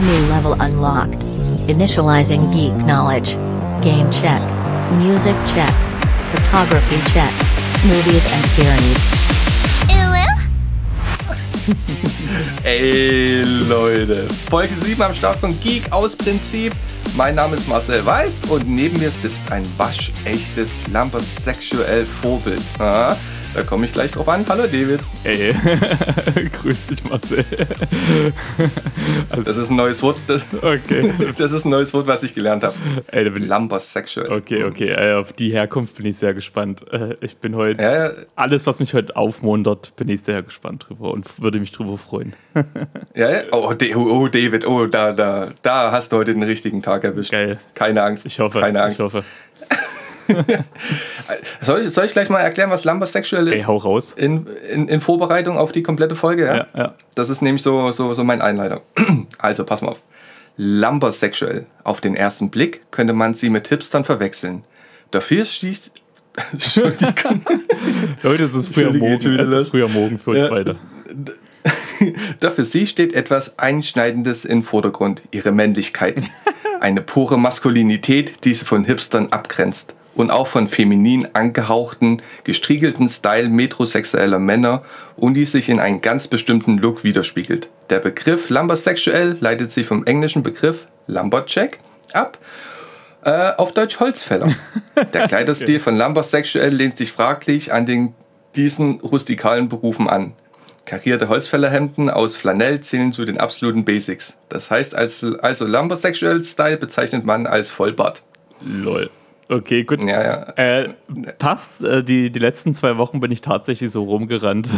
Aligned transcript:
New 0.00 0.28
level 0.28 0.52
unlocked. 0.60 1.18
Initializing 1.66 2.52
geek 2.52 2.72
knowledge. 2.84 3.34
Game 3.82 4.08
check. 4.12 4.40
Music 4.92 5.34
check. 5.48 5.74
Photography 6.30 7.02
check. 7.10 7.32
Movies 7.84 8.24
and 8.32 8.44
series. 8.46 9.18
Ey 12.64 13.42
Leute, 13.68 14.28
Folge 14.48 14.74
7 14.78 15.02
am 15.02 15.14
Start 15.14 15.38
von 15.40 15.58
Geek 15.60 15.90
aus 15.90 16.14
Prinzip. 16.14 16.72
Mein 17.16 17.34
Name 17.34 17.56
ist 17.56 17.68
Marcel 17.68 18.06
Weiß 18.06 18.42
und 18.48 18.68
neben 18.68 18.98
mir 19.00 19.10
sitzt 19.10 19.50
ein 19.50 19.64
waschechtes 19.76 20.86
Lampers 20.92 21.44
sexuell 21.44 22.06
Vorbild. 22.06 22.62
Ah, 22.78 23.16
da 23.54 23.62
komme 23.62 23.86
ich 23.86 23.92
gleich 23.92 24.12
drauf 24.12 24.28
an. 24.28 24.44
Hallo 24.48 24.64
David. 24.64 25.00
Ey, 25.24 25.52
grüß 26.62 26.86
dich 26.88 27.04
Marcel. 27.08 27.44
Das 29.44 29.56
ist 29.56 29.70
ein 29.70 29.76
neues 29.76 30.02
Wort. 30.02 30.16
Das, 30.26 30.42
Okay. 30.62 31.12
das 31.36 31.52
ist 31.52 31.64
ein 31.64 31.70
neues 31.70 31.92
Wort, 31.94 32.06
was 32.06 32.22
ich 32.22 32.34
gelernt 32.34 32.62
habe. 32.64 32.74
Ey, 33.08 33.24
da 33.24 33.30
bin 33.30 33.42
sexuell. 33.92 34.30
okay, 34.30 34.64
okay, 34.64 34.88
äh, 34.90 35.14
auf 35.14 35.32
die 35.32 35.50
Herkunft 35.50 35.96
bin 35.96 36.06
ich 36.06 36.18
sehr 36.18 36.34
gespannt. 36.34 36.84
Äh, 36.92 37.14
ich 37.20 37.38
bin 37.38 37.56
heute, 37.56 37.82
Ja, 37.82 38.06
ja. 38.08 38.12
alles 38.36 38.66
was 38.66 38.78
mich 38.80 38.94
heute 38.94 39.16
aufmuntert, 39.16 39.94
bin 39.96 40.08
ich 40.08 40.22
sehr 40.22 40.42
gespannt 40.42 40.86
drüber 40.88 41.12
und 41.12 41.40
würde 41.42 41.58
mich 41.58 41.72
drüber 41.72 41.96
freuen. 41.96 42.34
Ja, 43.14 43.30
ja. 43.30 43.40
Oh, 43.52 43.72
Da- 43.72 43.86
oh, 43.96 44.22
oh, 44.22 44.28
David, 44.28 44.66
oh, 44.66 44.86
da, 44.86 45.12
da, 45.12 45.50
da 45.62 45.90
hast 45.92 46.12
du 46.12 46.16
heute 46.16 46.32
den 46.34 46.42
richtigen 46.42 46.82
Tag 46.82 47.04
erwischt. 47.04 47.32
Geil. 47.32 47.58
Keine 47.74 48.02
Angst. 48.02 48.26
Ich 48.26 48.38
hoffe, 48.40 48.60
Keine 48.60 48.82
Angst. 48.82 48.98
ich 48.98 49.04
hoffe. 49.04 49.24
Soll, 51.60 51.80
ich, 51.80 51.90
soll 51.90 52.04
ich 52.06 52.12
gleich 52.12 52.28
mal 52.28 52.40
erklären, 52.40 52.70
was 52.70 52.84
Lampers 52.84 53.12
sexuell 53.12 53.48
Ey, 53.48 53.54
ist? 53.56 53.66
hau 53.66 53.76
raus. 53.76 54.12
in, 54.16 54.46
in, 54.72 54.88
in 54.88 55.00
Vorbereitung 55.00 55.58
auf 55.58 55.72
die 55.72 55.82
komplette 55.82 56.16
Folge, 56.16 56.46
ja? 56.46 56.56
Ja, 56.56 56.66
ja. 56.76 56.94
Das 57.14 57.28
ist 57.30 57.42
nämlich 57.42 57.62
so, 57.62 57.90
so, 57.92 58.14
so 58.14 58.24
mein 58.24 58.40
Einleiter. 58.42 58.82
Also, 59.38 59.64
pass 59.64 59.82
mal 59.82 59.90
auf. 59.90 60.02
Lumbersexuell. 60.56 61.66
Auf 61.84 62.00
den 62.00 62.14
ersten 62.14 62.50
Blick 62.50 62.90
könnte 62.90 63.12
man 63.12 63.34
sie 63.34 63.50
mit 63.50 63.68
Hipstern 63.68 64.04
verwechseln. 64.04 64.64
Dafür. 65.10 65.44
Entschuldigung. 66.52 67.42
Leute, 68.22 68.44
es 68.44 68.54
ist 68.54 68.74
früher 68.74 68.92
morgen. 68.92 69.38
Es 69.40 69.50
ist 69.50 69.70
früher 69.70 69.88
morgen 69.88 70.18
für 70.18 70.30
uns 70.30 70.38
Ja. 70.40 70.48
beide. 70.48 70.76
Dafür 72.40 72.64
sie 72.64 72.86
steht 72.86 73.12
etwas 73.12 73.58
Einschneidendes 73.58 74.44
im 74.44 74.62
Vordergrund. 74.62 75.22
Ihre 75.30 75.52
Männlichkeit. 75.52 76.20
Eine 76.80 77.00
pure 77.02 77.38
Maskulinität, 77.38 78.44
die 78.44 78.54
sie 78.54 78.64
von 78.64 78.84
Hipstern 78.84 79.28
abgrenzt. 79.32 79.94
Und 80.18 80.32
auch 80.32 80.48
von 80.48 80.66
feminin 80.66 81.28
angehauchten, 81.32 82.22
gestriegelten 82.42 83.08
Style 83.08 83.48
metrosexueller 83.50 84.40
Männer 84.40 84.82
und 85.14 85.34
die 85.34 85.44
sich 85.44 85.68
in 85.68 85.78
einen 85.78 86.00
ganz 86.00 86.26
bestimmten 86.26 86.78
Look 86.78 87.04
widerspiegelt. 87.04 87.70
Der 87.88 88.00
Begriff 88.00 88.50
Lumbersexuell 88.50 89.36
leitet 89.38 89.70
sich 89.70 89.86
vom 89.86 90.04
englischen 90.06 90.42
Begriff 90.42 90.88
Lumberjack 91.06 91.78
ab, 92.12 92.36
äh, 93.22 93.52
auf 93.58 93.72
Deutsch 93.72 94.00
Holzfäller. 94.00 94.52
Der 95.12 95.28
Kleiderstil 95.28 95.78
von 95.78 95.96
Lumbersexuell 95.96 96.74
lehnt 96.74 96.96
sich 96.96 97.12
fraglich 97.12 97.72
an 97.72 97.86
den, 97.86 98.12
diesen 98.56 98.98
rustikalen 98.98 99.68
Berufen 99.68 100.08
an. 100.08 100.32
Karierte 100.84 101.28
Holzfällerhemden 101.28 102.10
aus 102.10 102.34
Flanell 102.34 102.80
zählen 102.80 103.12
zu 103.12 103.24
den 103.24 103.38
absoluten 103.38 103.84
Basics. 103.84 104.36
Das 104.48 104.72
heißt, 104.72 104.96
als, 104.96 105.22
also 105.22 105.64
Lumbersexual 105.64 106.42
Style 106.42 106.76
bezeichnet 106.76 107.24
man 107.24 107.46
als 107.46 107.70
Vollbart. 107.70 108.24
Lol. 108.60 109.10
Okay, 109.50 109.84
gut. 109.84 110.00
Ja, 110.02 110.22
ja. 110.22 110.42
Äh, 110.56 110.90
passt, 111.38 111.82
äh, 111.82 112.04
die, 112.04 112.30
die 112.30 112.38
letzten 112.38 112.74
zwei 112.74 112.98
Wochen 112.98 113.20
bin 113.20 113.32
ich 113.32 113.40
tatsächlich 113.40 113.90
so 113.90 114.04
rumgerannt. 114.04 114.68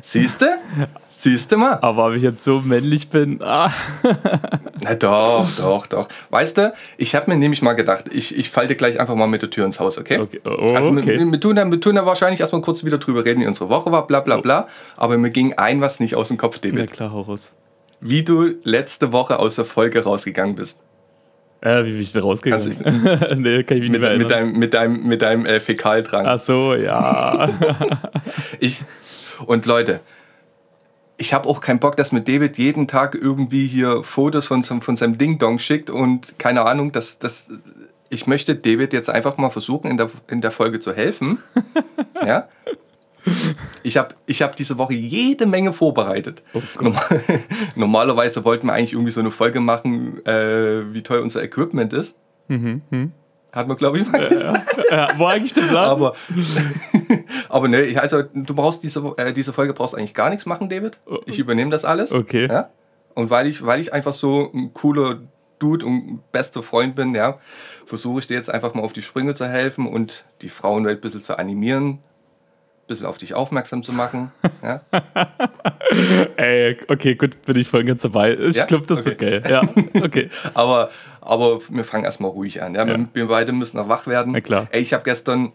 Siehste? 0.00 0.58
Siehste 1.08 1.56
mal? 1.56 1.78
Aber 1.82 2.08
ob 2.08 2.14
ich 2.14 2.22
jetzt 2.22 2.42
so 2.42 2.62
männlich 2.62 3.10
bin, 3.10 3.40
ah, 3.42 3.72
Na 4.82 4.94
doch, 4.94 5.48
doch, 5.56 5.86
doch. 5.86 6.08
Weißt 6.30 6.58
du, 6.58 6.72
ich 6.96 7.14
habe 7.14 7.30
mir 7.30 7.36
nämlich 7.36 7.62
mal 7.62 7.74
gedacht, 7.74 8.06
ich, 8.12 8.36
ich 8.36 8.50
falle 8.50 8.66
dir 8.66 8.74
gleich 8.74 8.98
einfach 8.98 9.14
mal 9.14 9.28
mit 9.28 9.42
der 9.42 9.50
Tür 9.50 9.66
ins 9.66 9.78
Haus, 9.78 9.98
okay? 9.98 10.18
Okay, 10.18 10.40
oh, 10.44 10.74
Also 10.74 10.90
okay. 10.90 11.20
wir, 11.20 11.30
wir, 11.30 11.40
tun 11.40 11.54
da, 11.54 11.70
wir 11.70 11.80
tun 11.80 11.94
da 11.94 12.04
wahrscheinlich 12.04 12.40
erstmal 12.40 12.60
kurz 12.62 12.84
wieder 12.84 12.98
drüber 12.98 13.24
reden, 13.24 13.40
wie 13.40 13.46
unsere 13.46 13.68
Woche 13.68 13.92
war, 13.92 14.08
bla 14.08 14.18
bla 14.18 14.38
bla. 14.38 14.66
Aber 14.96 15.16
mir 15.16 15.30
ging 15.30 15.52
ein 15.54 15.80
was 15.80 16.00
nicht 16.00 16.16
aus 16.16 16.26
dem 16.26 16.38
Kopf, 16.38 16.58
na 16.64 16.70
David. 16.70 16.92
klar, 16.92 17.12
hau 17.12 17.20
raus. 17.20 17.52
Wie 18.00 18.24
du 18.24 18.56
letzte 18.64 19.12
Woche 19.12 19.38
aus 19.38 19.54
der 19.54 19.64
Folge 19.64 20.02
rausgegangen 20.02 20.56
bist. 20.56 20.80
Äh, 21.62 21.84
wie 21.84 21.92
bin 21.92 22.00
ich 22.00 22.12
da 22.12 22.20
rausgegangen? 22.20 22.76
Kannst 22.82 22.84
nee, 23.38 23.62
kann 23.62 23.76
ich 23.78 23.82
mich 23.82 23.90
nicht 23.92 23.92
Mit, 23.92 24.00
mehr 24.02 24.18
mit 24.18 24.30
deinem, 24.30 24.58
mit 24.58 24.74
deinem, 24.74 25.06
mit 25.06 25.22
deinem 25.22 25.46
äh, 25.46 25.60
Fäkaldrang. 25.60 26.26
Ach 26.26 26.40
so, 26.40 26.74
ja. 26.74 27.48
Ich, 28.60 28.82
und 29.46 29.64
Leute, 29.66 30.00
ich 31.16 31.32
habe 31.34 31.48
auch 31.48 31.60
keinen 31.60 31.78
Bock, 31.78 31.96
dass 31.96 32.10
mir 32.12 32.20
David 32.22 32.58
jeden 32.58 32.88
Tag 32.88 33.14
irgendwie 33.14 33.66
hier 33.66 34.02
Fotos 34.02 34.46
von, 34.46 34.62
seinem- 34.62 34.82
von 34.82 34.96
seinem 34.96 35.18
Ding-Dong 35.18 35.58
schickt 35.60 35.88
und 35.88 36.38
keine 36.38 36.62
Ahnung, 36.66 36.90
dass 36.92 37.18
das. 37.18 37.50
Ich 38.10 38.26
möchte 38.26 38.54
David 38.56 38.92
jetzt 38.92 39.08
einfach 39.08 39.36
mal 39.38 39.50
versuchen, 39.50 39.90
in 39.90 39.96
der, 39.96 40.10
in 40.28 40.40
der 40.42 40.50
Folge 40.50 40.80
zu 40.80 40.92
helfen. 40.92 41.38
ja. 42.26 42.48
Ich 43.82 43.96
habe 43.96 44.14
ich 44.26 44.42
hab 44.42 44.56
diese 44.56 44.78
Woche 44.78 44.94
jede 44.94 45.46
Menge 45.46 45.72
vorbereitet. 45.72 46.42
Oh 46.54 46.60
Normal, 46.80 47.20
normalerweise 47.76 48.44
wollten 48.44 48.66
wir 48.66 48.72
eigentlich 48.74 48.92
irgendwie 48.92 49.12
so 49.12 49.20
eine 49.20 49.30
Folge 49.30 49.60
machen, 49.60 50.24
äh, 50.26 50.92
wie 50.92 51.02
toll 51.02 51.20
unser 51.20 51.42
Equipment 51.42 51.92
ist. 51.92 52.18
Hat 53.52 53.68
man, 53.68 53.76
glaube 53.76 53.98
ich, 53.98 54.10
mal 54.10 54.28
gesagt. 54.28 54.76
ja, 54.90 55.18
war 55.18 55.32
eigentlich 55.32 55.52
der 55.52 55.62
Plan? 55.62 55.84
Aber, 55.90 56.14
aber 57.48 57.68
ne, 57.68 57.82
ich- 57.82 58.00
also 58.00 58.22
du 58.22 58.54
brauchst 58.54 58.82
diese, 58.82 59.00
äh, 59.16 59.32
diese 59.32 59.52
Folge 59.52 59.74
brauchst 59.74 59.96
eigentlich 59.96 60.14
gar 60.14 60.30
nichts 60.30 60.46
machen, 60.46 60.68
David. 60.68 60.98
Ich 61.26 61.38
übernehme 61.38 61.70
das 61.70 61.84
alles. 61.84 62.12
Okay. 62.12 62.46
Ja? 62.48 62.70
Und 63.14 63.30
weil 63.30 63.46
ich, 63.46 63.64
weil 63.64 63.80
ich 63.80 63.92
einfach 63.92 64.12
so 64.14 64.50
ein 64.54 64.72
cooler 64.72 65.20
Dude 65.58 65.84
und 65.86 66.20
bester 66.32 66.62
Freund 66.62 66.94
bin, 66.96 67.14
ja, 67.14 67.36
versuche 67.86 68.20
ich 68.20 68.26
dir 68.26 68.34
jetzt 68.36 68.50
einfach 68.50 68.74
mal 68.74 68.82
auf 68.82 68.92
die 68.94 69.02
Sprünge 69.02 69.34
zu 69.34 69.46
helfen 69.46 69.86
und 69.86 70.24
die 70.40 70.48
Frauenwelt 70.48 70.98
ein 70.98 71.00
bisschen 71.02 71.22
zu 71.22 71.38
animieren, 71.38 71.98
ein 72.82 72.86
bisschen 72.88 73.06
auf 73.06 73.18
dich 73.18 73.34
aufmerksam 73.34 73.82
zu 73.82 73.92
machen. 73.92 74.30
Ja? 74.62 74.80
Ey, 76.36 76.76
okay, 76.88 77.14
gut, 77.16 77.42
bin 77.42 77.56
ich 77.56 77.68
voll 77.68 77.84
ganz 77.84 78.02
dabei. 78.02 78.34
Ich 78.34 78.56
Ja? 78.56 78.64
glaube, 78.66 78.86
das 78.86 79.04
wird 79.04 79.18
geil. 79.18 79.42
Ja, 79.48 79.60
okay. 80.02 80.30
Aber, 80.54 80.90
aber 81.20 81.60
wir 81.68 81.84
fangen 81.84 82.04
erstmal 82.04 82.30
ruhig 82.30 82.62
an. 82.62 82.74
Ja? 82.74 82.86
Ja. 82.86 82.96
Wir, 82.96 83.08
wir 83.12 83.28
beide 83.28 83.52
müssen 83.52 83.76
noch 83.76 83.88
wach 83.88 84.06
werden. 84.06 84.32
Na 84.32 84.40
klar. 84.40 84.68
Ey, 84.70 84.80
ich 84.82 84.92
habe 84.92 85.02
gestern 85.04 85.52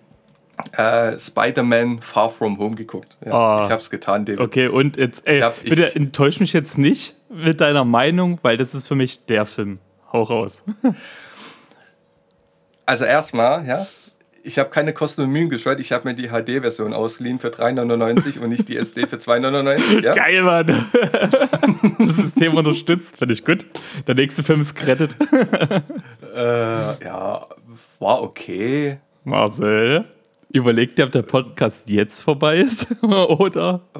äh, 0.73 1.17
Spider-Man 1.17 2.01
Far 2.01 2.29
From 2.29 2.57
Home 2.59 2.75
geguckt. 2.75 3.17
Ja, 3.25 3.31
Ah. 3.33 3.61
Ich 3.65 3.71
habe 3.71 3.81
es 3.81 3.89
getan, 3.89 4.25
David. 4.25 4.39
Okay, 4.41 4.67
und 4.67 4.97
jetzt, 4.97 5.21
ey, 5.25 5.37
Ich 5.37 5.43
hab- 5.43 5.55
ich- 5.63 5.69
bitte 5.69 5.95
enttäusch 5.95 6.39
mich 6.39 6.53
jetzt 6.53 6.77
nicht 6.77 7.15
mit 7.29 7.61
deiner 7.61 7.85
Meinung, 7.85 8.39
weil 8.41 8.57
das 8.57 8.75
ist 8.75 8.87
für 8.87 8.95
mich 8.95 9.25
der 9.25 9.45
Film. 9.45 9.79
Hau 10.11 10.23
raus. 10.23 10.63
Also 12.85 13.03
erstmal, 13.03 13.65
ja, 13.67 13.85
ich 14.43 14.59
habe 14.59 14.69
keine 14.69 14.93
Kosten 14.93 15.21
und 15.21 15.29
Mühen 15.29 15.49
gescheut. 15.49 15.79
Ich 15.79 15.91
habe 15.91 16.07
mir 16.07 16.15
die 16.15 16.29
HD-Version 16.29 16.93
ausgeliehen 16.93 17.39
für 17.39 17.49
3,99 17.49 18.39
und 18.39 18.49
nicht 18.49 18.69
die 18.69 18.77
SD 18.77 19.07
für 19.07 19.17
2,99. 19.17 20.03
Ja? 20.03 20.13
Geil, 20.13 20.43
Mann. 20.43 20.85
Das 21.99 22.15
System 22.15 22.55
unterstützt, 22.55 23.17
finde 23.17 23.33
ich 23.33 23.43
gut. 23.43 23.65
Der 24.07 24.15
nächste 24.15 24.43
Film 24.43 24.61
ist 24.61 24.75
gerettet. 24.75 25.17
Äh, 26.35 27.03
ja, 27.03 27.47
war 27.99 28.21
okay. 28.21 28.99
Marcel, 29.23 30.05
überleg 30.51 30.95
dir, 30.95 31.05
ob 31.05 31.11
der 31.11 31.23
Podcast 31.23 31.89
jetzt 31.89 32.21
vorbei 32.21 32.57
ist 32.57 32.87
oder. 33.01 33.81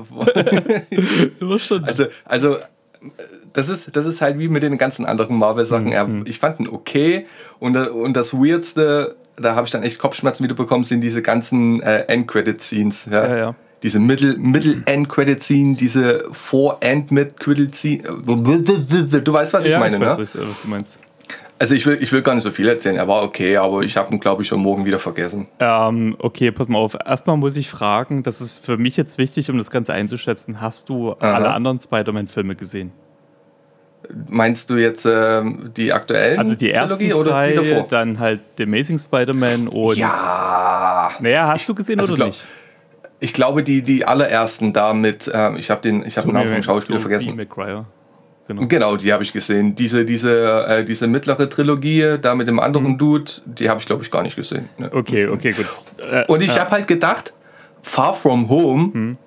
Also, 1.40 2.06
also 2.26 2.58
das 3.54 3.70
ist, 3.70 3.96
das 3.96 4.06
ist 4.06 4.22
halt 4.22 4.40
wie 4.40 4.48
mit 4.48 4.64
den 4.64 4.78
ganzen 4.78 5.06
anderen 5.06 5.36
Marvel-Sachen. 5.38 5.92
Ja, 5.92 6.08
ich 6.26 6.40
fand 6.40 6.60
ihn 6.60 6.68
okay. 6.68 7.28
Und, 7.60 7.76
und 7.76 8.14
das 8.14 8.34
Weirdste, 8.34 9.16
da 9.38 9.56
habe 9.56 9.66
ich 9.66 9.72
dann 9.72 9.84
echt 9.84 10.00
Kopfschmerzen 10.00 10.44
wieder 10.44 10.56
bekommen, 10.56 10.84
sind 10.84 11.02
diese 11.02 11.22
ganzen 11.22 11.82
äh, 11.82 12.02
End-Credit-Scenes. 12.08 13.10
Ja? 13.12 13.28
Ja, 13.28 13.38
ja. 13.38 13.56
Diese 13.84 14.00
Middle- 14.00 14.38
Middle-End-Credit-Scene, 14.38 15.76
diese 15.76 16.26
Vor-End-Mid-Credit-Scene. 16.32 18.04
Du 19.24 19.34
weißt, 19.34 19.54
was 19.54 19.66
ich 19.66 19.72
ja, 19.72 19.80
meine, 19.80 19.98
ich 19.98 20.02
weiß, 20.02 20.36
ne? 20.36 20.42
was, 20.48 20.62
du 20.64 20.68
meinst. 20.68 21.00
Also 21.60 21.74
ich 21.74 21.86
will, 21.86 21.98
ich 22.02 22.12
will 22.12 22.22
gar 22.22 22.36
nicht 22.36 22.44
so 22.44 22.52
viel 22.52 22.68
erzählen. 22.68 22.98
Er 22.98 23.08
war 23.08 23.24
okay, 23.24 23.58
aber 23.58 23.82
ich 23.82 23.98
habe 23.98 24.14
ihn, 24.14 24.20
glaube 24.20 24.44
ich, 24.44 24.48
schon 24.48 24.60
morgen 24.62 24.86
wieder 24.86 25.00
vergessen. 25.00 25.48
Ähm, 25.60 26.16
okay, 26.20 26.52
pass 26.52 26.68
mal 26.68 26.78
auf. 26.78 26.96
Erstmal 27.04 27.38
muss 27.38 27.58
ich 27.58 27.70
fragen, 27.70 28.22
das 28.24 28.42
ist 28.42 28.64
für 28.64 28.78
mich 28.78 28.98
jetzt 28.98 29.18
wichtig, 29.18 29.50
um 29.50 29.58
das 29.58 29.72
Ganze 29.72 29.94
einzuschätzen. 29.94 30.62
Hast 30.62 30.90
du 30.90 31.14
alle 31.14 31.52
anderen 31.52 31.80
Spider-Man-Filme 31.80 32.56
gesehen? 32.56 32.92
Meinst 34.30 34.70
du 34.70 34.76
jetzt 34.76 35.06
ähm, 35.06 35.72
die 35.76 35.92
aktuellen 35.92 36.40
Also 36.40 36.56
die 36.56 36.72
ersten 36.72 36.98
Trilogie 36.98 37.14
oder 37.14 37.32
drei, 37.32 37.50
die 37.52 37.56
davor? 37.70 37.88
dann 37.90 38.20
halt 38.20 38.40
The 38.58 38.64
Amazing 38.64 38.98
Spider-Man 38.98 39.68
und... 39.68 39.98
Ja, 39.98 41.10
Naja, 41.20 41.48
hast 41.48 41.68
du 41.68 41.76
gesehen 41.76 42.00
also 42.00 42.14
oder 42.14 42.26
glaub- 42.26 42.30
nicht? 42.30 42.46
ich 43.20 43.34
glaube 43.34 43.64
die, 43.64 43.82
die 43.82 44.06
allerersten 44.06 44.74
da 44.74 44.94
mit, 44.94 45.30
ähm, 45.34 45.58
ich 45.58 45.70
habe 45.70 45.82
den, 45.82 46.06
ich 46.06 46.18
habe 46.18 46.28
den 46.28 46.34
Namen 46.36 46.54
vom 46.54 46.64
Schauspieler 46.64 47.00
vergessen. 47.00 47.36
Maguire. 47.36 47.86
Genau. 48.48 48.66
Genau, 48.68 48.96
die 48.96 49.12
habe 49.12 49.24
ich 49.24 49.34
gesehen. 49.34 49.76
Diese, 49.76 50.06
diese, 50.06 50.66
äh, 50.70 50.86
diese 50.86 51.08
mittlere 51.08 51.50
Trilogie 51.50 52.16
da 52.22 52.34
mit 52.34 52.48
dem 52.48 52.60
anderen 52.62 52.92
Mhm. 52.94 52.98
Dude, 52.98 53.32
die 53.46 53.70
habe 53.70 53.80
ich 53.82 53.86
glaube 53.86 54.04
ich 54.04 54.12
gar 54.12 54.24
nicht 54.24 54.38
gesehen. 54.38 54.70
Ne? 54.78 54.90
Okay, 54.94 55.28
okay, 55.28 55.52
gut. 55.52 55.66
Äh, 56.10 56.24
Und 56.28 56.42
ich 56.42 56.58
habe 56.58 56.72
halt 56.72 56.88
gedacht, 56.88 57.34
Far 57.82 58.14
From 58.14 58.48
Home 58.50 58.92
Mhm. 58.94 59.18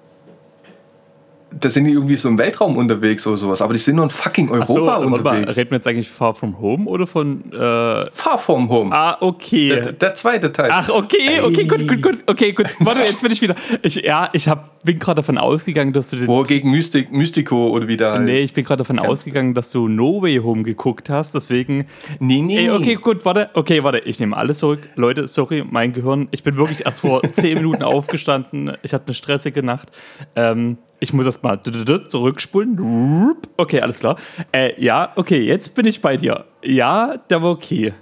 Da 1.52 1.68
sind 1.68 1.84
die 1.84 1.92
irgendwie 1.92 2.16
so 2.16 2.28
im 2.28 2.38
Weltraum 2.38 2.76
unterwegs 2.76 3.26
oder 3.26 3.36
sowas, 3.36 3.60
aber 3.60 3.72
die 3.72 3.78
sind 3.78 3.96
nur 3.96 4.04
in 4.04 4.10
fucking 4.10 4.50
Europa 4.50 5.00
mal, 5.00 5.04
unterwegs. 5.04 5.56
reden 5.56 5.70
wir 5.70 5.76
jetzt 5.76 5.86
eigentlich 5.86 6.08
Far 6.08 6.34
From 6.34 6.60
Home 6.60 6.86
oder 6.86 7.06
von. 7.06 7.52
Äh, 7.52 8.10
Far 8.12 8.38
From 8.38 8.68
Home. 8.68 8.94
ah, 8.94 9.16
okay. 9.20 9.68
Der, 9.68 9.92
der 9.92 10.14
zweite 10.14 10.52
Teil. 10.52 10.70
Ach, 10.72 10.88
okay, 10.88 11.40
okay, 11.42 11.64
gut, 11.64 11.88
gut, 11.88 12.02
gut. 12.02 12.16
Okay, 12.26 12.52
gut. 12.52 12.66
Warte, 12.80 13.00
jetzt 13.00 13.22
bin 13.22 13.32
ich 13.32 13.42
wieder. 13.42 13.54
Ich, 13.82 13.96
ja, 13.96 14.30
ich 14.32 14.48
hab, 14.48 14.82
bin 14.84 14.98
gerade 14.98 15.16
davon 15.16 15.38
ausgegangen, 15.38 15.92
dass 15.92 16.08
du 16.08 16.16
den. 16.16 16.28
Er 16.28 16.44
gegen 16.44 16.70
Mystic, 16.70 17.12
Mystico 17.12 17.70
oder 17.70 17.88
wie 17.88 17.96
der 17.96 18.12
heißt. 18.12 18.22
Nee, 18.22 18.40
ich 18.40 18.52
bin 18.52 18.64
gerade 18.64 18.78
davon 18.78 18.98
ausgegangen, 18.98 19.54
dass 19.54 19.70
du 19.70 19.88
No 19.88 20.22
Way 20.22 20.38
Home 20.38 20.62
geguckt 20.62 21.10
hast, 21.10 21.34
deswegen. 21.34 21.86
Nee, 22.18 22.42
nee, 22.42 22.58
Ey, 22.58 22.70
okay, 22.70 22.94
gut, 22.94 23.24
warte. 23.24 23.50
Okay, 23.54 23.82
warte, 23.82 23.98
ich 23.98 24.20
nehme 24.20 24.36
alles 24.36 24.58
zurück. 24.58 24.80
Leute, 24.94 25.26
sorry, 25.26 25.64
mein 25.68 25.92
Gehirn. 25.92 26.28
Ich 26.30 26.42
bin 26.42 26.56
wirklich 26.56 26.84
erst 26.86 27.00
vor 27.00 27.22
10 27.32 27.54
Minuten 27.54 27.82
aufgestanden. 27.82 28.72
Ich 28.82 28.94
hatte 28.94 29.06
eine 29.06 29.14
stressige 29.14 29.62
Nacht. 29.62 29.90
Ähm, 30.36 30.78
ich 31.00 31.12
muss 31.12 31.26
erst 31.26 31.42
mal 31.42 31.60
zurückspulen. 32.08 33.34
Okay, 33.56 33.80
alles 33.80 33.98
klar. 34.00 34.16
Äh, 34.52 34.80
ja, 34.82 35.12
okay, 35.16 35.40
jetzt 35.40 35.74
bin 35.74 35.86
ich 35.86 36.00
bei 36.00 36.16
dir. 36.16 36.44
Ja, 36.62 37.16
der 37.30 37.42
war 37.42 37.50
okay. 37.50 37.92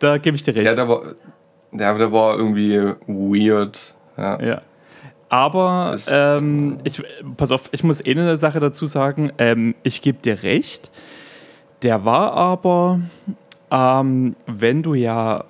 Da 0.00 0.18
gebe 0.18 0.36
ich 0.36 0.42
dir 0.42 0.54
recht. 0.54 0.66
Ja, 0.66 0.74
der 0.74 0.88
war, 0.88 1.00
der, 1.72 1.94
der 1.98 2.12
war 2.12 2.36
irgendwie 2.36 2.78
weird. 3.06 3.94
Ja. 4.16 4.42
Ja. 4.42 4.62
Aber 5.28 5.90
Das- 5.92 6.08
ähm, 6.10 6.78
ich, 6.84 7.02
pass 7.36 7.50
auf, 7.52 7.64
ich 7.72 7.84
muss 7.84 8.04
eh 8.04 8.10
eine 8.12 8.36
Sache 8.36 8.60
dazu 8.60 8.86
sagen. 8.86 9.30
Ähm, 9.38 9.74
ich 9.82 10.00
gebe 10.02 10.18
dir 10.18 10.42
recht. 10.42 10.90
Der 11.82 12.04
war 12.04 12.32
aber, 12.32 13.00
ähm, 13.70 14.34
wenn 14.46 14.82
du 14.82 14.94
ja. 14.94 15.44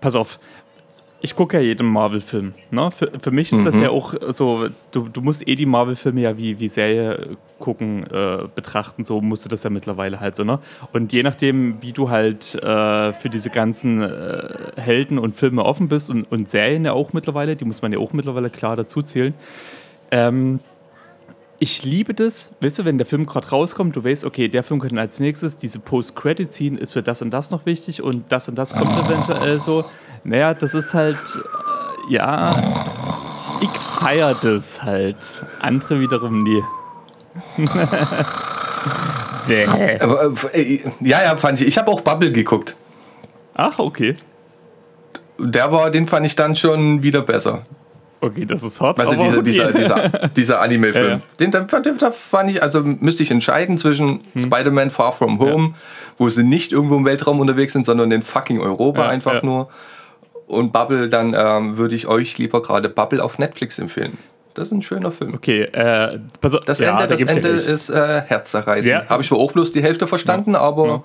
Pass 0.00 0.14
auf, 0.16 0.38
ich 1.22 1.34
gucke 1.36 1.58
ja 1.58 1.62
jeden 1.62 1.86
Marvel-Film. 1.86 2.54
Ne? 2.70 2.90
Für, 2.90 3.10
für 3.20 3.30
mich 3.30 3.52
ist 3.52 3.64
das 3.64 3.78
ja 3.78 3.90
auch 3.90 4.14
so, 4.34 4.68
du, 4.90 5.08
du 5.08 5.20
musst 5.20 5.46
eh 5.46 5.54
die 5.54 5.66
Marvel-Filme 5.66 6.22
ja 6.22 6.38
wie, 6.38 6.58
wie 6.58 6.68
Serie 6.68 7.36
gucken, 7.58 8.06
äh, 8.10 8.48
betrachten, 8.54 9.04
so 9.04 9.20
musst 9.20 9.44
du 9.44 9.50
das 9.50 9.62
ja 9.62 9.70
mittlerweile 9.70 10.20
halt 10.20 10.36
so. 10.36 10.44
Ne? 10.44 10.58
Und 10.92 11.12
je 11.12 11.22
nachdem, 11.22 11.82
wie 11.82 11.92
du 11.92 12.08
halt 12.08 12.54
äh, 12.54 13.12
für 13.12 13.28
diese 13.28 13.50
ganzen 13.50 14.00
äh, 14.00 14.48
Helden 14.76 15.18
und 15.18 15.36
Filme 15.36 15.64
offen 15.64 15.88
bist 15.88 16.08
und, 16.08 16.30
und 16.32 16.48
Serien 16.48 16.86
ja 16.86 16.92
auch 16.92 17.12
mittlerweile, 17.12 17.54
die 17.54 17.66
muss 17.66 17.82
man 17.82 17.92
ja 17.92 17.98
auch 17.98 18.14
mittlerweile 18.14 18.48
klar 18.48 18.76
dazu 18.76 19.02
zählen. 19.02 19.34
Ähm, 20.10 20.60
ich 21.62 21.84
liebe 21.84 22.14
das, 22.14 22.54
weißt 22.62 22.78
du, 22.78 22.84
wenn 22.86 22.96
der 22.96 23.06
Film 23.06 23.26
gerade 23.26 23.50
rauskommt, 23.50 23.94
du 23.94 24.02
weißt, 24.02 24.24
okay, 24.24 24.48
der 24.48 24.62
Film 24.62 24.80
könnte 24.80 24.98
als 24.98 25.20
nächstes, 25.20 25.58
diese 25.58 25.78
Post-Credit-Scene 25.78 26.78
ist 26.78 26.94
für 26.94 27.02
das 27.02 27.20
und 27.20 27.30
das 27.30 27.50
noch 27.50 27.66
wichtig 27.66 28.02
und 28.02 28.32
das 28.32 28.48
und 28.48 28.54
das 28.56 28.72
kommt 28.72 28.96
eventuell 29.06 29.60
so. 29.60 29.84
Naja, 30.24 30.54
das 30.54 30.74
ist 30.74 30.94
halt, 30.94 31.16
äh, 31.16 32.12
ja, 32.12 32.54
ich 33.60 33.70
feiere 33.70 34.34
das 34.42 34.82
halt. 34.82 35.16
Andere 35.60 36.00
wiederum 36.00 36.42
nie. 36.42 36.62
Aber, 40.00 40.32
äh, 40.54 40.80
ja, 41.00 41.22
ja, 41.22 41.36
fand 41.36 41.60
ich. 41.60 41.66
Ich 41.66 41.78
habe 41.78 41.90
auch 41.90 42.00
Bubble 42.02 42.32
geguckt. 42.32 42.76
Ach, 43.54 43.78
okay. 43.78 44.14
Der 45.38 45.72
war, 45.72 45.90
den 45.90 46.06
fand 46.06 46.26
ich 46.26 46.36
dann 46.36 46.54
schon 46.54 47.02
wieder 47.02 47.22
besser. 47.22 47.64
Okay, 48.22 48.44
das 48.44 48.62
ist 48.62 48.80
hart. 48.80 49.00
Also 49.00 49.14
dieser, 49.14 49.38
okay. 49.38 49.42
dieser, 49.42 49.72
dieser, 49.72 50.08
dieser 50.36 50.60
Anime-Film. 50.60 51.04
Ja, 51.04 51.10
ja. 51.12 51.20
Den, 51.38 51.50
den, 51.50 51.66
den, 51.66 52.12
fand 52.12 52.50
ich, 52.50 52.62
also 52.62 52.82
müsste 52.82 53.22
ich 53.22 53.30
entscheiden 53.30 53.78
zwischen 53.78 54.20
Hm. 54.34 54.42
Spider-Man 54.42 54.90
Far 54.90 55.12
From 55.12 55.38
Home, 55.38 55.74
wo 56.18 56.28
sie 56.28 56.42
nicht 56.44 56.72
irgendwo 56.72 56.96
im 56.96 57.04
Weltraum 57.06 57.40
unterwegs 57.40 57.72
sind, 57.72 57.86
sondern 57.86 58.10
in 58.10 58.22
fucking 58.22 58.60
Europa 58.60 59.02
Ja, 59.02 59.08
einfach 59.08 59.34
ja. 59.34 59.40
nur. 59.42 59.68
Und 60.50 60.72
Bubble, 60.72 61.08
dann 61.08 61.34
ähm, 61.36 61.76
würde 61.76 61.94
ich 61.94 62.08
euch 62.08 62.36
lieber 62.38 62.60
gerade 62.60 62.88
Bubble 62.88 63.22
auf 63.22 63.38
Netflix 63.38 63.78
empfehlen. 63.78 64.18
Das 64.54 64.68
ist 64.68 64.72
ein 64.72 64.82
schöner 64.82 65.12
Film. 65.12 65.34
Okay, 65.34 65.62
äh, 65.62 66.18
pass 66.40 66.54
auf. 66.54 66.64
Das 66.64 66.80
ja, 66.80 66.90
Ende, 66.90 67.02
da 67.02 67.06
das 67.06 67.20
Ende 67.20 67.54
recht. 67.54 67.68
ist 67.68 67.88
äh, 67.88 68.22
herzzerreißend. 68.22 68.92
Ja. 68.92 69.08
Habe 69.08 69.22
ich 69.22 69.28
zwar 69.28 69.38
auch 69.38 69.52
bloß 69.52 69.70
die 69.70 69.82
Hälfte 69.82 70.08
verstanden, 70.08 70.56
aber 70.56 71.04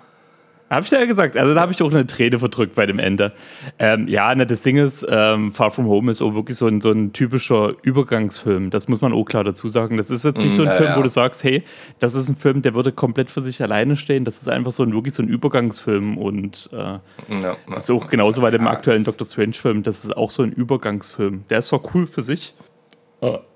Habe 0.69 0.83
ich 0.83 0.91
ja 0.91 1.05
gesagt. 1.05 1.37
Also 1.37 1.53
da 1.53 1.61
habe 1.61 1.71
ich 1.71 1.81
auch 1.83 1.91
eine 1.91 2.07
Träne 2.07 2.39
verdrückt 2.39 2.73
bei 2.75 2.87
dem 2.87 2.97
Ende. 2.97 3.33
Ähm, 3.77 4.07
ja, 4.07 4.33
ne, 4.33 4.47
das 4.47 4.63
Ding 4.63 4.77
ist, 4.77 5.05
ähm, 5.07 5.51
Far 5.51 5.69
From 5.71 5.85
Home 5.85 6.09
ist 6.09 6.21
auch 6.21 6.33
wirklich 6.33 6.57
so 6.57 6.67
ein, 6.67 6.81
so 6.81 6.91
ein 6.91 7.13
typischer 7.13 7.73
Übergangsfilm. 7.83 8.71
Das 8.71 8.87
muss 8.87 8.99
man 9.01 9.13
auch 9.13 9.25
klar 9.25 9.43
dazu 9.43 9.69
sagen. 9.69 9.97
Das 9.97 10.09
ist 10.09 10.25
jetzt 10.25 10.39
nicht 10.39 10.55
so 10.55 10.63
ein 10.63 10.69
Mm, 10.69 10.71
ja, 10.71 10.75
Film, 10.75 10.89
ja. 10.89 10.97
wo 10.97 11.03
du 11.03 11.09
sagst, 11.09 11.43
hey, 11.43 11.63
das 11.99 12.15
ist 12.15 12.29
ein 12.29 12.35
Film, 12.35 12.63
der 12.63 12.73
würde 12.73 12.91
komplett 12.91 13.29
für 13.29 13.41
sich 13.41 13.61
alleine 13.61 13.95
stehen. 13.95 14.25
Das 14.25 14.41
ist 14.41 14.49
einfach 14.49 14.71
so 14.71 14.81
ein 14.83 14.93
wirklich 14.93 15.13
so 15.13 15.21
ein 15.21 15.29
Übergangsfilm 15.29 16.17
und 16.17 16.69
äh, 16.73 16.77
ja, 16.77 16.99
ja. 17.29 17.57
das 17.69 17.83
ist 17.83 17.91
auch 17.91 18.09
genauso 18.09 18.41
bei 18.41 18.49
dem 18.49 18.67
aktuellen 18.67 19.03
Doctor 19.03 19.27
Strange-Film. 19.27 19.83
Das 19.83 20.03
ist 20.03 20.17
auch 20.17 20.31
so 20.31 20.41
ein 20.41 20.51
Übergangsfilm. 20.51 21.43
Der 21.49 21.59
ist 21.59 21.67
zwar 21.67 21.81
cool 21.93 22.07
für 22.07 22.21
sich. 22.21 22.55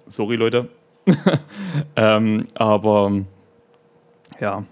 Sorry, 0.10 0.36
Leute. 0.36 0.70
ähm, 1.96 2.48
aber 2.56 3.12
ja, 4.40 4.64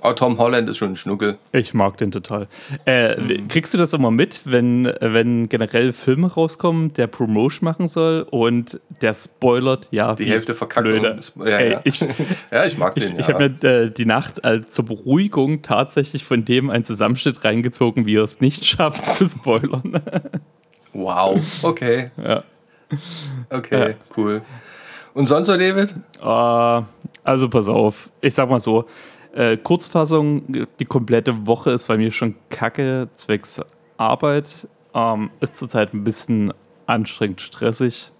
Aber 0.00 0.14
Tom 0.14 0.38
Holland 0.38 0.68
ist 0.68 0.76
schon 0.78 0.90
ein 0.92 0.96
Schnuckel. 0.96 1.38
ich 1.52 1.74
mag 1.74 1.96
den 1.98 2.10
total. 2.10 2.46
Äh, 2.84 3.38
Kriegst 3.48 3.74
du 3.74 3.78
das 3.78 3.92
immer 3.92 4.10
mit, 4.10 4.42
wenn, 4.44 4.92
wenn 5.00 5.48
generell 5.48 5.92
Filme 5.92 6.32
rauskommen, 6.32 6.92
der 6.94 7.06
Promotion 7.06 7.64
machen 7.64 7.88
soll 7.88 8.26
und 8.30 8.80
der 9.00 9.14
spoilert, 9.14 9.88
ja, 9.90 10.14
Die 10.14 10.24
Hälfte 10.26 10.54
verkackt. 10.54 10.84
blöde. 10.86 11.12
und- 11.36 11.46
Ja, 11.48 11.58
Ey, 11.58 11.72
ja. 11.72 11.80
Ich, 11.84 12.00
ja, 12.50 12.64
ich 12.64 12.78
mag 12.78 12.92
ich, 12.96 13.06
den. 13.06 13.18
ich 13.18 13.26
ja. 13.28 13.34
habe 13.34 13.50
mir 13.62 13.68
äh, 13.68 13.90
die 13.90 14.06
Nacht 14.06 14.44
äh, 14.44 14.66
zur 14.68 14.84
Beruhigung 14.86 15.62
tatsächlich 15.62 16.24
von 16.24 16.44
dem 16.44 16.70
einen 16.70 16.84
Zusammenschnitt 16.84 17.44
reingezogen, 17.44 18.06
wie 18.06 18.16
er 18.16 18.22
es 18.24 18.40
nicht 18.40 18.64
schafft 18.66 19.14
zu 19.14 19.26
spoilern. 19.26 20.00
Wow, 20.92 21.40
okay. 21.62 22.10
Ja. 22.22 22.44
Okay, 23.50 23.96
cool. 24.16 24.42
Und 25.14 25.26
sonst 25.26 25.48
so, 25.48 25.56
David? 25.56 25.94
Äh, 26.22 26.82
also 27.24 27.48
pass 27.48 27.68
auf, 27.68 28.10
ich 28.20 28.34
sag 28.34 28.48
mal 28.48 28.60
so, 28.60 28.86
äh, 29.38 29.56
Kurzfassung, 29.56 30.42
die 30.80 30.84
komplette 30.84 31.46
Woche 31.46 31.70
ist 31.70 31.86
bei 31.86 31.96
mir 31.96 32.10
schon 32.10 32.34
kacke, 32.50 33.08
zwecks 33.14 33.60
Arbeit. 33.96 34.66
Ähm, 34.94 35.30
ist 35.40 35.56
zurzeit 35.56 35.94
ein 35.94 36.02
bisschen 36.02 36.52
anstrengend, 36.86 37.40
stressig. 37.40 38.10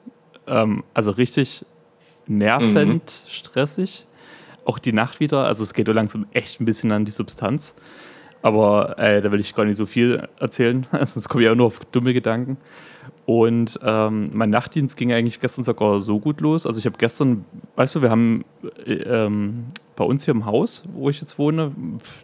Ähm, 0.47 0.85
also 0.95 1.11
richtig 1.11 1.67
nervend 2.29 3.23
stressig. 3.27 4.07
Auch 4.65 4.79
die 4.79 4.93
Nacht 4.93 5.19
wieder, 5.19 5.45
also 5.45 5.65
es 5.65 5.75
geht 5.75 5.87
so 5.87 5.93
langsam 5.93 6.27
echt 6.33 6.61
ein 6.61 6.67
bisschen 6.67 6.93
an 6.93 7.05
die 7.05 7.11
Substanz. 7.11 7.75
Aber 8.41 8.97
äh, 8.99 9.21
da 9.21 9.33
will 9.33 9.41
ich 9.41 9.57
gar 9.57 9.65
nicht 9.65 9.77
so 9.77 9.87
viel 9.87 10.29
erzählen, 10.39 10.87
sonst 11.03 11.29
komme 11.29 11.43
ich 11.43 11.51
auch 11.51 11.57
nur 11.57 11.67
auf 11.67 11.85
dumme 11.87 12.15
Gedanken. 12.15 12.59
Und 13.27 13.79
ähm, 13.83 14.31
mein 14.33 14.51
Nachtdienst 14.51 14.97
ging 14.97 15.13
eigentlich 15.13 15.41
gestern 15.41 15.65
sogar 15.65 15.99
so 15.99 16.21
gut 16.21 16.41
los. 16.41 16.65
Also 16.65 16.79
ich 16.79 16.87
habe 16.87 16.97
gestern, 16.97 17.45
weißt 17.75 17.97
du, 17.97 18.03
wir 18.03 18.11
haben 18.11 18.45
äh, 18.87 18.93
ähm, 18.93 19.65
bei 19.99 20.05
uns 20.05 20.25
hier 20.25 20.33
im 20.33 20.47
Haus, 20.47 20.85
wo 20.95 21.11
ich 21.11 21.21
jetzt 21.21 21.41
wohne, 21.41 21.73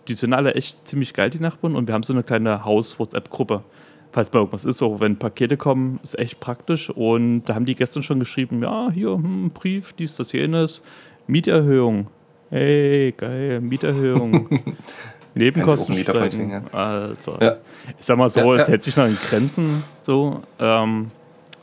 die 0.06 0.14
sind 0.14 0.32
alle 0.32 0.54
echt 0.54 0.86
ziemlich 0.86 1.12
geil, 1.12 1.28
die 1.30 1.40
Nachbarn. 1.40 1.74
Und 1.74 1.88
wir 1.88 1.94
haben 1.94 2.04
so 2.04 2.12
eine 2.12 2.22
kleine 2.22 2.64
Haus-WhatsApp-Gruppe. 2.64 3.64
Falls 4.12 4.32
mal 4.32 4.38
irgendwas 4.38 4.64
ist, 4.64 4.80
auch 4.80 5.00
wenn 5.00 5.18
Pakete 5.18 5.56
kommen, 5.56 5.98
ist 6.04 6.16
echt 6.16 6.38
praktisch. 6.38 6.88
Und 6.88 7.46
da 7.46 7.56
haben 7.56 7.66
die 7.66 7.74
gestern 7.74 8.04
schon 8.04 8.20
geschrieben, 8.20 8.62
ja, 8.62 8.90
hier, 8.94 9.14
hm, 9.14 9.50
Brief, 9.50 9.92
dies, 9.92 10.14
das, 10.14 10.30
jenes, 10.30 10.84
Mieterhöhung. 11.26 12.06
Hey, 12.48 13.12
geil, 13.16 13.60
Mieterhöhung. 13.60 14.48
Nebenkosten 15.34 15.96
steigen. 15.96 16.68
Also, 16.70 17.36
Ja. 17.40 17.56
ich 17.98 18.06
sag 18.06 18.16
mal 18.16 18.28
so, 18.28 18.38
Ja, 18.54 18.60
es 18.60 18.68
ja. 18.68 18.68
hält 18.68 18.84
sich 18.84 18.96
noch 18.96 19.06
in 19.06 19.16
Grenzen 19.16 19.82
so. 20.00 20.40
Ähm, 20.60 21.08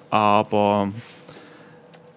aber 0.10 0.90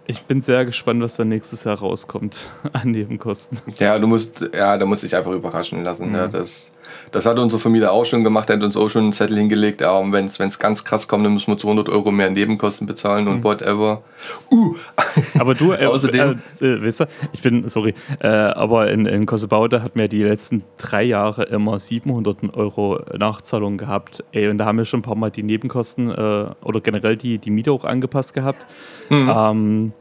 ich 0.07 0.23
bin 0.23 0.43
sehr 0.43 0.65
gespannt, 0.65 1.03
was 1.03 1.17
dann 1.17 1.29
nächstes 1.29 1.65
Jahr 1.65 1.79
rauskommt 1.79 2.47
an 2.73 2.91
Nebenkosten. 2.91 3.59
Ja, 3.79 3.99
du 3.99 4.07
musst, 4.07 4.41
ja, 4.55 4.77
da 4.77 4.87
musst 4.87 5.03
dich 5.03 5.17
einfach 5.17 5.33
überraschen 5.33 5.85
lassen. 5.85 6.09
Mhm. 6.09 6.13
Ne? 6.13 6.29
Das, 6.31 6.73
das 7.13 7.27
hat 7.27 7.39
unsere 7.39 7.61
Familie 7.61 7.91
auch 7.91 8.05
schon 8.05 8.25
gemacht, 8.25 8.49
der 8.49 8.57
hat 8.57 8.63
uns 8.65 8.77
auch 8.77 8.89
schon 8.89 9.03
einen 9.05 9.13
Zettel 9.13 9.37
hingelegt, 9.39 9.83
aber 9.83 10.11
wenn 10.13 10.25
es 10.27 10.59
ganz 10.59 10.85
krass 10.85 11.09
kommt, 11.09 11.25
dann 11.25 11.33
müssen 11.35 11.51
wir 11.51 11.59
200 11.59 11.89
Euro 11.89 12.11
mehr 12.11 12.31
Nebenkosten 12.31 12.87
bezahlen 12.87 13.25
Mhm. 13.27 13.31
und 13.33 13.45
whatever. 13.45 14.03
Uh, 14.51 14.75
Aber 15.39 15.55
du, 15.55 15.73
äh, 15.73 15.87
Außerdem- 15.87 16.39
äh, 16.61 16.65
äh, 16.67 16.85
weißt 16.85 17.01
du, 17.01 17.05
ich 17.33 17.43
bin, 17.43 17.69
sorry, 17.69 17.95
äh, 18.21 18.27
aber 18.29 18.91
in, 18.91 19.07
in 19.07 19.27
Kossebaude 19.27 19.83
hat 19.83 19.97
mir 19.97 20.09
die 20.09 20.23
letzten 20.23 20.65
drei 20.79 21.03
Jahre 21.05 21.45
immer 21.45 21.79
700 21.79 22.55
Euro 22.57 23.01
Nachzahlung 23.17 23.77
gehabt. 23.77 24.25
Ey, 24.33 24.49
und 24.49 24.59
da 24.59 24.65
haben 24.67 24.79
wir 24.79 24.85
schon 24.85 25.01
ein 25.01 25.03
paar 25.05 25.17
Mal 25.17 25.31
die 25.31 25.43
Nebenkosten 25.43 26.11
äh, 26.11 26.15
oder 26.63 26.81
generell 26.83 27.17
die, 27.17 27.39
die 27.39 27.51
Miete 27.51 27.73
auch 27.73 27.85
angepasst 27.85 28.35
gehabt. 28.35 28.67
Ähm, 29.11 29.93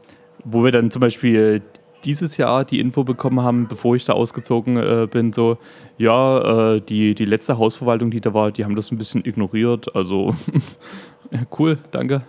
wo 0.44 0.62
wir 0.64 0.72
dann 0.72 0.90
zum 0.90 1.00
Beispiel 1.00 1.62
dieses 2.04 2.36
Jahr 2.36 2.64
die 2.64 2.80
Info 2.80 3.04
bekommen 3.04 3.42
haben, 3.42 3.66
bevor 3.68 3.96
ich 3.96 4.04
da 4.04 4.12
ausgezogen 4.12 4.76
äh, 4.76 5.06
bin, 5.10 5.32
so, 5.32 5.58
ja, 5.98 6.74
äh, 6.74 6.80
die, 6.80 7.14
die 7.14 7.24
letzte 7.24 7.58
Hausverwaltung, 7.58 8.10
die 8.10 8.20
da 8.20 8.34
war, 8.34 8.50
die 8.52 8.64
haben 8.64 8.76
das 8.76 8.90
ein 8.92 8.98
bisschen 8.98 9.24
ignoriert. 9.24 9.94
Also, 9.96 10.34
cool, 11.58 11.78
danke. 11.90 12.22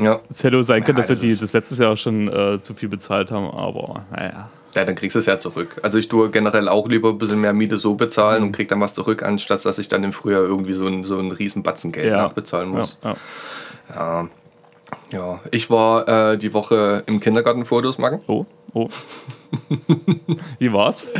ja. 0.00 0.20
Es 0.30 0.42
hätte 0.44 0.62
sein 0.62 0.82
können, 0.82 0.96
Ja, 0.98 1.02
dass 1.02 1.08
wir 1.08 1.14
das 1.16 1.20
die, 1.22 1.28
ist- 1.28 1.42
das 1.42 1.52
letztes 1.52 1.78
Jahr 1.78 1.96
schon 1.96 2.28
äh, 2.28 2.60
zu 2.62 2.74
viel 2.74 2.88
bezahlt 2.88 3.30
haben, 3.30 3.46
aber 3.50 4.04
naja. 4.10 4.50
ja, 4.74 4.84
dann 4.84 4.94
kriegst 4.94 5.14
du 5.16 5.18
es 5.20 5.26
ja 5.26 5.38
zurück. 5.38 5.76
Also 5.82 5.98
ich 5.98 6.08
tue 6.08 6.30
generell 6.30 6.68
auch 6.68 6.88
lieber 6.88 7.10
ein 7.10 7.18
bisschen 7.18 7.40
mehr 7.40 7.52
Miete 7.52 7.78
so 7.78 7.94
bezahlen 7.94 8.40
Mhm. 8.42 8.46
und 8.48 8.52
krieg 8.52 8.68
dann 8.68 8.80
was 8.80 8.94
zurück, 8.94 9.22
anstatt 9.22 9.64
dass 9.64 9.78
ich 9.78 9.88
dann 9.88 10.04
im 10.04 10.12
Frühjahr 10.12 10.42
irgendwie 10.42 10.72
so 10.74 10.86
einen, 10.86 11.04
so 11.04 11.18
einen 11.18 11.32
riesen 11.32 11.62
Batzen 11.62 11.92
Geld 11.92 12.10
Ja. 12.10 12.18
nachbezahlen 12.18 12.68
muss. 12.70 12.98
ja. 13.04 13.16
Ja. 13.94 14.28
Ja, 15.12 15.38
ich 15.52 15.70
war 15.70 16.08
äh, 16.32 16.36
die 16.38 16.52
Woche 16.52 17.04
im 17.06 17.20
Kindergarten 17.20 17.64
Fotos 17.64 17.98
machen. 17.98 18.20
Oh, 18.26 18.44
oh. 18.74 18.88
Wie 20.58 20.72
war's? 20.72 21.08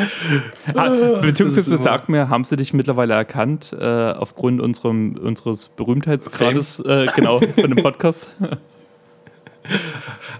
Ah, 0.75 1.21
beziehungsweise 1.21 1.77
sag 1.79 2.09
mir, 2.09 2.29
haben 2.29 2.45
sie 2.45 2.57
dich 2.57 2.73
mittlerweile 2.73 3.15
erkannt 3.15 3.75
äh, 3.79 3.85
aufgrund 4.13 4.61
unserem, 4.61 5.17
unseres 5.17 5.69
Berühmtheitsgrades, 5.69 6.81
äh, 6.81 7.07
genau, 7.15 7.41
von 7.41 7.75
dem 7.75 7.83
Podcast? 7.83 8.35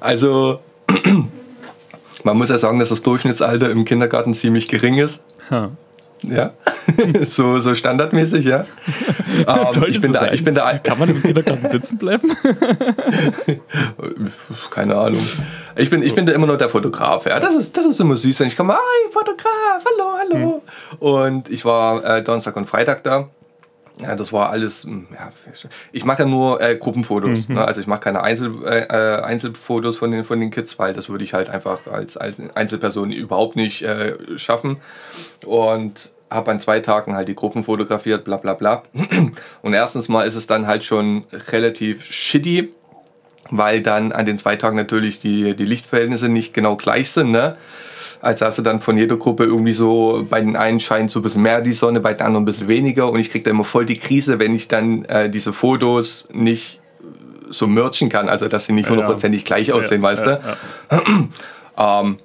Also, 0.01 0.61
man 2.25 2.39
muss 2.39 2.49
ja 2.49 2.59
sagen, 2.59 2.79
dass 2.79 2.89
das 2.89 3.03
Durchschnittsalter 3.03 3.71
im 3.71 3.85
Kindergarten 3.85 4.35
ziemlich 4.35 4.67
gering 4.67 4.97
ist. 4.97 5.25
Ha. 5.51 5.71
Ja, 6.23 6.53
so, 7.23 7.61
so 7.61 7.75
standardmäßig, 7.75 8.45
ja. 8.45 8.65
Ähm, 9.47 9.67
Sollte 9.71 9.89
ich, 9.91 10.01
bin 10.01 10.13
da, 10.13 10.33
ich 10.33 10.45
bin 10.45 10.55
da, 10.55 10.77
Kann 10.79 10.99
man 10.99 11.09
im 11.09 11.23
Kindergarten 11.23 11.67
sitzen 11.71 11.97
bleiben? 11.99 12.37
keine 14.71 14.97
Ahnung. 14.97 15.21
Ich 15.77 15.89
bin, 15.89 16.03
ich 16.03 16.15
bin 16.15 16.27
da 16.27 16.33
immer 16.33 16.47
noch 16.47 16.59
der 16.59 16.69
Fotograf. 16.69 17.27
Ja, 17.27 17.39
das 17.39 17.55
ist, 17.55 17.77
das 17.77 17.87
ist 17.87 18.01
immer 18.01 18.17
süß. 18.17 18.41
Ich 18.41 18.57
komme, 18.57 18.75
hi, 18.75 19.13
Fotograf, 19.13 19.85
hallo, 19.85 20.19
hallo. 20.19 20.63
Und 20.99 21.49
ich 21.49 21.65
war 21.65 22.05
äh, 22.05 22.23
Donnerstag 22.23 22.57
und 22.57 22.67
Freitag 22.67 23.05
da. 23.05 23.29
Ja, 24.03 24.17
das 24.17 24.33
war 24.33 24.51
alles, 24.51 24.85
hm, 24.85 25.07
ja, 25.13 25.33
ich 25.93 26.05
mache 26.05 26.23
ja 26.23 26.29
nur 26.29 26.61
äh, 26.61 26.77
Gruppenfotos. 26.77 27.49
Ne? 27.49 27.65
Also 27.65 27.81
ich 27.81 27.87
mache 27.87 28.01
keine 28.01 28.23
Einzel, 28.23 28.65
äh, 28.65 28.87
äh, 28.89 29.23
Einzelfotos 29.23 29.97
von 29.97 30.11
den, 30.11 30.25
von 30.25 30.41
den 30.41 30.51
Kids, 30.51 30.79
weil 30.79 30.93
das 30.95 31.09
würde 31.09 31.25
ich 31.25 31.35
halt 31.35 31.51
einfach 31.51 31.87
als, 31.87 32.17
als 32.17 32.37
Einzelperson 32.55 33.13
überhaupt 33.13 33.57
nicht 33.57 33.83
äh, 33.83 34.17
schaffen. 34.39 34.79
Und 35.45 36.13
habe 36.31 36.51
an 36.53 36.61
zwei 36.61 36.81
Tagen 36.81 37.15
halt 37.15 37.29
die 37.29 37.35
Gruppen 37.35 37.65
fotografiert, 37.65 38.25
bla 38.25 38.37
bla 38.37 38.55
bla. 38.55 38.83
Und 39.63 39.73
erstens 39.75 40.09
mal 40.09 40.23
ist 40.23 40.37
es 40.37 40.47
dann 40.47 40.67
halt 40.67 40.85
schon 40.85 41.25
relativ 41.51 42.05
shitty, 42.05 42.73
weil 43.51 43.83
dann 43.83 44.13
an 44.13 44.27
den 44.27 44.39
zwei 44.39 44.57
Tagen 44.57 44.77
natürlich 44.77 45.19
die, 45.19 45.57
die 45.57 45.65
Lichtverhältnisse 45.65 46.29
nicht 46.29 46.55
genau 46.55 46.77
gleich 46.77 47.11
sind. 47.11 47.33
Ne? 47.33 47.57
Also 48.23 48.47
hast 48.47 48.59
du 48.59 48.63
dann 48.63 48.81
von 48.81 48.99
jeder 48.99 49.17
Gruppe 49.17 49.45
irgendwie 49.45 49.73
so, 49.73 50.27
bei 50.29 50.41
den 50.41 50.57
einen 50.57 50.79
scheint 50.81 51.11
so 51.11 51.21
ein 51.21 51.23
bisschen 51.23 51.43
mehr 51.43 51.61
die 51.63 51.73
Sonne, 51.73 52.01
bei 52.01 52.13
den 52.13 52.27
anderen 52.27 52.43
ein 52.43 52.47
bisschen 52.47 52.69
weniger 52.69 53.11
und 53.11 53.19
ich 53.19 53.31
kriege 53.31 53.45
da 53.45 53.51
immer 53.51 53.65
voll 53.65 53.87
die 53.87 53.97
Krise, 53.97 54.39
wenn 54.39 54.55
ich 54.55 54.69
dann 54.69 55.05
äh, 55.07 55.31
diese 55.31 55.53
Fotos 55.53 56.29
nicht 56.33 56.81
so 57.49 57.67
merchen 57.67 58.09
kann, 58.11 58.29
also 58.29 58.47
dass 58.47 58.67
sie 58.67 58.73
nicht 58.73 58.87
Ja. 58.87 58.91
hundertprozentig 58.91 59.45
gleich 59.45 59.73
aussehen, 59.73 60.03
weißt 60.03 60.27
du. 60.27 60.31
Ja, 60.31 60.41
ja. 60.93 61.03
Ähm, 61.79 62.19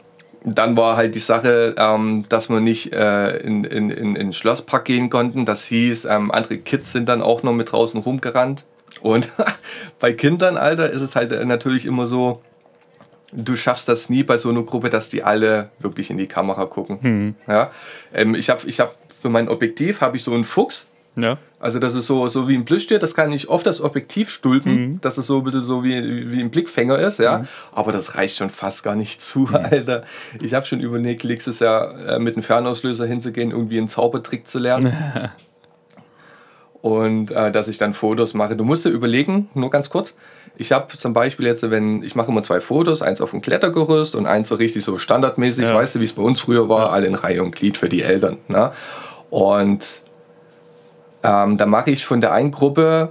dann 0.43 0.75
war 0.75 0.97
halt 0.97 1.15
die 1.15 1.19
Sache, 1.19 1.75
ähm, 1.77 2.25
dass 2.27 2.49
wir 2.49 2.59
nicht 2.59 2.91
äh, 2.93 3.37
in, 3.37 3.63
in, 3.63 3.89
in, 3.89 3.89
in 3.89 4.13
den 4.15 4.33
Schlosspark 4.33 4.83
gehen 4.85 5.09
konnten. 5.09 5.45
Das 5.45 5.63
hieß, 5.65 6.05
ähm, 6.05 6.29
andere 6.29 6.57
Kids 6.57 6.91
sind 6.91 7.07
dann 7.07 7.21
auch 7.21 7.41
noch 7.41 7.53
mit 7.53 7.71
draußen 7.71 8.01
rumgerannt. 8.01 8.65
Und 9.01 9.29
bei 9.99 10.11
Kindern, 10.13 10.57
Alter, 10.57 10.89
ist 10.89 11.01
es 11.01 11.15
halt 11.15 11.31
äh, 11.31 11.45
natürlich 11.45 11.85
immer 11.85 12.05
so, 12.05 12.41
du 13.35 13.55
schaffst 13.55 13.87
das 13.89 14.09
nie 14.09 14.23
bei 14.23 14.37
so 14.37 14.49
einer 14.49 14.63
Gruppe, 14.63 14.89
dass 14.89 15.09
die 15.09 15.23
alle 15.23 15.69
wirklich 15.79 16.09
in 16.09 16.17
die 16.17 16.27
Kamera 16.27 16.65
gucken. 16.65 17.35
Ja? 17.47 17.71
Ähm, 18.13 18.35
ich 18.35 18.49
habe 18.49 18.67
ich 18.67 18.79
hab 18.79 18.95
für 19.25 19.29
mein 19.29 19.49
Objektiv 19.49 20.01
habe 20.01 20.17
ich 20.17 20.23
so 20.23 20.33
einen 20.33 20.43
Fuchs. 20.43 20.87
ja. 21.15 21.37
Also 21.59 21.79
das 21.79 21.95
ist 21.95 22.05
so, 22.05 22.27
so 22.27 22.47
wie 22.47 22.53
ein 22.53 22.63
Plüschtier, 22.63 22.99
das 22.99 23.15
kann 23.15 23.31
ich 23.31 23.49
auf 23.49 23.63
das 23.63 23.81
Objektiv 23.81 24.29
stülpen, 24.29 25.01
dass 25.01 25.17
es 25.17 25.25
so 25.25 25.39
ein 25.39 25.43
bisschen 25.43 25.63
so 25.63 25.83
wie, 25.83 26.31
wie 26.31 26.39
ein 26.39 26.51
Blickfänger 26.51 26.99
ist, 26.99 27.17
ja. 27.17 27.45
Aber 27.71 27.91
das 27.91 28.13
reicht 28.13 28.37
schon 28.37 28.51
fast 28.51 28.83
gar 28.83 28.95
nicht 28.95 29.19
zu, 29.19 29.49
Alter. 29.51 30.03
Ich 30.43 30.53
habe 30.53 30.67
schon 30.67 30.79
überlegt, 30.79 31.23
nächstes 31.23 31.59
Jahr 31.59 32.07
äh, 32.07 32.19
mit 32.19 32.35
einem 32.35 32.43
Fernauslöser 32.43 33.07
hinzugehen, 33.07 33.49
irgendwie 33.49 33.79
einen 33.79 33.87
Zaubertrick 33.87 34.47
zu 34.47 34.59
lernen. 34.59 34.93
Und 36.83 37.31
äh, 37.31 37.51
dass 37.51 37.67
ich 37.67 37.79
dann 37.79 37.95
Fotos 37.95 38.35
mache. 38.35 38.55
Du 38.55 38.63
musst 38.63 38.85
dir 38.85 38.89
überlegen, 38.89 39.49
nur 39.55 39.71
ganz 39.71 39.89
kurz. 39.89 40.15
Ich 40.57 40.71
habe 40.71 40.95
zum 40.97 41.13
Beispiel 41.13 41.45
jetzt, 41.45 41.69
wenn 41.69 42.01
ich 42.03 42.15
mache 42.15 42.31
immer 42.31 42.41
zwei 42.43 42.59
Fotos, 42.61 43.01
eins 43.01 43.21
auf 43.21 43.31
dem 43.31 43.41
Klettergerüst 43.41 44.15
und 44.15 44.25
eins 44.25 44.47
so 44.47 44.55
richtig 44.55 44.83
so 44.83 44.97
standardmäßig, 44.97 45.65
Ja. 45.65 45.75
weißt 45.75 45.95
du, 45.95 45.99
wie 45.99 46.05
es 46.05 46.13
bei 46.13 46.21
uns 46.23 46.39
früher 46.39 46.69
war, 46.69 46.91
alle 46.91 47.07
in 47.07 47.15
Reihe 47.15 47.43
und 47.43 47.55
Glied 47.55 47.77
für 47.77 47.89
die 47.89 48.01
Eltern. 48.03 48.37
Ne? 48.47 48.71
Und 49.29 50.01
ähm, 51.23 51.57
da 51.57 51.65
mache 51.65 51.91
ich 51.91 52.05
von 52.05 52.21
der 52.21 52.31
einen 52.31 52.51
Gruppe, 52.51 53.09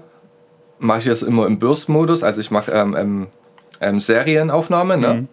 mache 0.78 1.00
ich 1.00 1.04
das 1.04 1.22
immer 1.22 1.46
im 1.46 1.58
Burst-Modus, 1.58 2.22
also 2.22 2.40
ich 2.40 2.50
mache 2.50 2.70
ähm, 2.72 2.96
ähm, 2.96 3.26
ähm, 3.80 4.00
Serienaufnahme. 4.00 4.96
Ne? 4.96 5.28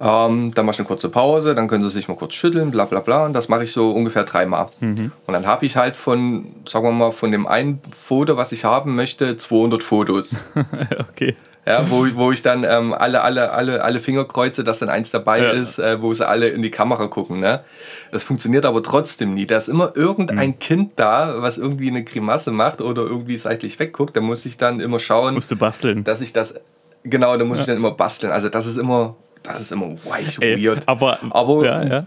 Ähm, 0.00 0.52
dann 0.54 0.64
mache 0.66 0.74
ich 0.74 0.78
eine 0.80 0.86
kurze 0.86 1.08
Pause, 1.08 1.54
dann 1.56 1.66
können 1.66 1.82
sie 1.82 1.90
sich 1.90 2.06
mal 2.06 2.16
kurz 2.16 2.34
schütteln, 2.34 2.70
bla 2.70 2.84
bla 2.84 3.00
bla. 3.00 3.26
Und 3.26 3.32
das 3.32 3.48
mache 3.48 3.64
ich 3.64 3.72
so 3.72 3.90
ungefähr 3.90 4.24
dreimal. 4.24 4.66
Und 4.80 5.10
dann 5.26 5.46
habe 5.46 5.66
ich 5.66 5.76
halt 5.76 5.96
von, 5.96 6.46
sagen 6.68 6.84
wir 6.86 6.92
mal, 6.92 7.10
von 7.12 7.32
dem 7.32 7.46
einen 7.46 7.80
Foto, 7.90 8.36
was 8.36 8.52
ich 8.52 8.64
haben 8.64 8.94
möchte, 8.94 9.36
200 9.36 9.82
Fotos. 9.82 10.36
Okay. 11.10 11.34
Ja, 11.66 11.84
wo, 11.90 12.06
wo 12.14 12.32
ich 12.32 12.40
dann 12.40 12.64
ähm, 12.64 12.94
alle, 12.94 13.20
alle, 13.20 13.50
alle, 13.52 13.84
alle 13.84 14.00
Finger 14.00 14.24
kreuze, 14.24 14.64
dass 14.64 14.78
dann 14.78 14.88
eins 14.88 15.10
dabei 15.10 15.42
Ja. 15.42 15.50
ist, 15.50 15.78
äh, 15.78 16.00
wo 16.00 16.14
sie 16.14 16.26
alle 16.26 16.48
in 16.48 16.62
die 16.62 16.70
Kamera 16.70 17.08
gucken. 17.08 17.40
Ne? 17.40 17.60
Das 18.10 18.24
funktioniert 18.24 18.64
aber 18.64 18.82
trotzdem 18.82 19.34
nie. 19.34 19.46
Da 19.46 19.58
ist 19.58 19.68
immer 19.68 19.92
irgendein 19.94 20.50
Mhm. 20.50 20.58
Kind 20.60 20.92
da, 20.96 21.42
was 21.42 21.58
irgendwie 21.58 21.88
eine 21.90 22.04
Grimasse 22.04 22.52
macht 22.52 22.80
oder 22.80 23.02
irgendwie 23.02 23.36
seitlich 23.36 23.78
wegguckt. 23.78 24.16
Da 24.16 24.22
muss 24.22 24.46
ich 24.46 24.56
dann 24.56 24.80
immer 24.80 24.98
schauen, 24.98 25.34
Musst 25.34 25.50
du 25.50 25.56
basteln. 25.56 26.04
dass 26.04 26.22
ich 26.22 26.32
das. 26.32 26.58
Genau, 27.04 27.36
da 27.36 27.44
muss 27.44 27.60
ich 27.60 27.66
dann 27.66 27.76
immer 27.76 27.90
basteln. 27.90 28.32
Also 28.32 28.48
das 28.48 28.66
ist 28.66 28.78
immer, 28.78 29.14
das 29.42 29.60
ist 29.60 29.72
immer 29.72 29.96
weich 30.04 30.38
Ey, 30.40 30.62
weird. 30.64 30.86
aber, 30.86 31.18
Aber- 31.30 31.64
ja, 31.64 31.82
ja. 31.84 32.06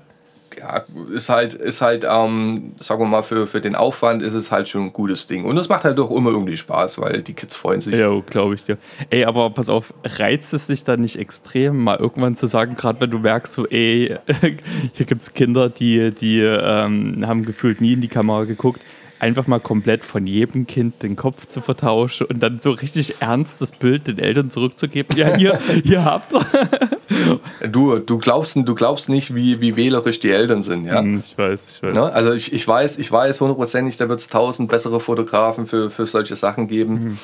ja, 0.58 0.84
ist 1.16 1.30
halt, 1.30 1.54
ist 1.54 1.82
halt, 1.82 2.06
ähm, 2.10 2.74
sagen 2.80 3.02
wir 3.02 3.08
mal, 3.08 3.24
für, 3.24 3.48
für 3.48 3.62
den 3.62 3.74
Aufwand 3.76 4.22
ist 4.22 4.34
es 4.34 4.52
halt 4.52 4.68
schon 4.68 4.84
ein 4.88 4.94
gutes 4.94 5.26
Ding. 5.28 5.46
Und 5.46 5.58
es 5.58 5.70
macht 5.70 5.86
halt 5.86 5.98
auch 6.00 6.12
immer 6.12 6.30
irgendwie 6.32 6.58
Spaß, 6.58 7.00
weil 7.00 7.22
die 7.22 7.34
Kids 7.34 7.56
freuen 7.56 7.80
sich. 7.82 7.96
Ja, 7.96 8.10
glaube 8.30 8.56
ich 8.56 8.64
dir. 8.66 8.78
Ey, 9.10 9.24
aber 9.26 9.50
pass 9.50 9.70
auf, 9.70 9.94
reizt 10.04 10.54
es 10.54 10.68
dich 10.68 10.84
dann 10.84 11.00
nicht 11.00 11.18
extrem, 11.18 11.78
mal 11.84 11.98
irgendwann 11.98 12.36
zu 12.38 12.48
sagen, 12.48 12.76
gerade 12.76 13.00
wenn 13.02 13.12
du 13.12 13.20
merkst, 13.20 13.54
so, 13.54 13.66
ey, 13.68 14.18
hier 14.94 15.06
gibt 15.06 15.22
es 15.22 15.34
Kinder, 15.34 15.70
die, 15.70 16.12
die 16.12 16.40
ähm, 16.42 17.26
haben 17.26 17.46
gefühlt 17.46 17.80
nie 17.82 17.94
in 17.94 18.02
die 18.02 18.08
Kamera 18.10 18.44
geguckt, 18.44 18.82
einfach 19.22 19.46
mal 19.46 19.60
komplett 19.60 20.04
von 20.04 20.26
jedem 20.26 20.66
Kind 20.66 21.04
den 21.04 21.16
Kopf 21.16 21.46
zu 21.46 21.62
vertauschen 21.62 22.26
und 22.26 22.40
dann 22.42 22.60
so 22.60 22.72
richtig 22.72 23.22
ernst 23.22 23.62
das 23.62 23.72
Bild 23.72 24.08
den 24.08 24.18
Eltern 24.18 24.50
zurückzugeben. 24.50 25.16
Ja, 25.16 25.36
hier, 25.36 25.60
hier 25.84 26.04
habt 26.04 26.34
ihr. 26.34 27.70
Du, 27.70 28.00
du 28.00 28.18
glaubst, 28.18 28.56
du 28.56 28.74
glaubst 28.76 29.10
nicht, 29.10 29.36
wie, 29.36 29.62
wie 29.62 29.76
wählerisch 29.78 30.20
die 30.20 30.32
Eltern 30.32 30.64
sind, 30.64 30.86
ja. 30.86 31.00
Hm, 31.00 31.22
Ich 31.24 31.38
weiß, 31.38 31.74
ich 31.76 31.84
weiß. 31.84 31.94
Ne? 31.94 32.12
Also 32.12 32.32
ich, 32.32 32.52
ich 32.52 32.68
weiß, 32.68 32.98
ich 32.98 33.12
weiß 33.12 33.40
hundertprozentig, 33.42 33.96
da 33.98 34.10
wird 34.10 34.20
es 34.20 34.28
tausend 34.28 34.70
bessere 34.72 35.00
Fotografen 35.00 35.68
für, 35.68 35.92
für 35.92 36.08
solche 36.08 36.36
Sachen 36.36 36.68
geben. 36.68 36.94
Mhm. 36.94 37.18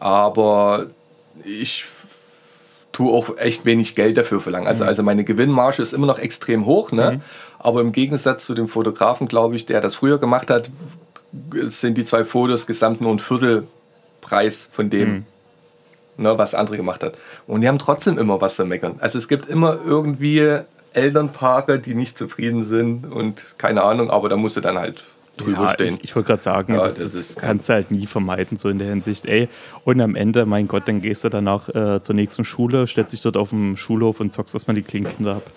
Aber 0.00 0.86
ich 1.44 1.84
tue 2.90 3.12
auch 3.12 3.38
echt 3.38 3.64
wenig 3.64 3.94
Geld 3.94 4.16
dafür 4.16 4.40
verlangen. 4.40 4.64
Mhm. 4.64 4.70
Also, 4.70 4.84
also 4.84 5.02
meine 5.04 5.22
Gewinnmarge 5.22 5.82
ist 5.82 5.92
immer 5.92 6.08
noch 6.08 6.18
extrem 6.18 6.66
hoch, 6.66 6.90
ne? 6.90 7.20
Aber 7.60 7.80
im 7.80 7.92
Gegensatz 7.92 8.44
zu 8.44 8.54
dem 8.54 8.66
Fotografen, 8.68 9.28
glaube 9.28 9.54
ich, 9.56 9.66
der 9.66 9.80
das 9.80 9.94
früher 9.94 10.18
gemacht 10.18 10.50
hat, 10.50 10.70
sind 11.66 11.98
die 11.98 12.04
zwei 12.04 12.24
Fotos 12.24 12.66
gesamt 12.66 13.00
nur 13.00 13.12
ein 13.12 13.18
Viertelpreis 13.18 14.68
von 14.72 14.90
dem, 14.90 15.08
Mhm. 15.12 15.24
ne, 16.18 16.38
was 16.38 16.52
der 16.52 16.60
andere 16.60 16.76
gemacht 16.76 17.02
hat. 17.02 17.14
Und 17.46 17.60
die 17.62 17.68
haben 17.68 17.78
trotzdem 17.78 18.18
immer 18.18 18.40
was 18.40 18.56
zu 18.56 18.64
meckern. 18.64 18.96
Also 19.00 19.18
es 19.18 19.28
gibt 19.28 19.46
immer 19.46 19.78
irgendwie 19.84 20.60
Elternpaare, 20.92 21.78
die 21.80 21.94
nicht 21.94 22.18
zufrieden 22.18 22.64
sind 22.64 23.10
und 23.10 23.56
keine 23.58 23.82
Ahnung, 23.82 24.10
aber 24.10 24.28
da 24.28 24.36
musst 24.36 24.56
du 24.56 24.60
dann 24.60 24.78
halt 24.78 25.02
drüber 25.36 25.62
Ja, 25.64 25.68
stehen. 25.70 25.94
Ich, 25.96 26.04
ich 26.10 26.16
wollte 26.16 26.28
gerade 26.28 26.42
sagen, 26.44 26.74
Ja, 26.74 26.84
das, 26.84 26.98
das 26.98 27.14
ist- 27.14 27.40
kannst 27.40 27.68
du 27.68 27.72
halt 27.72 27.90
nie 27.90 28.06
vermeiden, 28.06 28.56
so 28.56 28.68
in 28.68 28.78
der 28.78 28.86
Hinsicht. 28.86 29.26
Ey, 29.26 29.48
und 29.84 30.00
am 30.00 30.14
Ende, 30.14 30.46
mein 30.46 30.68
Gott, 30.68 30.84
dann 30.86 31.00
gehst 31.00 31.24
du 31.24 31.28
danach 31.30 31.68
äh, 31.70 32.00
zur 32.00 32.14
nächsten 32.14 32.44
Schule, 32.44 32.86
stellst 32.86 33.12
dich 33.12 33.20
dort 33.22 33.36
auf 33.36 33.50
dem 33.50 33.76
Schulhof 33.76 34.20
und 34.20 34.32
zockst 34.32 34.54
erstmal 34.54 34.76
die 34.76 34.82
Klinkenkinder 34.82 35.36
ab. 35.36 35.50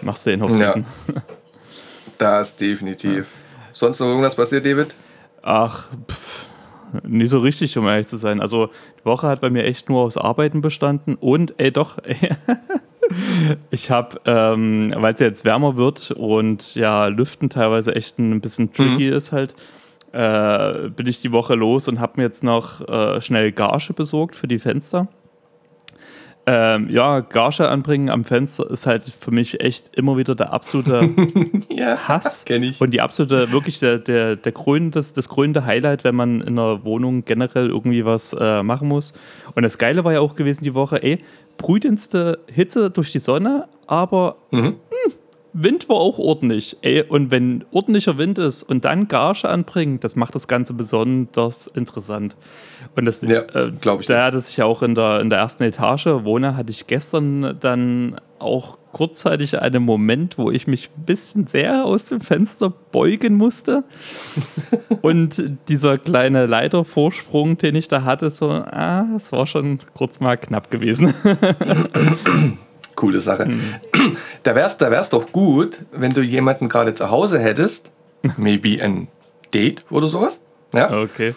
Machst 0.00 0.24
du 0.24 0.30
den 0.30 0.40
auf 0.40 0.58
Ja. 0.58 0.72
Das 2.18 2.56
definitiv. 2.56 3.26
Sonst 3.72 4.00
noch 4.00 4.06
irgendwas 4.08 4.34
passiert, 4.34 4.64
David? 4.66 4.94
Ach, 5.42 5.88
pff, 6.10 6.46
nicht 7.02 7.30
so 7.30 7.38
richtig, 7.38 7.76
um 7.78 7.86
ehrlich 7.86 8.06
zu 8.06 8.16
sein. 8.16 8.40
Also, 8.40 8.70
die 9.00 9.04
Woche 9.04 9.28
hat 9.28 9.40
bei 9.40 9.50
mir 9.50 9.64
echt 9.64 9.88
nur 9.88 10.02
aus 10.02 10.16
Arbeiten 10.16 10.60
bestanden 10.60 11.14
und, 11.14 11.54
ey, 11.58 11.70
doch, 11.70 11.98
ich 13.70 13.90
habe, 13.90 14.20
ähm, 14.24 14.94
weil 14.96 15.14
es 15.14 15.20
ja 15.20 15.26
jetzt 15.26 15.44
wärmer 15.44 15.76
wird 15.76 16.10
und 16.12 16.74
ja, 16.74 17.06
Lüften 17.06 17.48
teilweise 17.48 17.94
echt 17.94 18.18
ein 18.18 18.40
bisschen 18.40 18.72
tricky 18.72 19.08
ist 19.08 19.32
halt, 19.32 19.54
äh, 20.12 20.88
bin 20.90 21.06
ich 21.06 21.20
die 21.20 21.32
Woche 21.32 21.54
los 21.54 21.88
und 21.88 22.00
habe 22.00 22.14
mir 22.16 22.24
jetzt 22.24 22.42
noch 22.42 22.86
äh, 22.88 23.20
schnell 23.20 23.52
Gage 23.52 23.92
besorgt 23.94 24.34
für 24.34 24.48
die 24.48 24.58
Fenster. 24.58 25.08
Ähm, 26.52 26.90
ja, 26.90 27.20
Gage 27.20 27.68
anbringen 27.68 28.08
am 28.08 28.24
Fenster 28.24 28.68
ist 28.68 28.84
halt 28.86 29.04
für 29.04 29.30
mich 29.30 29.60
echt 29.60 29.90
immer 29.96 30.16
wieder 30.16 30.34
der 30.34 30.52
absolute 30.52 31.08
Ja, 31.70 31.96
Hass. 32.08 32.44
kenn 32.44 32.64
ich. 32.64 32.80
Und 32.80 32.92
die 32.92 33.00
absolute, 33.00 33.52
wirklich 33.52 33.78
der, 33.78 33.98
der, 33.98 34.34
der 34.34 34.50
grün, 34.50 34.90
das, 34.90 35.12
das 35.12 35.28
grünende 35.28 35.64
Highlight, 35.64 36.02
wenn 36.02 36.16
man 36.16 36.40
in 36.40 36.58
einer 36.58 36.82
Wohnung 36.82 37.24
generell 37.24 37.68
irgendwie 37.68 38.04
was 38.04 38.32
äh, 38.32 38.64
machen 38.64 38.88
muss. 38.88 39.12
Und 39.54 39.62
das 39.62 39.78
Geile 39.78 40.02
war 40.04 40.12
ja 40.12 40.18
auch 40.20 40.34
gewesen 40.34 40.64
die 40.64 40.74
Woche, 40.74 41.00
ey, 41.04 41.18
brütendste 41.56 42.40
Hitze 42.52 42.90
durch 42.90 43.12
die 43.12 43.20
Sonne, 43.20 43.68
aber 43.86 44.36
Mhm. 44.50 44.60
mh, 44.60 45.12
Wind 45.52 45.88
war 45.88 45.96
auch 45.96 46.18
ordentlich. 46.20 46.76
Ey, 46.82 47.02
und 47.02 47.30
wenn 47.32 47.64
ordentlicher 47.72 48.18
Wind 48.18 48.38
ist 48.38 48.62
und 48.62 48.84
dann 48.84 49.08
Gage 49.08 49.48
anbringen, 49.48 49.98
das 50.00 50.14
macht 50.14 50.34
das 50.36 50.46
Ganze 50.48 50.74
besonders 50.74 51.66
interessant. 51.66 52.36
Und 53.00 53.06
das, 53.06 53.22
Ja, 53.22 53.40
äh, 53.54 53.72
glaub 53.80 54.00
ich 54.00 54.06
Da, 54.06 54.30
dass 54.30 54.50
ich 54.50 54.58
ja 54.58 54.66
auch 54.66 54.82
in 54.82 54.94
der, 54.94 55.20
in 55.20 55.30
der 55.30 55.38
ersten 55.38 55.62
Etage 55.62 56.04
wohne, 56.04 56.54
hatte 56.54 56.70
ich 56.70 56.86
gestern 56.86 57.56
dann 57.58 58.20
auch 58.38 58.76
kurzzeitig 58.92 59.58
einen 59.58 59.82
Moment, 59.82 60.36
wo 60.36 60.50
ich 60.50 60.66
mich 60.66 60.90
ein 60.94 61.06
bisschen 61.06 61.46
sehr 61.46 61.86
aus 61.86 62.04
dem 62.04 62.20
Fenster 62.20 62.68
beugen 62.68 63.36
musste. 63.36 63.84
und 65.00 65.42
dieser 65.70 65.96
kleine 65.96 66.44
Leitervorsprung, 66.44 67.56
den 67.56 67.74
ich 67.74 67.88
da 67.88 68.04
hatte, 68.04 68.28
so, 68.28 68.50
ah, 68.50 69.06
das 69.14 69.32
war 69.32 69.46
schon 69.46 69.78
kurz 69.94 70.20
mal 70.20 70.36
knapp 70.36 70.70
gewesen. 70.70 71.14
Coole 72.96 73.20
Sache. 73.20 73.46
Hm. 73.46 73.60
Da 74.42 74.54
wär's, 74.54 74.76
da 74.76 74.90
wär's 74.90 75.08
doch 75.08 75.32
gut, 75.32 75.86
wenn 75.92 76.12
du 76.12 76.20
jemanden 76.20 76.68
gerade 76.68 76.92
zu 76.92 77.10
Hause 77.10 77.38
hättest, 77.38 77.92
maybe 78.36 78.82
ein 78.82 79.08
Date 79.54 79.86
oder 79.90 80.08
sowas. 80.08 80.42
Ja? 80.74 81.02
Okay. 81.02 81.34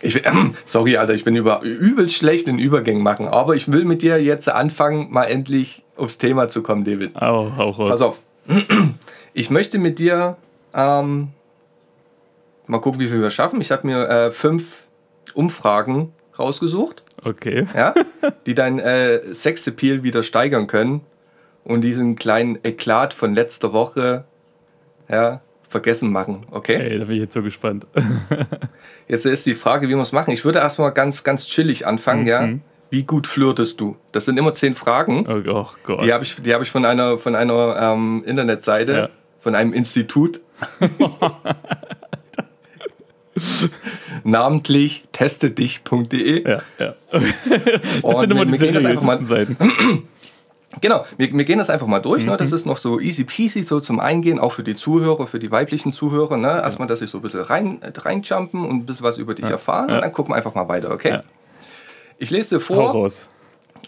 Ich, 0.00 0.14
will- 0.14 0.22
sorry, 0.64 0.96
Alter, 0.96 1.14
ich 1.14 1.24
bin 1.24 1.34
über, 1.36 1.62
übelst 1.62 2.14
schlecht 2.16 2.48
in 2.48 2.58
Übergängen 2.58 3.02
machen, 3.02 3.26
aber 3.28 3.54
ich 3.56 3.70
will 3.70 3.84
mit 3.84 4.02
dir 4.02 4.22
jetzt 4.22 4.48
anfangen, 4.48 5.10
mal 5.10 5.24
endlich 5.24 5.84
aufs 5.96 6.18
Thema 6.18 6.48
zu 6.48 6.62
kommen, 6.62 6.84
David. 6.84 7.16
Au, 7.16 7.52
hau 7.56 7.70
raus. 7.70 7.90
Pass 7.90 8.02
auf. 8.02 8.18
Ich 9.34 9.50
möchte 9.50 9.78
mit 9.78 10.00
dir 10.00 10.36
ähm, 10.74 11.28
mal 12.66 12.80
gucken, 12.80 13.00
wie 13.00 13.06
viel 13.08 13.20
wir 13.20 13.30
schaffen. 13.30 13.60
Ich 13.60 13.70
habe 13.70 13.86
mir 13.86 14.08
äh, 14.08 14.30
fünf 14.32 14.84
Umfragen 15.34 16.12
rausgesucht, 16.38 17.04
Okay. 17.24 17.66
ja, 17.76 17.94
die 18.46 18.54
dein 18.54 18.78
äh, 18.80 19.20
Sexappeal 19.32 20.02
wieder 20.02 20.22
steigern 20.24 20.66
können 20.66 21.02
und 21.62 21.82
diesen 21.82 22.16
kleinen 22.16 22.58
Eklat 22.64 23.12
von 23.14 23.32
letzter 23.34 23.72
Woche 23.72 24.24
ja, 25.08 25.40
vergessen 25.68 26.10
machen. 26.10 26.46
Okay? 26.50 26.74
Ey, 26.76 26.98
da 26.98 27.04
bin 27.04 27.14
ich 27.16 27.20
jetzt 27.22 27.34
so 27.34 27.42
gespannt. 27.42 27.86
Jetzt 29.08 29.24
ist 29.26 29.46
die 29.46 29.54
Frage, 29.54 29.88
wie 29.88 29.94
wir 29.94 30.02
es 30.02 30.12
machen. 30.12 30.32
Ich 30.32 30.44
würde 30.44 30.58
erstmal 30.58 30.92
ganz, 30.92 31.24
ganz 31.24 31.48
chillig 31.48 31.86
anfangen, 31.86 32.26
ja. 32.26 32.48
Wie 32.90 33.04
gut 33.04 33.26
flirtest 33.26 33.80
du? 33.80 33.96
Das 34.12 34.24
sind 34.24 34.38
immer 34.38 34.54
zehn 34.54 34.74
Fragen. 34.74 35.26
Oh, 35.28 35.42
oh 35.50 35.66
Gott. 35.82 36.02
Die 36.02 36.12
habe 36.12 36.24
ich, 36.24 36.36
die 36.36 36.54
hab 36.54 36.62
ich 36.62 36.70
von 36.70 36.84
einer, 36.84 37.18
von 37.18 37.34
einer 37.34 37.76
ähm, 37.80 38.22
Internetseite, 38.26 38.92
Ja. 38.92 39.08
von 39.38 39.54
einem 39.54 39.72
Institut. 39.74 40.40
Namentlich 44.24 45.04
testedich.de. 45.12 46.48
ja, 46.48 46.58
ja. 46.78 46.94
Das 47.12 47.22
Und 48.02 48.20
sind 48.20 48.30
immer 48.32 48.46
die 48.46 48.58
seriösesten 48.58 49.26
Seiten. 49.26 49.56
Genau, 50.80 51.04
wir, 51.16 51.32
wir 51.32 51.44
gehen 51.44 51.58
das 51.58 51.70
einfach 51.70 51.86
mal 51.86 52.00
durch. 52.00 52.26
Ne? 52.26 52.32
Mhm. 52.32 52.36
Das 52.36 52.52
ist 52.52 52.66
noch 52.66 52.78
so 52.78 53.00
easy 53.00 53.24
peasy, 53.24 53.62
so 53.62 53.80
zum 53.80 54.00
Eingehen, 54.00 54.38
auch 54.38 54.52
für 54.52 54.62
die 54.62 54.74
Zuhörer, 54.74 55.26
für 55.26 55.38
die 55.38 55.50
weiblichen 55.50 55.92
Zuhörer. 55.92 56.36
Ne? 56.36 56.48
Erstmal, 56.48 56.88
dass 56.88 57.00
sie 57.00 57.06
so 57.06 57.18
ein 57.18 57.22
bisschen 57.22 57.40
rein, 57.40 57.80
reinjumpen 57.82 58.64
und 58.64 58.76
ein 58.76 58.86
bisschen 58.86 59.04
was 59.04 59.18
über 59.18 59.34
dich 59.34 59.46
erfahren. 59.46 59.88
Ja. 59.88 59.96
Und 59.96 60.02
dann 60.02 60.12
gucken 60.12 60.32
wir 60.32 60.36
einfach 60.36 60.54
mal 60.54 60.68
weiter, 60.68 60.90
okay? 60.90 61.10
Ja. 61.10 61.22
Ich 62.18 62.30
lese 62.30 62.56
dir 62.56 62.60
Hau 62.68 62.74
vor 62.74 62.90
raus. 62.90 63.28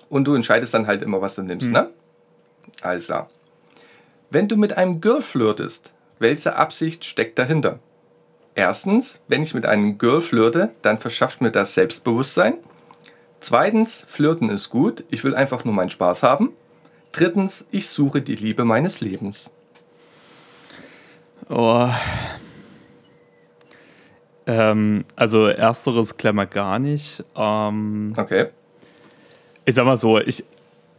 und 0.08 0.24
du 0.24 0.34
entscheidest 0.34 0.72
dann 0.74 0.86
halt 0.86 1.02
immer, 1.02 1.20
was 1.20 1.34
du 1.34 1.42
nimmst. 1.42 1.68
Mhm. 1.68 1.72
Ne? 1.72 1.90
Alles 2.82 3.06
klar. 3.06 3.28
Wenn 4.30 4.48
du 4.48 4.56
mit 4.56 4.76
einem 4.76 5.00
Girl 5.00 5.22
flirtest, 5.22 5.92
welche 6.18 6.54
Absicht 6.54 7.04
steckt 7.04 7.38
dahinter? 7.38 7.80
Erstens, 8.54 9.20
wenn 9.26 9.42
ich 9.42 9.54
mit 9.54 9.66
einem 9.66 9.98
Girl 9.98 10.20
flirte, 10.20 10.70
dann 10.82 10.98
verschafft 10.98 11.40
mir 11.40 11.50
das 11.50 11.74
Selbstbewusstsein. 11.74 12.58
Zweitens, 13.40 14.06
flirten 14.08 14.50
ist 14.50 14.68
gut, 14.68 15.04
ich 15.08 15.24
will 15.24 15.34
einfach 15.34 15.64
nur 15.64 15.74
meinen 15.74 15.90
Spaß 15.90 16.22
haben. 16.22 16.52
Drittens, 17.12 17.66
ich 17.70 17.88
suche 17.88 18.22
die 18.22 18.36
Liebe 18.36 18.64
meines 18.64 19.00
Lebens. 19.00 19.52
Oh. 21.48 21.88
Ähm, 24.46 25.04
also 25.16 25.46
ersteres 25.46 26.16
klemmer 26.16 26.46
gar 26.46 26.78
nicht. 26.78 27.24
Ähm, 27.36 28.14
Okay. 28.16 28.46
ich 29.64 29.74
sag 29.74 29.84
mal 29.84 29.96
so, 29.96 30.18
ich 30.18 30.44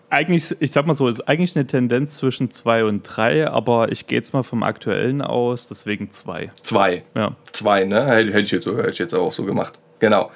eigentlich, 0.10 0.54
ich 0.60 0.72
sag 0.72 0.86
mal 0.86 0.94
so, 0.94 1.08
ist 1.08 1.22
eigentlich 1.22 1.56
eine 1.56 1.66
Tendenz 1.66 2.16
zwischen 2.16 2.52
zwei 2.52 2.84
und 2.84 3.04
drei, 3.04 3.48
aber 3.48 3.94
ich 3.94 4.08
gehe 4.08 4.18
jetzt 4.18 4.34
mal 4.34 4.44
vom 4.44 4.62
aktuellen 4.62 5.22
aus, 5.22 5.70
deswegen 5.70 6.12
zwei. 6.12 6.52
Zwei. 6.64 7.04
Ja. 7.16 7.36
Zwei, 7.54 7.86
ne? 7.86 8.06
Hätte 8.08 8.42
ich, 8.42 8.52
jetzt, 8.52 8.66
hätte 8.68 8.90
ich 8.90 9.00
jetzt 9.00 9.14
auch 9.14 9.32
so 9.32 9.46
gemacht. 9.46 9.80
Genau. 10.00 10.30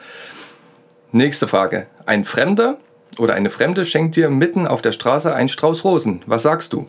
Nächste 1.12 1.47
Frage. 1.49 1.88
Ein 2.06 2.23
Fremder 2.23 2.78
oder 3.19 3.34
eine 3.34 3.49
Fremde 3.49 3.86
schenkt 3.86 4.15
dir 4.15 4.30
mitten 4.30 4.67
auf 4.67 4.82
der 4.82 4.91
Straße 4.91 5.34
einen 5.34 5.49
Strauß 5.49 5.84
Rosen. 5.84 6.21
Was 6.25 6.43
sagst 6.43 6.73
du? 6.73 6.88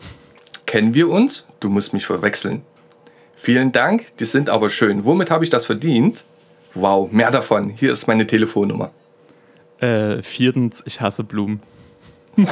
Kennen 0.65 0.93
wir 0.93 1.09
uns? 1.09 1.47
Du 1.59 1.69
musst 1.69 1.93
mich 1.93 2.05
verwechseln. 2.05 2.63
Vielen 3.35 3.71
Dank, 3.71 4.17
die 4.17 4.25
sind 4.25 4.49
aber 4.49 4.69
schön. 4.69 5.05
Womit 5.05 5.31
habe 5.31 5.43
ich 5.43 5.49
das 5.49 5.65
verdient? 5.65 6.23
Wow, 6.73 7.11
mehr 7.11 7.31
davon. 7.31 7.69
Hier 7.69 7.91
ist 7.91 8.07
meine 8.07 8.27
Telefonnummer. 8.27 8.91
Äh, 9.79 10.23
viertens, 10.23 10.83
ich 10.85 11.01
hasse 11.01 11.23
Blumen. 11.23 11.61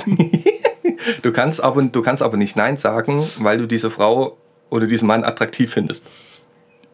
Du 1.21 1.31
kannst, 1.31 1.63
aber, 1.63 1.81
du 1.83 2.01
kannst 2.01 2.21
aber 2.21 2.37
nicht 2.37 2.55
Nein 2.55 2.77
sagen, 2.77 3.23
weil 3.39 3.57
du 3.57 3.67
diese 3.67 3.89
Frau 3.91 4.37
oder 4.69 4.87
diesen 4.87 5.07
Mann 5.07 5.23
attraktiv 5.23 5.71
findest. 5.71 6.05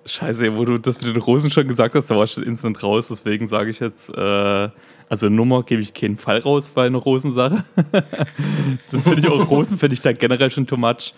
Scheiße, 0.05 0.55
wo 0.55 0.65
du 0.65 0.77
das 0.79 1.01
mit 1.01 1.15
den 1.15 1.21
Rosen 1.21 1.51
schon 1.51 1.67
gesagt 1.67 1.93
hast, 1.95 2.07
da 2.09 2.15
war 2.15 2.23
ich 2.23 2.31
schon 2.31 2.43
instant 2.43 2.81
raus. 2.81 3.07
Deswegen 3.09 3.47
sage 3.47 3.69
ich 3.69 3.79
jetzt, 3.79 4.09
äh, 4.09 4.69
also 5.09 5.29
Nummer 5.29 5.63
gebe 5.63 5.81
ich 5.81 5.93
keinen 5.93 6.17
Fall 6.17 6.39
raus 6.39 6.69
bei 6.69 6.87
einer 6.87 6.97
Rosensache. 6.97 7.63
das 8.91 9.03
finde 9.03 9.19
ich 9.19 9.27
auch, 9.27 9.49
Rosen 9.49 9.77
finde 9.77 9.93
ich 9.93 10.01
da 10.01 10.11
generell 10.13 10.49
schon 10.49 10.65
too 10.65 10.77
much. 10.77 11.13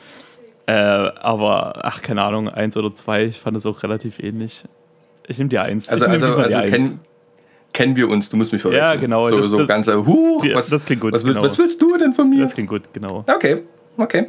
Äh, 0.66 0.74
aber, 0.74 1.86
ach, 1.86 2.02
keine 2.02 2.24
Ahnung, 2.24 2.50
eins 2.50 2.76
oder 2.78 2.94
zwei, 2.96 3.26
ich 3.26 3.40
fand 3.40 3.58
es 3.58 3.66
auch 3.66 3.84
relativ 3.84 4.20
ähnlich. 4.20 4.64
Ich 5.28 5.38
nehme 5.38 5.50
die 5.50 5.60
eins. 5.60 5.90
Also, 5.90 6.06
also, 6.06 6.26
diesmal 6.26 6.48
die 6.50 6.56
also 6.56 6.76
Eins. 6.76 6.92
kennen, 7.72 7.96
wir 7.96 8.10
uns, 8.10 8.30
du 8.30 8.38
musst 8.38 8.52
mich 8.52 8.62
verwechseln. 8.62 8.96
Ja, 8.96 9.00
genau, 9.00 9.24
So, 9.26 9.38
das- 9.38 9.50
so 9.52 9.58
das- 9.60 9.68
ganze, 9.68 10.06
huch, 10.06 10.46
was, 10.54 10.70
das 10.70 10.86
klingt 10.86 11.02
gut, 11.02 11.14
was, 11.14 11.24
genau. 11.24 11.42
was 11.42 11.58
willst 11.58 11.82
du 11.82 11.98
denn 11.98 12.14
von 12.14 12.30
mir? 12.30 12.42
Das 12.42 12.54
klingt 12.54 12.70
gut, 12.70 12.84
genau. 12.94 13.24
Okay, 13.34 13.64
okay. 13.98 14.28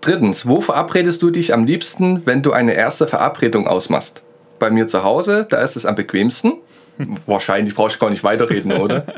Drittens, 0.00 0.46
wo 0.46 0.60
verabredest 0.60 1.20
du 1.22 1.30
dich 1.30 1.52
am 1.52 1.64
liebsten, 1.64 2.24
wenn 2.26 2.42
du 2.42 2.52
eine 2.52 2.72
erste 2.72 3.06
Verabredung 3.06 3.66
ausmachst? 3.66 4.22
Bei 4.58 4.70
mir 4.70 4.86
zu 4.86 5.04
Hause, 5.04 5.46
da 5.48 5.58
ist 5.58 5.76
es 5.76 5.84
am 5.86 5.94
bequemsten. 5.94 6.54
Wahrscheinlich 7.26 7.74
brauche 7.74 7.90
ich 7.90 7.98
gar 7.98 8.10
nicht 8.10 8.24
weiterreden, 8.24 8.72
oder? 8.72 9.04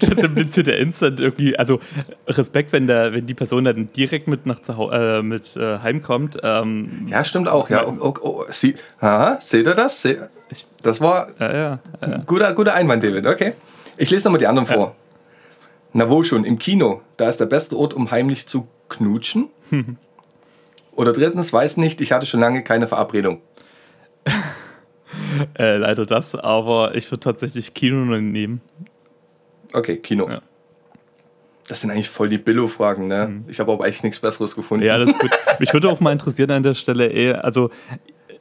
Das 0.00 0.24
impliziert 0.24 0.68
ja 0.68 0.74
instant 0.74 1.20
irgendwie, 1.20 1.58
also 1.58 1.80
Respekt, 2.26 2.72
wenn, 2.72 2.86
der, 2.86 3.12
wenn 3.12 3.26
die 3.26 3.34
Person 3.34 3.64
dann 3.64 3.92
direkt 3.92 4.26
mit 4.26 4.46
nach 4.46 4.58
äh, 4.90 5.20
mit 5.20 5.54
äh, 5.54 5.80
heimkommt. 5.80 6.38
Ähm, 6.42 7.06
Ja, 7.10 7.22
stimmt 7.22 7.46
auch. 7.46 7.68
Ja, 7.68 7.86
oh, 7.86 7.94
oh, 8.00 8.14
oh, 8.22 8.44
sie, 8.48 8.74
aha, 8.98 9.36
seht 9.38 9.66
ihr 9.66 9.74
das? 9.74 10.00
Se, 10.00 10.30
das 10.82 11.02
war 11.02 11.28
ja, 11.38 11.54
ja, 11.54 11.78
ein 12.00 12.24
guter, 12.26 12.54
guter 12.54 12.72
Einwand, 12.72 13.04
David. 13.04 13.26
Okay. 13.26 13.52
Ich 13.98 14.10
lese 14.10 14.24
nochmal 14.24 14.38
die 14.38 14.46
anderen 14.46 14.66
vor. 14.66 14.94
Na 15.92 16.08
wo 16.08 16.22
schon, 16.22 16.44
im 16.44 16.58
Kino. 16.58 17.02
Da 17.18 17.28
ist 17.28 17.38
der 17.38 17.46
beste 17.46 17.76
Ort, 17.76 17.92
um 17.92 18.10
heimlich 18.10 18.46
zu 18.46 18.66
knutschen. 18.88 19.48
Oder 20.92 21.12
drittens, 21.12 21.52
weiß 21.52 21.76
nicht, 21.76 22.00
ich 22.00 22.12
hatte 22.12 22.26
schon 22.26 22.40
lange 22.40 22.62
keine 22.64 22.88
Verabredung. 22.88 23.40
Äh, 25.58 25.76
leider 25.76 26.06
das, 26.06 26.34
aber 26.34 26.94
ich 26.94 27.10
würde 27.10 27.20
tatsächlich 27.20 27.74
Kino 27.74 28.04
nehmen. 28.04 28.60
Okay, 29.72 29.98
Kino. 29.98 30.28
Ja. 30.28 30.40
Das 31.68 31.80
sind 31.80 31.90
eigentlich 31.90 32.08
voll 32.08 32.28
die 32.28 32.38
Billo-Fragen, 32.38 33.06
ne? 33.06 33.42
Ich 33.48 33.60
habe 33.60 33.72
aber 33.72 33.86
echt 33.86 34.04
nichts 34.04 34.20
Besseres 34.20 34.54
gefunden. 34.54 34.84
Ja, 34.84 34.98
das 34.98 35.10
ist 35.10 35.18
gut. 35.18 35.30
Mich 35.58 35.72
würde 35.72 35.90
auch 35.90 36.00
mal 36.00 36.12
interessieren 36.12 36.50
an 36.50 36.62
der 36.62 36.74
Stelle, 36.74 37.12
ey, 37.12 37.32
also 37.32 37.70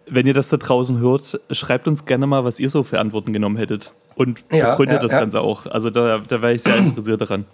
wenn 0.07 0.27
ihr 0.27 0.33
das 0.33 0.49
da 0.49 0.57
draußen 0.57 0.99
hört, 0.99 1.39
schreibt 1.51 1.87
uns 1.87 2.05
gerne 2.05 2.27
mal, 2.27 2.43
was 2.43 2.59
ihr 2.59 2.69
so 2.69 2.83
für 2.83 2.99
Antworten 2.99 3.33
genommen 3.33 3.57
hättet. 3.57 3.91
Und 4.15 4.47
begründet 4.49 4.97
ja, 4.97 5.01
das 5.01 5.11
ja. 5.11 5.19
Ganze 5.19 5.41
auch. 5.41 5.65
Also 5.65 5.89
da, 5.89 6.19
da 6.19 6.41
wäre 6.41 6.53
ich 6.53 6.63
sehr 6.63 6.75
interessiert 6.77 7.21
daran. 7.21 7.45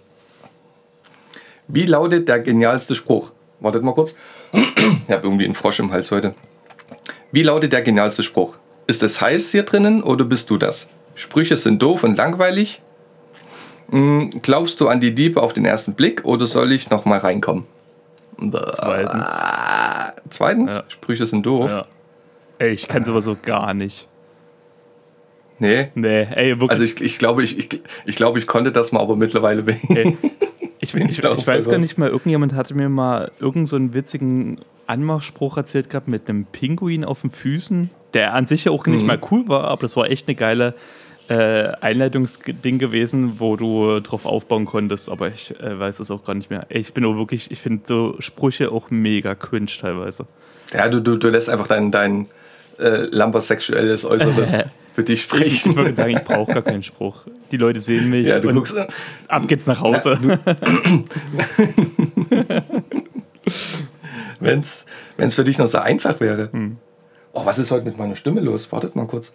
Wie 1.72 1.86
lautet 1.86 2.28
der 2.28 2.38
genialste 2.40 2.94
Spruch? 2.94 3.32
Wartet 3.60 3.82
mal 3.82 3.94
kurz. 3.94 4.14
Ich 4.52 4.60
habe 5.10 5.22
irgendwie 5.26 5.46
einen 5.46 5.54
Frosch 5.54 5.80
im 5.80 5.90
Hals 5.90 6.10
heute. 6.10 6.34
Wie 7.30 7.42
lautet 7.42 7.72
der 7.72 7.80
genialste 7.80 8.22
Spruch? 8.22 8.56
Ist 8.86 9.02
es 9.02 9.22
heiß 9.22 9.50
hier 9.52 9.62
drinnen 9.62 10.02
oder 10.02 10.26
bist 10.26 10.50
du 10.50 10.58
das? 10.58 10.90
Sprüche 11.14 11.56
sind 11.56 11.80
doof 11.82 12.04
und 12.04 12.16
langweilig. 12.18 12.82
Hm, 13.88 14.28
glaubst 14.42 14.80
du 14.82 14.88
an 14.88 15.00
die 15.00 15.10
Liebe 15.10 15.42
auf 15.42 15.54
den 15.54 15.64
ersten 15.64 15.94
Blick 15.94 16.26
oder 16.26 16.46
soll 16.46 16.72
ich 16.72 16.90
noch 16.90 17.06
mal 17.06 17.18
reinkommen? 17.18 17.64
Zweitens. 18.74 19.26
Zweitens, 20.28 20.72
Ja. 20.72 20.84
Sprüche 20.88 21.26
sind 21.26 21.46
doof. 21.46 21.70
Ja. 21.70 21.86
Ey, 22.58 22.72
ich 22.72 22.86
kann 22.86 23.04
sowas 23.06 23.24
so 23.24 23.36
gar 23.40 23.72
nicht. 23.72 24.08
Nee. 25.58 25.90
Nee, 25.94 26.26
ey, 26.34 26.50
wirklich. 26.60 26.70
Also 26.70 26.84
ich, 26.84 27.00
ich 27.00 27.18
glaube, 27.18 27.42
ich, 27.44 27.58
ich, 27.58 27.80
ich 28.04 28.16
glaube, 28.16 28.38
ich 28.38 28.46
konnte 28.46 28.72
das 28.72 28.92
mal, 28.92 29.00
aber 29.00 29.16
mittlerweile 29.16 29.62
bin 29.62 29.76
Ey, 29.88 30.18
ich, 30.82 30.92
Bin 30.92 31.08
ich, 31.08 31.18
ich 31.18 31.24
ich, 31.24 31.46
weiß 31.46 31.68
gar 31.70 31.78
nicht 31.78 31.96
mal, 31.96 32.10
irgendjemand 32.10 32.52
hatte 32.54 32.74
mir 32.74 32.88
mal 32.90 33.30
irgendeinen 33.38 33.66
so 33.66 33.76
einen 33.76 33.94
witzigen 33.94 34.58
Anmachspruch 34.86 35.56
erzählt 35.56 35.88
gehabt 35.88 36.08
mit 36.08 36.28
einem 36.28 36.44
Pinguin 36.44 37.04
auf 37.04 37.22
den 37.22 37.30
Füßen, 37.30 37.88
der 38.14 38.34
an 38.34 38.46
sich 38.46 38.64
ja 38.66 38.72
auch 38.72 38.84
Mhm. 38.86 38.92
nicht 38.92 39.06
mal 39.06 39.18
cool 39.30 39.48
war, 39.48 39.64
aber 39.64 39.82
das 39.82 39.96
war 39.96 40.10
echt 40.10 40.28
eine 40.28 40.34
geile, 40.34 40.74
äh, 41.28 41.68
Einleitungsding 41.80 42.78
gewesen, 42.80 43.38
wo 43.38 43.56
du 43.56 44.00
drauf 44.00 44.26
aufbauen 44.26 44.64
konntest, 44.66 45.08
aber 45.08 45.28
ich 45.28 45.58
äh, 45.60 45.78
weiß 45.78 46.00
es 46.00 46.10
auch 46.10 46.24
gar 46.24 46.34
nicht 46.34 46.50
mehr. 46.50 46.66
Ich 46.68 46.92
bin 46.92 47.04
auch 47.04 47.16
wirklich, 47.16 47.50
ich 47.52 47.60
finde 47.60 47.82
so 47.86 48.16
Sprüche 48.18 48.72
auch 48.72 48.90
mega 48.90 49.34
cringe 49.36 49.66
teilweise. 49.80 50.26
Ja, 50.74 50.88
du, 50.88 51.00
du, 51.00 51.16
du 51.16 51.28
lässt 51.28 51.48
einfach 51.48 51.68
dein, 51.68 51.92
dein 51.92 52.26
äh, 52.80 53.06
lampersexuelles 53.10 54.04
Äußeres 54.04 54.58
für 54.92 55.02
dich 55.02 55.20
Ich 55.20 55.22
sprechen. 55.22 55.76
würde 55.76 55.94
sagen, 55.94 56.16
ich 56.16 56.22
brauche 56.24 56.52
gar 56.52 56.62
keinen 56.62 56.82
Spruch. 56.82 57.24
Die 57.50 57.56
Leute 57.56 57.80
sehen 57.80 58.10
mich 58.10 58.28
Ja, 58.28 58.38
du 58.40 58.52
guckst. 58.52 58.74
ab 59.28 59.48
geht's 59.48 59.66
nach 59.66 59.80
Hause. 59.80 60.18
Wenn 64.40 64.58
es 64.60 64.84
für 65.34 65.44
dich 65.44 65.58
noch 65.58 65.66
so 65.66 65.78
einfach 65.78 66.20
wäre. 66.20 66.50
Oh, 67.32 67.44
was 67.46 67.58
ist 67.58 67.70
heute 67.70 67.84
mit 67.86 67.98
meiner 67.98 68.16
Stimme 68.16 68.40
los? 68.40 68.70
Wartet 68.72 68.96
mal 68.96 69.06
kurz. 69.06 69.32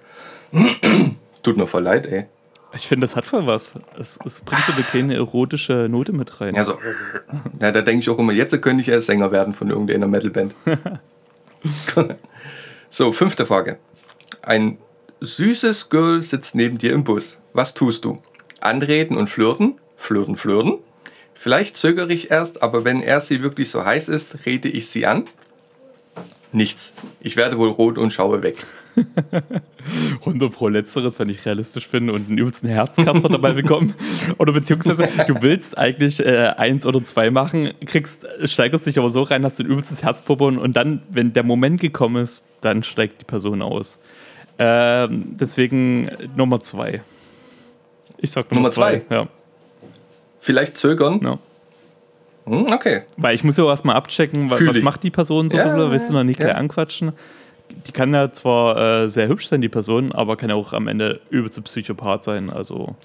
Tut 1.43 1.57
mir 1.57 1.67
voll 1.67 1.83
leid, 1.83 2.05
ey. 2.07 2.25
Ich 2.73 2.87
finde, 2.87 3.05
das 3.05 3.15
hat 3.15 3.25
voll 3.25 3.47
was. 3.47 3.75
Es, 3.97 4.19
es 4.25 4.41
bringt 4.41 4.63
so 4.65 4.73
eine 4.73 4.83
kleine 4.83 5.15
erotische 5.15 5.87
Note 5.89 6.11
mit 6.11 6.41
rein. 6.41 6.53
Ja, 6.53 6.63
so. 6.65 6.77
Ja, 7.59 7.71
da 7.71 7.81
denke 7.81 8.01
ich 8.01 8.09
auch 8.09 8.19
immer, 8.19 8.33
jetzt 8.33 8.59
könnte 8.61 8.81
ich 8.81 8.87
ja 8.87 8.99
Sänger 8.99 9.31
werden 9.31 9.53
von 9.53 9.69
irgendeiner 9.69 10.07
Metalband. 10.07 10.53
so, 12.89 13.11
fünfte 13.13 13.45
Frage. 13.45 13.77
Ein 14.43 14.77
süßes 15.21 15.89
Girl 15.89 16.21
sitzt 16.21 16.55
neben 16.55 16.77
dir 16.77 16.93
im 16.93 17.03
Bus. 17.03 17.39
Was 17.53 17.73
tust 17.73 18.05
du? 18.05 18.21
Anreden 18.61 19.17
und 19.17 19.29
flirten? 19.29 19.75
Flirten, 19.95 20.35
flirten? 20.35 20.79
Vielleicht 21.33 21.77
zögere 21.77 22.11
ich 22.11 22.31
erst, 22.31 22.63
aber 22.63 22.83
wenn 22.83 23.01
er 23.01 23.19
sie 23.21 23.43
wirklich 23.43 23.69
so 23.69 23.85
heiß 23.85 24.09
ist, 24.09 24.45
rede 24.45 24.69
ich 24.69 24.89
sie 24.89 25.05
an? 25.05 25.25
Nichts. 26.51 26.93
Ich 27.19 27.35
werde 27.35 27.57
wohl 27.57 27.69
rot 27.69 27.97
und 27.97 28.11
schaue 28.11 28.41
weg. 28.41 28.65
100 30.21 30.51
pro 30.51 30.67
Letzteres, 30.67 31.19
wenn 31.19 31.29
ich 31.29 31.45
realistisch 31.45 31.89
bin 31.89 32.09
und 32.09 32.27
einen 32.27 32.37
übelsten 32.37 32.69
Herzkasper 32.69 33.29
dabei 33.29 33.53
bekommen. 33.53 33.93
Oder 34.37 34.53
beziehungsweise 34.53 35.07
du 35.27 35.41
willst 35.41 35.77
eigentlich 35.77 36.19
äh, 36.19 36.53
eins 36.57 36.85
oder 36.85 37.03
zwei 37.03 37.29
machen, 37.29 37.71
kriegst, 37.85 38.25
steigerst 38.45 38.85
dich 38.85 38.97
aber 38.97 39.09
so 39.09 39.21
rein, 39.21 39.45
hast 39.45 39.59
du 39.59 39.63
ein 39.63 39.69
übelstes 39.69 40.03
Herzpuppern 40.03 40.57
und 40.57 40.75
dann, 40.75 41.01
wenn 41.09 41.33
der 41.33 41.43
Moment 41.43 41.79
gekommen 41.79 42.23
ist, 42.23 42.45
dann 42.61 42.83
steigt 42.83 43.21
die 43.21 43.25
Person 43.25 43.61
aus. 43.61 43.99
Ähm, 44.59 45.25
deswegen 45.39 46.09
Nummer 46.35 46.61
zwei. 46.61 47.01
Ich 48.17 48.31
sag 48.31 48.45
Nummer, 48.45 48.55
Nummer 48.55 48.69
zwei? 48.71 49.01
Ja, 49.09 49.27
Vielleicht 50.39 50.77
zögern? 50.77 51.19
ja. 51.23 51.37
Hm, 52.45 52.71
okay. 52.71 53.03
Weil 53.17 53.35
ich 53.35 53.43
muss 53.43 53.57
ja 53.57 53.65
auch 53.65 53.69
erstmal 53.69 53.95
abchecken, 53.97 54.49
was 54.49 54.61
ich. 54.61 54.81
macht 54.81 55.03
die 55.03 55.11
Person 55.11 55.49
so 55.49 55.57
Ja, 55.57 55.63
ein 55.63 55.69
bisschen, 55.69 55.91
willst 55.91 56.09
du 56.09 56.13
noch 56.13 56.23
nicht 56.23 56.39
gleich 56.39 56.53
ja. 56.53 56.57
anquatschen. 56.57 57.11
Die 57.85 57.91
kann 57.91 58.13
ja 58.13 58.31
zwar 58.31 58.77
äh, 59.03 59.09
sehr 59.09 59.27
hübsch 59.27 59.47
sein, 59.49 59.59
die 59.59 59.67
Person, 59.67 60.13
aber 60.13 60.37
kann 60.37 60.49
ja 60.49 60.55
auch 60.55 60.71
am 60.71 60.87
Ende 60.87 61.19
übelste 61.29 61.61
Psychopath 61.61 62.23
sein. 62.23 62.49
Also 62.49 62.95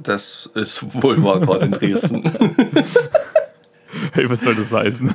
Das 0.00 0.48
ist 0.54 1.02
wohl 1.02 1.22
wahr 1.24 1.40
gerade 1.40 1.66
in 1.66 1.72
Dresden. 1.72 2.22
Hey, 4.12 4.28
was 4.28 4.42
soll 4.42 4.54
das 4.54 4.70
heißen? 4.70 5.14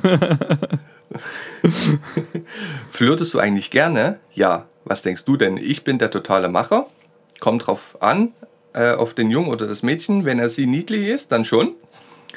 Flirtest 2.90 3.32
du 3.34 3.38
eigentlich 3.38 3.70
gerne? 3.70 4.18
Ja. 4.32 4.66
Was 4.84 5.02
denkst 5.02 5.24
du 5.24 5.36
denn? 5.36 5.56
Ich 5.56 5.84
bin 5.84 5.98
der 5.98 6.10
totale 6.10 6.48
Macher. 6.48 6.86
Kommt 7.40 7.66
drauf 7.66 7.96
an, 8.00 8.32
äh, 8.74 8.92
auf 8.92 9.14
den 9.14 9.30
Jungen 9.30 9.48
oder 9.48 9.66
das 9.66 9.82
Mädchen. 9.82 10.24
Wenn 10.24 10.38
er 10.38 10.48
sie 10.48 10.66
niedlich 10.66 11.06
ist, 11.08 11.32
dann 11.32 11.44
schon. 11.44 11.72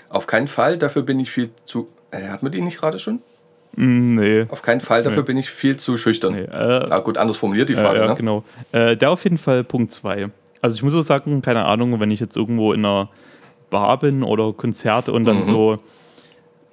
Auf 0.10 0.28
keinen 0.28 0.48
Fall, 0.48 0.78
dafür 0.78 1.02
bin 1.02 1.20
ich 1.20 1.32
viel 1.32 1.50
zu. 1.66 1.88
Äh, 2.12 2.30
hat 2.30 2.44
man 2.44 2.52
die 2.52 2.62
nicht 2.62 2.78
gerade 2.80 3.00
schon? 3.00 3.22
Mm, 3.76 4.16
nee. 4.16 4.46
Auf 4.50 4.62
keinen 4.62 4.80
Fall, 4.82 5.04
dafür 5.04 5.22
Nee. 5.24 5.28
bin 5.28 5.38
ich 5.38 5.50
viel 5.50 5.76
zu 5.78 5.98
schüchtern. 5.98 6.34
nee. 6.34 6.42
Äh, 6.42 6.86
Ah, 6.90 7.00
gut, 7.00 7.18
anders 7.18 7.38
formuliert 7.38 7.70
die 7.70 7.74
ja, 7.74 7.82
Frage, 7.82 8.00
ja, 8.00 8.08
ne? 8.08 8.16
genau. 8.16 8.44
Äh, 8.72 8.96
der 8.96 9.12
auf 9.12 9.24
jeden 9.24 9.38
Fall 9.38 9.64
Punkt 9.64 9.94
2. 9.94 10.30
Also 10.62 10.76
ich 10.78 10.84
muss 10.84 10.96
auch 10.96 11.02
sagen, 11.02 11.42
keine 11.42 11.66
Ahnung, 11.66 12.00
wenn 12.00 12.10
ich 12.12 12.20
jetzt 12.20 12.38
irgendwo 12.38 12.72
in 12.74 12.86
einer 12.86 13.10
Bar 13.70 14.00
bin 14.00 14.24
oder 14.24 14.54
Konzerte 14.54 15.12
und 15.12 15.26
dann 15.26 15.40
Mhm. 15.40 15.46
so, 15.46 15.80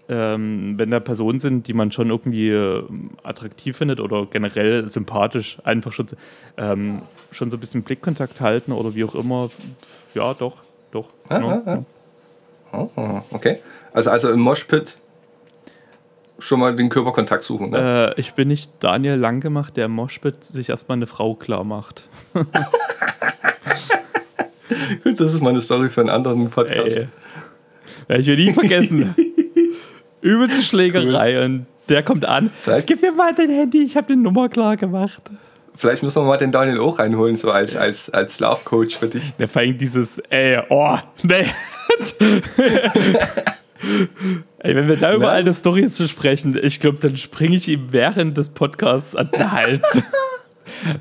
ähm, 0.08 0.74
wenn 0.76 0.90
da 0.90 1.00
Personen 1.00 1.38
sind, 1.38 1.66
die 1.66 1.74
man 1.74 1.92
schon 1.92 2.10
irgendwie 2.10 2.50
äh, 2.50 2.84
attraktiv 3.22 3.76
findet 3.76 4.00
oder 4.00 4.26
generell 4.26 4.86
sympathisch, 4.88 5.58
einfach 5.64 5.92
schon, 5.92 6.06
ähm, 6.56 7.02
schon 7.32 7.50
so 7.50 7.56
ein 7.56 7.60
bisschen 7.60 7.82
Blickkontakt 7.82 8.40
halten 8.40 8.72
oder 8.72 8.94
wie 8.94 9.04
auch 9.04 9.14
immer. 9.14 9.50
Ja, 10.14 10.34
doch, 10.34 10.62
doch. 10.90 11.08
Ah, 11.28 11.38
genau. 11.38 11.62
ah, 11.66 11.84
ah. 12.72 12.88
Oh, 12.96 13.22
okay. 13.30 13.58
Also, 13.92 14.10
also 14.10 14.30
im 14.30 14.40
Moshpit 14.40 14.98
schon 16.38 16.60
mal 16.60 16.74
den 16.74 16.88
Körperkontakt 16.88 17.44
suchen, 17.44 17.70
ne? 17.70 18.14
Äh, 18.16 18.20
ich 18.20 18.34
bin 18.34 18.48
nicht 18.48 18.72
Daniel 18.80 19.14
Langgemacht, 19.14 19.76
der 19.76 19.86
im 19.86 19.92
Moshpit 19.92 20.44
sich 20.44 20.68
erstmal 20.68 20.96
eine 20.96 21.06
Frau 21.06 21.34
klar 21.34 21.64
macht. 21.64 22.08
Das 25.04 25.32
ist 25.32 25.40
mal 25.42 25.50
eine 25.50 25.60
Story 25.60 25.88
für 25.88 26.00
einen 26.00 26.10
anderen 26.10 26.50
Podcast. 26.50 26.96
Ey. 26.96 27.08
Werde 28.08 28.22
ich 28.22 28.38
nie 28.38 28.52
vergessen. 28.52 29.14
Übelste 30.24 30.62
Schlägerei 30.62 31.44
und 31.44 31.66
der 31.90 32.02
kommt 32.02 32.24
an. 32.24 32.50
Vielleicht- 32.56 32.86
Gib 32.86 33.02
mir 33.02 33.12
mal 33.12 33.34
dein 33.34 33.50
Handy, 33.50 33.82
ich 33.82 33.94
habe 33.96 34.06
die 34.08 34.16
Nummer 34.16 34.48
klar 34.48 34.76
gemacht. 34.78 35.22
Vielleicht 35.76 36.02
müssen 36.02 36.22
wir 36.22 36.26
mal 36.26 36.36
den 36.38 36.50
Daniel 36.50 36.78
auch 36.80 36.98
reinholen, 36.98 37.36
so 37.36 37.50
als, 37.50 37.76
als, 37.76 38.08
als 38.08 38.38
Love-Coach 38.40 38.96
für 38.96 39.08
dich. 39.08 39.32
Der 39.38 39.48
fängt 39.48 39.80
dieses, 39.80 40.18
ey, 40.30 40.62
oh, 40.70 40.96
nee. 41.24 41.44
ey, 44.60 44.74
wenn 44.76 44.88
wir 44.88 44.96
da 44.96 45.14
über 45.14 45.30
alte 45.30 45.52
Storys 45.52 45.92
zu 45.92 46.08
sprechen, 46.08 46.58
ich 46.62 46.80
glaube, 46.80 46.98
dann 47.00 47.16
springe 47.16 47.56
ich 47.56 47.68
ihm 47.68 47.88
während 47.90 48.38
des 48.38 48.48
Podcasts 48.50 49.14
an 49.14 49.30
den 49.32 49.52
Hals. 49.52 50.02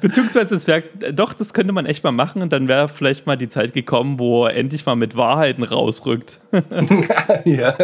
Beziehungsweise, 0.01 0.55
es 0.55 0.67
wär, 0.67 0.81
doch, 1.11 1.33
das 1.33 1.53
könnte 1.53 1.73
man 1.73 1.85
echt 1.85 2.03
mal 2.03 2.11
machen 2.11 2.41
und 2.41 2.53
dann 2.53 2.67
wäre 2.67 2.87
vielleicht 2.87 3.25
mal 3.25 3.35
die 3.37 3.49
Zeit 3.49 3.73
gekommen, 3.73 4.19
wo 4.19 4.45
er 4.45 4.55
endlich 4.55 4.85
mal 4.85 4.95
mit 4.95 5.15
Wahrheiten 5.15 5.63
rausrückt. 5.63 6.39
Ja. 7.45 7.75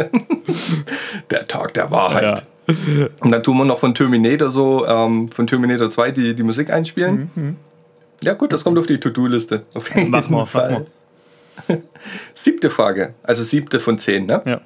Der 1.29 1.45
Tag 1.45 1.73
der 1.73 1.91
Wahrheit. 1.91 2.45
Ja. 2.67 3.07
Und 3.21 3.31
dann 3.31 3.41
tun 3.43 3.57
wir 3.57 3.65
noch 3.65 3.79
von 3.79 3.93
Terminator 3.95 4.49
so, 4.49 4.85
ähm, 4.85 5.29
von 5.31 5.47
Terminator 5.47 5.89
2 5.89 6.11
die, 6.11 6.35
die 6.35 6.43
Musik 6.43 6.69
einspielen. 6.69 7.57
Ja, 8.23 8.33
gut, 8.33 8.53
das 8.53 8.63
kommt 8.63 8.77
auf 8.77 8.85
die 8.85 8.99
To-Do-Liste. 8.99 9.63
Auf 9.73 9.89
jeden 9.95 10.05
Mhm, 10.05 10.11
Mach 10.11 10.29
mal, 10.29 10.45
mach. 10.53 11.77
Siebte 12.33 12.69
Frage, 12.69 13.13
also 13.23 13.43
siebte 13.43 13.79
von 13.79 13.97
zehn, 13.99 14.25
ne? 14.25 14.41
Ja. 14.45 14.61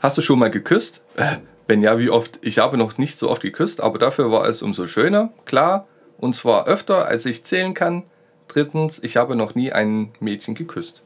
Hast 0.00 0.18
du 0.18 0.22
schon 0.22 0.38
mal 0.38 0.50
geküsst? 0.50 1.02
Äh, 1.16 1.36
Wenn 1.68 1.82
ja, 1.82 1.98
wie 1.98 2.10
oft? 2.10 2.38
Ich 2.42 2.58
habe 2.58 2.76
noch 2.76 2.98
nicht 2.98 3.18
so 3.18 3.30
oft 3.30 3.42
geküsst, 3.42 3.80
aber 3.80 3.98
dafür 3.98 4.30
war 4.30 4.48
es 4.48 4.62
umso 4.62 4.86
schöner. 4.86 5.30
Klar, 5.46 5.86
und 6.18 6.34
zwar 6.34 6.66
öfter, 6.66 7.06
als 7.06 7.26
ich 7.26 7.44
zählen 7.44 7.74
kann. 7.74 8.04
Drittens, 8.48 9.02
ich 9.02 9.16
habe 9.16 9.36
noch 9.36 9.54
nie 9.54 9.72
ein 9.72 10.10
Mädchen 10.20 10.54
geküsst. 10.54 11.02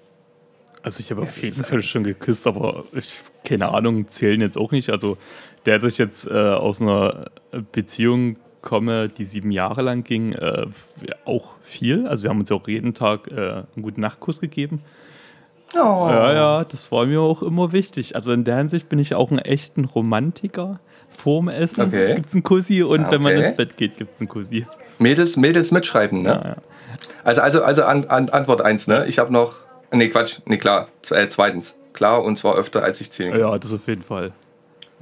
Also 0.82 1.00
ich 1.00 1.10
habe 1.10 1.22
auf 1.22 1.42
jeden 1.42 1.62
Fall 1.64 1.82
schon 1.82 2.04
geküsst, 2.04 2.46
aber 2.46 2.84
ich, 2.92 3.14
keine 3.44 3.68
Ahnung, 3.74 4.08
zählen 4.08 4.40
jetzt 4.40 4.56
auch 4.56 4.72
nicht. 4.72 4.90
Also 4.90 5.16
der, 5.66 5.78
dass 5.78 5.92
ich 5.94 5.98
jetzt 5.98 6.26
äh, 6.26 6.32
aus 6.34 6.80
einer 6.80 7.26
Beziehung 7.72 8.36
komme, 8.62 9.08
die 9.08 9.24
sieben 9.24 9.50
Jahre 9.50 9.82
lang 9.82 10.04
ging, 10.04 10.32
äh, 10.32 10.66
auch 11.24 11.56
viel. 11.60 12.06
Also 12.06 12.24
wir 12.24 12.30
haben 12.30 12.40
uns 12.40 12.50
ja 12.50 12.56
auch 12.56 12.68
jeden 12.68 12.94
Tag 12.94 13.28
äh, 13.30 13.34
einen 13.74 13.82
guten 13.82 14.00
Nachtkuss 14.00 14.40
gegeben. 14.40 14.82
Oh. 15.74 15.78
Ja, 15.78 16.32
ja, 16.32 16.64
das 16.64 16.90
war 16.90 17.06
mir 17.06 17.20
auch 17.20 17.42
immer 17.42 17.72
wichtig. 17.72 18.14
Also 18.16 18.32
in 18.32 18.44
der 18.44 18.56
Hinsicht 18.56 18.88
bin 18.88 18.98
ich 18.98 19.14
auch 19.14 19.30
ein 19.30 19.38
echter 19.38 19.82
Romantiker. 19.84 20.80
Vorm 21.10 21.48
Essen 21.48 21.82
Okay. 21.82 22.14
gibt 22.16 22.28
es 22.28 22.34
einen 22.34 22.42
Kussi 22.42 22.82
und 22.82 23.10
wenn 23.10 23.22
man 23.22 23.34
Okay. 23.34 23.46
ins 23.46 23.56
Bett 23.56 23.76
geht, 23.76 23.96
gibt 23.96 24.14
es 24.14 24.20
einen 24.20 24.28
Kussi. 24.28 24.66
Mädels, 25.00 25.36
Mädels 25.36 25.70
mitschreiben, 25.70 26.22
ne? 26.22 26.28
Ja, 26.28 26.48
ja. 26.50 26.56
Also, 27.24 27.42
also, 27.42 27.62
also 27.62 27.84
an, 27.84 28.06
an, 28.06 28.28
Antwort 28.28 28.62
1, 28.62 28.86
ne? 28.86 29.06
Ich 29.06 29.18
habe 29.18 29.32
noch. 29.32 29.60
Nee, 29.92 30.08
Quatsch, 30.08 30.38
nee, 30.46 30.58
klar. 30.58 30.86
Äh, 31.10 31.26
zweitens. 31.28 31.78
Klar, 31.92 32.24
und 32.24 32.36
zwar 32.36 32.56
öfter, 32.56 32.84
als 32.84 33.00
ich 33.00 33.10
zählen 33.10 33.32
kann. 33.32 33.40
ja, 33.40 33.58
das 33.58 33.74
auf 33.74 33.88
jeden 33.88 34.02
Fall. 34.02 34.30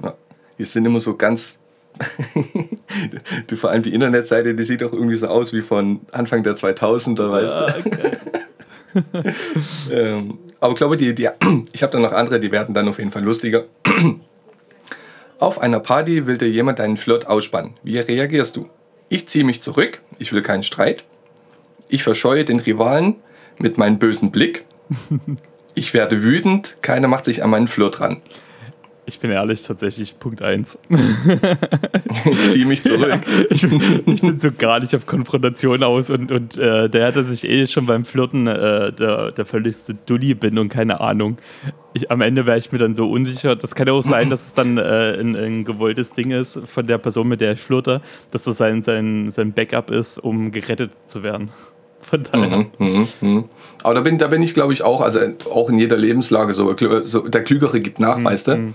Ja. 0.03 0.15
Die 0.57 0.65
sind 0.65 0.85
immer 0.85 0.99
so 0.99 1.15
ganz. 1.15 1.59
du, 3.47 3.55
vor 3.55 3.69
allem 3.69 3.83
die 3.83 3.93
Internetseite, 3.93 4.55
die 4.55 4.63
sieht 4.63 4.81
doch 4.81 4.93
irgendwie 4.93 5.17
so 5.17 5.27
aus 5.27 5.53
wie 5.53 5.61
von 5.61 5.99
Anfang 6.11 6.41
der 6.43 6.55
2000er, 6.55 7.31
weißt 7.31 7.53
du? 7.53 7.67
ähm, 9.91 10.39
aber 10.59 10.71
ich 10.71 10.77
glaube, 10.77 10.97
die, 10.97 11.13
die, 11.13 11.29
ich 11.73 11.83
habe 11.83 11.91
da 11.91 11.99
noch 11.99 12.13
andere, 12.13 12.39
die 12.39 12.51
werden 12.51 12.73
dann 12.73 12.87
auf 12.87 12.97
jeden 12.99 13.11
Fall 13.11 13.23
lustiger. 13.23 13.65
Auf 15.39 15.61
einer 15.61 15.79
Party 15.79 16.27
will 16.27 16.37
dir 16.37 16.49
jemand 16.49 16.79
deinen 16.79 16.97
Flirt 16.97 17.27
ausspannen. 17.27 17.75
Wie 17.81 17.97
reagierst 17.97 18.57
du? 18.57 18.67
Ich 19.09 19.27
ziehe 19.27 19.43
mich 19.43 19.61
zurück, 19.61 20.01
ich 20.19 20.31
will 20.31 20.43
keinen 20.43 20.63
Streit. 20.63 21.03
Ich 21.87 22.03
verscheue 22.03 22.45
den 22.45 22.59
Rivalen 22.59 23.15
mit 23.57 23.77
meinem 23.77 23.97
bösen 23.97 24.31
Blick. 24.31 24.65
Ich 25.73 25.93
werde 25.93 26.23
wütend, 26.23 26.77
keiner 26.81 27.07
macht 27.07 27.25
sich 27.25 27.43
an 27.43 27.49
meinen 27.49 27.67
Flirt 27.67 28.01
ran. 28.01 28.21
Ich 29.09 29.19
bin 29.19 29.31
ehrlich, 29.31 29.63
tatsächlich 29.63 30.19
Punkt 30.19 30.43
1. 30.43 30.77
Ich 32.25 32.49
ziehe 32.51 32.65
mich 32.65 32.83
zurück. 32.83 33.21
ich, 33.49 33.63
ich 33.63 34.21
bin 34.21 34.39
so 34.39 34.49
gar 34.51 34.79
nicht 34.79 34.95
auf 34.95 35.05
Konfrontation 35.07 35.83
aus 35.83 36.09
und, 36.11 36.31
und 36.31 36.57
äh, 36.57 36.89
der 36.89 37.07
hatte 37.07 37.23
sich 37.23 37.47
eh 37.49 37.65
schon 37.65 37.87
beim 37.87 38.05
Flirten 38.05 38.45
äh, 38.45 38.91
der, 38.93 39.31
der 39.31 39.45
völligste 39.45 39.95
Dulli 40.05 40.35
bin 40.35 40.59
und 40.59 40.69
keine 40.69 41.01
Ahnung. 41.01 41.37
Ich, 41.93 42.11
am 42.11 42.21
Ende 42.21 42.45
wäre 42.45 42.59
ich 42.59 42.71
mir 42.71 42.77
dann 42.77 42.93
so 42.93 43.09
unsicher. 43.09 43.55
Das 43.55 43.73
kann 43.73 43.87
ja 43.87 43.93
auch 43.93 44.03
sein, 44.03 44.29
dass 44.29 44.43
es 44.43 44.53
dann 44.53 44.77
äh, 44.77 45.17
ein, 45.19 45.35
ein 45.35 45.65
gewolltes 45.65 46.11
Ding 46.11 46.29
ist 46.29 46.59
von 46.67 46.85
der 46.85 46.99
Person, 46.99 47.27
mit 47.27 47.41
der 47.41 47.53
ich 47.53 47.61
flirte, 47.61 48.01
dass 48.31 48.43
das 48.43 48.57
sein, 48.57 48.83
sein, 48.83 49.31
sein 49.31 49.53
Backup 49.53 49.89
ist, 49.89 50.19
um 50.19 50.51
gerettet 50.51 50.91
zu 51.07 51.23
werden. 51.23 51.49
Von 52.01 52.23
daher. 52.23 52.65
Mhm, 52.77 53.45
Aber 53.83 53.93
da 53.95 54.01
bin, 54.01 54.17
da 54.19 54.27
bin 54.27 54.43
ich, 54.43 54.53
glaube 54.53 54.73
ich, 54.73 54.83
auch, 54.83 55.01
also 55.01 55.19
auch 55.51 55.69
in 55.69 55.79
jeder 55.79 55.97
Lebenslage 55.97 56.53
so, 56.53 56.75
so 57.03 57.27
der 57.27 57.43
Klügere 57.43 57.79
gibt 57.79 57.99
nach, 57.99 58.23
weißt 58.23 58.47
du? 58.49 58.73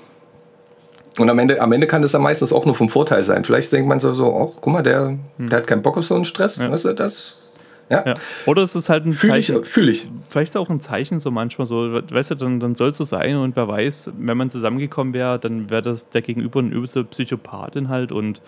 Und 1.18 1.30
am 1.30 1.38
Ende, 1.38 1.60
am 1.60 1.70
Ende 1.72 1.86
kann 1.86 2.02
das 2.02 2.12
ja 2.12 2.18
meistens 2.18 2.52
auch 2.52 2.64
nur 2.64 2.74
vom 2.74 2.88
Vorteil 2.88 3.22
sein. 3.22 3.44
Vielleicht 3.44 3.70
denkt 3.72 3.88
man 3.88 4.00
so, 4.00 4.12
so 4.14 4.50
ach, 4.52 4.60
guck 4.60 4.72
mal, 4.72 4.82
der, 4.82 5.16
der 5.38 5.58
hat 5.58 5.66
keinen 5.66 5.82
Bock 5.82 5.96
auf 5.96 6.04
so 6.04 6.14
einen 6.14 6.24
Stress. 6.24 6.58
Ja. 6.58 6.70
Weißt 6.70 6.84
du, 6.84 6.92
das. 6.92 7.48
Ja. 7.90 8.02
Ja. 8.06 8.14
Oder 8.46 8.62
es 8.62 8.74
ist 8.74 8.88
halt 8.88 9.04
ein 9.06 9.12
Fühle 9.12 9.38
ich, 9.38 9.46
Zeichen. 9.48 9.64
fühl 9.64 9.88
ich. 9.88 10.08
Vielleicht 10.28 10.50
ist 10.50 10.56
auch 10.56 10.70
ein 10.70 10.80
Zeichen 10.80 11.20
so 11.20 11.30
manchmal 11.30 11.66
so, 11.66 12.00
weißt 12.10 12.32
du, 12.32 12.34
dann, 12.34 12.58
dann 12.58 12.74
soll 12.74 12.90
es 12.90 12.96
so 12.96 13.04
sein 13.04 13.36
und 13.36 13.56
wer 13.56 13.68
weiß, 13.68 14.12
wenn 14.18 14.36
man 14.36 14.50
zusammengekommen 14.50 15.12
wäre, 15.14 15.38
dann 15.38 15.70
wäre 15.70 15.82
das 15.82 16.08
der 16.08 16.22
Gegenüber 16.22 16.60
ein 16.60 16.72
übelster 16.72 17.04
Psychopathin 17.04 17.90
halt 17.90 18.10
und 18.10 18.40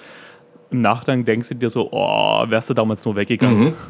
im 0.71 0.81
Nachgang 0.81 1.25
denkst 1.25 1.51
du 1.51 1.55
dir 1.55 1.71
so, 1.71 1.91
oh, 1.93 2.45
wärst 2.49 2.71
du 2.71 2.75
damals 2.75 3.05
nur 3.05 3.17
weggegangen. 3.17 3.75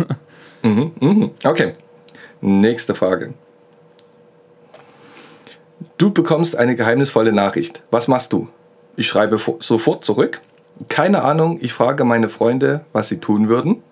Okay. 1.44 1.74
Nächste 2.40 2.96
Frage. 2.96 3.34
Du 5.96 6.12
bekommst 6.12 6.56
eine 6.56 6.74
geheimnisvolle 6.74 7.32
Nachricht. 7.32 7.84
Was 7.92 8.08
machst 8.08 8.32
du? 8.32 8.48
Ich 8.96 9.06
schreibe 9.06 9.36
fo- 9.38 9.58
sofort 9.60 10.04
zurück. 10.04 10.40
Keine 10.88 11.22
Ahnung, 11.22 11.58
ich 11.60 11.72
frage 11.72 12.04
meine 12.04 12.28
Freunde, 12.28 12.84
was 12.92 13.08
sie 13.08 13.18
tun 13.18 13.48
würden. 13.48 13.82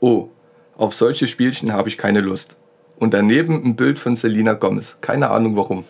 Oh, 0.00 0.28
auf 0.76 0.94
solche 0.94 1.26
Spielchen 1.26 1.72
habe 1.72 1.88
ich 1.88 1.98
keine 1.98 2.20
Lust. 2.20 2.56
Und 2.98 3.12
daneben 3.14 3.62
ein 3.64 3.76
Bild 3.76 3.98
von 3.98 4.16
Selena 4.16 4.54
Gomez. 4.54 4.98
Keine 5.00 5.30
Ahnung 5.30 5.56
warum. 5.56 5.84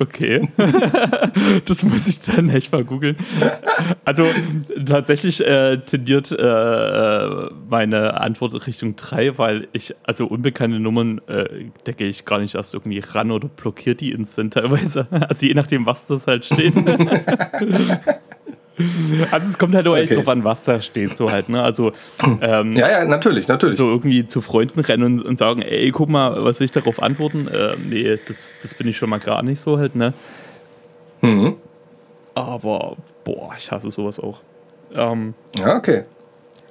Okay. 0.00 0.48
das 1.66 1.82
muss 1.82 2.08
ich 2.08 2.20
dann 2.20 2.48
echt 2.48 2.72
mal 2.72 2.84
googeln. 2.84 3.16
Also 4.06 4.24
tatsächlich 4.86 5.46
äh, 5.46 5.76
tendiert 5.76 6.32
äh, 6.32 7.50
meine 7.68 8.18
Antwort 8.18 8.66
Richtung 8.66 8.96
3, 8.96 9.36
weil 9.36 9.68
ich, 9.74 9.94
also 10.04 10.26
unbekannte 10.26 10.80
Nummern, 10.80 11.20
äh, 11.28 11.66
da 11.84 11.92
gehe 11.92 12.08
ich 12.08 12.24
gar 12.24 12.38
nicht 12.38 12.54
erst 12.54 12.72
irgendwie 12.72 13.00
ran 13.00 13.30
oder 13.30 13.48
blockiere 13.48 13.94
die 13.94 14.12
instant 14.12 14.54
teilweise. 14.54 15.06
Also 15.30 15.46
je 15.46 15.54
nachdem, 15.54 15.86
was 15.86 16.06
das 16.06 16.26
halt 16.26 16.46
steht. 16.46 16.74
also 19.30 19.48
es 19.50 19.58
kommt 19.58 19.74
halt 19.74 19.86
auch 19.88 19.96
echt 19.96 20.12
Okay. 20.12 20.20
drauf 20.22 20.28
an, 20.28 20.44
was 20.44 20.64
da 20.64 20.80
steht, 20.80 21.16
so 21.16 21.30
halt, 21.30 21.48
ne? 21.48 21.62
Also 21.62 21.92
ähm, 22.40 22.72
Ja, 22.72 22.88
ja, 22.90 23.04
natürlich, 23.04 23.48
natürlich. 23.48 23.76
so 23.76 23.88
irgendwie 23.88 24.26
zu 24.26 24.40
Freunden 24.40 24.80
rennen 24.80 25.18
und, 25.20 25.22
und 25.24 25.38
sagen, 25.38 25.62
ey, 25.62 25.90
guck 25.90 26.08
mal, 26.08 26.44
was 26.44 26.58
soll 26.58 26.64
ich 26.66 26.70
darauf 26.72 27.02
antworten? 27.02 27.48
Äh, 27.48 27.76
nee, 27.76 28.18
das, 28.26 28.52
das 28.62 28.74
bin 28.74 28.86
ich 28.88 28.96
schon 28.96 29.10
mal 29.10 29.18
gar 29.18 29.42
nicht 29.42 29.60
so 29.60 29.78
halt, 29.78 29.94
ne? 29.96 30.12
Mhm. 31.20 31.56
Aber, 32.34 32.96
boah, 33.24 33.52
ich 33.58 33.70
hasse 33.70 33.90
sowas 33.90 34.20
auch. 34.20 34.40
Ähm, 34.94 35.34
Ja, 35.58 35.76
okay. 35.76 36.04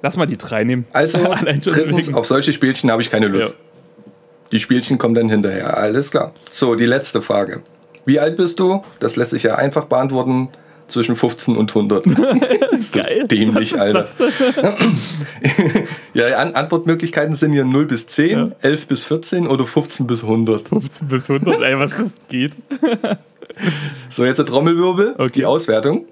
lass 0.02 0.16
mal 0.16 0.26
die 0.26 0.36
drei 0.36 0.64
nehmen. 0.64 0.86
Also, 0.92 1.18
drittens, 1.62 2.06
wegen- 2.08 2.14
auf 2.14 2.26
solche 2.26 2.52
Spielchen 2.52 2.90
habe 2.90 3.02
ich 3.02 3.10
keine 3.10 3.28
Lust. 3.28 3.50
Ja. 3.58 4.10
Die 4.52 4.58
Spielchen 4.58 4.98
kommen 4.98 5.14
dann 5.14 5.28
hinterher. 5.28 5.76
Alles 5.76 6.10
klar. 6.10 6.32
So, 6.50 6.74
die 6.74 6.86
letzte 6.86 7.22
Frage. 7.22 7.62
Wie 8.04 8.18
alt 8.18 8.36
bist 8.36 8.58
du? 8.58 8.82
Das 8.98 9.14
lässt 9.14 9.30
sich 9.30 9.44
ja 9.44 9.54
einfach 9.54 9.84
beantworten. 9.84 10.48
Zwischen 10.90 11.16
15 11.16 11.56
und 11.56 11.70
100. 11.70 12.04
Geil. 12.92 13.26
dämlich, 13.28 13.72
Was 13.72 13.76
ist 13.76 13.80
Alter. 13.80 14.00
das 14.00 14.16
denn? 14.56 14.74
ja, 16.14 16.36
An 16.36 16.54
Antwortmöglichkeiten 16.54 17.34
sind 17.34 17.52
hier 17.52 17.64
0 17.64 17.86
bis 17.86 18.06
10, 18.08 18.30
Ja. 18.30 18.50
11 18.60 18.86
bis 18.88 19.04
14 19.04 19.46
oder 19.46 19.66
15 19.66 20.06
bis 20.06 20.22
100. 20.24 20.68
15 20.68 21.08
bis 21.08 21.30
100, 21.30 21.60
ey, 21.62 21.78
was 21.78 21.90
das 21.90 22.10
geht. 22.28 22.56
So, 24.08 24.24
jetzt 24.24 24.38
der 24.38 24.46
Trommelwirbel, 24.46 25.16
Okay. 25.18 25.32
die 25.34 25.44
Auswertung. 25.44 26.06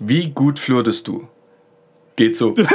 Wie 0.00 0.28
gut 0.28 0.58
flirtest 0.58 1.06
du? 1.06 1.28
Geht 2.16 2.36
so. 2.36 2.56
Das 2.56 2.66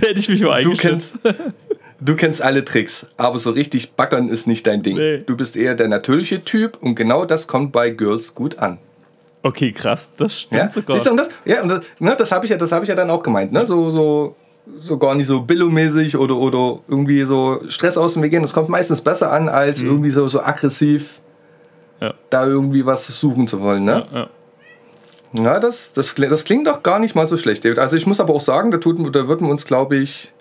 hätte 0.00 0.20
ich 0.20 0.28
mich 0.28 0.40
mal 0.42 0.62
Du 0.62 0.70
eingeschätzt. 0.70 1.18
kennst, 1.22 1.38
du 2.00 2.16
kennst 2.16 2.42
alle 2.42 2.64
Tricks, 2.64 3.06
aber 3.16 3.38
so 3.38 3.50
richtig 3.50 3.92
backern 3.92 4.28
ist 4.28 4.46
nicht 4.46 4.66
dein 4.66 4.82
Ding. 4.82 4.96
Nee. 4.96 5.18
Du 5.26 5.36
bist 5.36 5.56
eher 5.56 5.74
der 5.74 5.88
natürliche 5.88 6.42
Typ 6.44 6.78
und 6.80 6.94
genau 6.94 7.24
das 7.24 7.46
kommt 7.46 7.72
bei 7.72 7.90
Girls 7.90 8.34
gut 8.34 8.58
an. 8.58 8.78
Okay, 9.42 9.72
krass, 9.72 10.10
das 10.16 10.40
stimmt 10.40 10.60
Ja? 10.60 10.70
sogar. 10.70 10.96
Siehst 10.96 11.06
du, 11.06 11.10
und 11.12 11.16
das, 11.16 11.30
ja, 11.44 11.62
und 11.62 11.68
das, 11.70 11.80
ne, 11.98 12.14
das 12.16 12.30
habe 12.32 12.44
ich, 12.44 12.50
ja, 12.50 12.56
das 12.58 12.72
hab 12.72 12.82
ich 12.82 12.88
ja 12.88 12.94
dann 12.94 13.08
auch 13.10 13.22
gemeint. 13.22 13.52
Ne? 13.52 13.64
So, 13.64 13.90
so, 13.90 14.36
so 14.80 14.98
gar 14.98 15.14
nicht 15.14 15.26
so 15.26 15.40
Billo-mäßig 15.40 16.16
oder, 16.18 16.36
oder 16.36 16.80
irgendwie 16.88 17.24
so 17.24 17.58
Stress 17.68 17.96
aus 17.96 18.14
dem 18.14 18.22
Weg 18.22 18.32
gehen. 18.32 18.42
Das 18.42 18.52
kommt 18.52 18.68
meistens 18.68 19.00
besser 19.00 19.32
an, 19.32 19.48
als 19.48 19.80
irgendwie 19.82 20.10
so, 20.10 20.28
so 20.28 20.42
aggressiv 20.42 21.20
Mhm. 22.00 22.06
Ja. 22.06 22.14
da 22.30 22.46
irgendwie 22.46 22.86
was 22.86 23.06
suchen 23.06 23.46
zu 23.46 23.60
wollen. 23.60 23.84
Ne? 23.84 24.06
ja, 24.12 24.18
ja. 24.20 25.44
Ja, 25.44 25.60
das, 25.60 25.92
das, 25.92 26.14
das 26.14 26.44
klingt 26.44 26.66
doch 26.66 26.82
gar 26.82 26.98
nicht 26.98 27.14
mal 27.14 27.26
so 27.26 27.36
schlecht. 27.36 27.64
David. 27.64 27.78
Also 27.78 27.96
ich 27.96 28.06
muss 28.06 28.20
aber 28.20 28.34
auch 28.34 28.40
sagen, 28.40 28.70
da, 28.70 28.78
tut, 28.78 28.98
da 29.14 29.28
würden 29.28 29.46
wir 29.46 29.50
uns, 29.52 29.64
glaube 29.64 29.96
ich, 29.96 30.32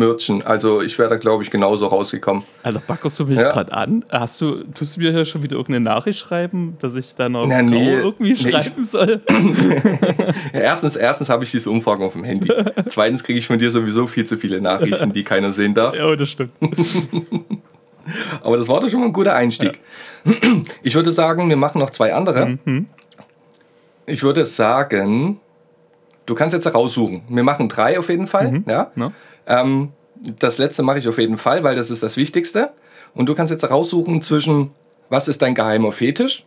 merchen. 0.00 0.42
Also 0.44 0.82
ich 0.82 0.98
wäre 0.98 1.08
da, 1.08 1.16
glaube 1.16 1.44
ich, 1.44 1.50
genauso 1.52 1.86
rausgekommen. 1.86 2.42
Alter, 2.64 2.82
backerst 2.84 3.20
du 3.20 3.26
mich 3.26 3.38
Ja. 3.38 3.52
gerade 3.52 3.72
an? 3.72 4.04
Hast 4.08 4.40
du, 4.40 4.64
tust 4.74 4.96
du 4.96 5.00
mir 5.00 5.12
hier 5.12 5.24
schon 5.24 5.42
wieder 5.44 5.54
irgendeine 5.56 5.84
Nachricht 5.84 6.18
schreiben, 6.18 6.76
dass 6.80 6.94
ich 6.96 7.14
Na, 7.16 7.28
Frau 7.30 7.46
nee. 7.46 7.92
irgendwie 7.94 8.32
Nee, 8.32 8.32
ich- 8.32 8.50
schreiben 8.50 8.84
soll? 8.90 9.20
Ja, 10.52 10.60
erstens, 10.60 10.96
erstens 10.96 11.28
habe 11.28 11.44
ich 11.44 11.50
diese 11.52 11.70
Umfragen 11.70 12.02
auf 12.02 12.14
dem 12.14 12.24
Handy. 12.24 12.52
Zweitens 12.88 13.22
kriege 13.22 13.38
ich 13.38 13.46
von 13.46 13.58
dir 13.58 13.70
sowieso 13.70 14.06
viel 14.08 14.26
zu 14.26 14.36
viele 14.36 14.60
Nachrichten, 14.60 15.12
die 15.12 15.22
keiner 15.24 15.52
sehen 15.52 15.74
darf. 15.74 15.94
ja, 15.96 16.16
das 16.16 16.28
stimmt. 16.28 16.52
Aber 18.42 18.56
das 18.56 18.68
war 18.68 18.80
doch 18.80 18.88
schon 18.88 19.00
mal 19.00 19.06
ein 19.06 19.12
guter 19.12 19.34
Einstieg. 19.34 19.78
Ich 20.82 20.94
würde 20.94 21.12
sagen, 21.12 21.48
wir 21.48 21.56
machen 21.56 21.78
noch 21.78 21.90
zwei 21.90 22.12
andere. 22.14 22.58
Ich 24.06 24.22
würde 24.22 24.44
sagen, 24.46 25.38
du 26.26 26.34
kannst 26.34 26.54
jetzt 26.54 26.72
raussuchen. 26.74 27.22
Wir 27.28 27.42
machen 27.44 27.68
drei 27.68 27.98
auf 27.98 28.08
jeden 28.08 28.26
Fall. 28.26 28.62
Ja? 28.66 28.90
Ne? 28.96 29.12
Ähm, 29.50 29.92
das 30.38 30.58
letzte 30.58 30.82
mache 30.82 30.98
ich 30.98 31.08
auf 31.08 31.18
jeden 31.18 31.36
Fall, 31.38 31.64
weil 31.64 31.74
das 31.74 31.90
ist 31.90 32.02
das 32.02 32.16
Wichtigste. 32.16 32.70
Und 33.14 33.26
du 33.28 33.34
kannst 33.34 33.50
jetzt 33.50 33.68
raussuchen 33.68 34.22
zwischen, 34.22 34.70
was 35.08 35.26
ist 35.28 35.42
dein 35.42 35.54
geheimer 35.54 35.92
Fetisch 35.92 36.46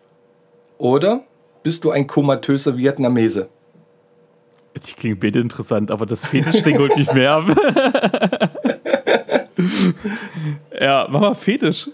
oder 0.77 1.21
bist 1.63 1.83
du 1.83 1.91
ein 1.91 2.07
komatöser 2.07 2.77
Vietnamese? 2.77 3.49
Die 4.75 4.93
klingen 4.93 5.19
beide 5.19 5.39
interessant, 5.39 5.91
aber 5.91 6.05
das 6.05 6.25
Fetisch-Ding 6.25 6.79
holt 6.79 6.95
mich 6.97 7.11
mehr 7.13 7.33
ab. 7.33 7.45
ja, 10.79 11.07
mach 11.09 11.19
mal 11.19 11.35
Fetisch. 11.35 11.89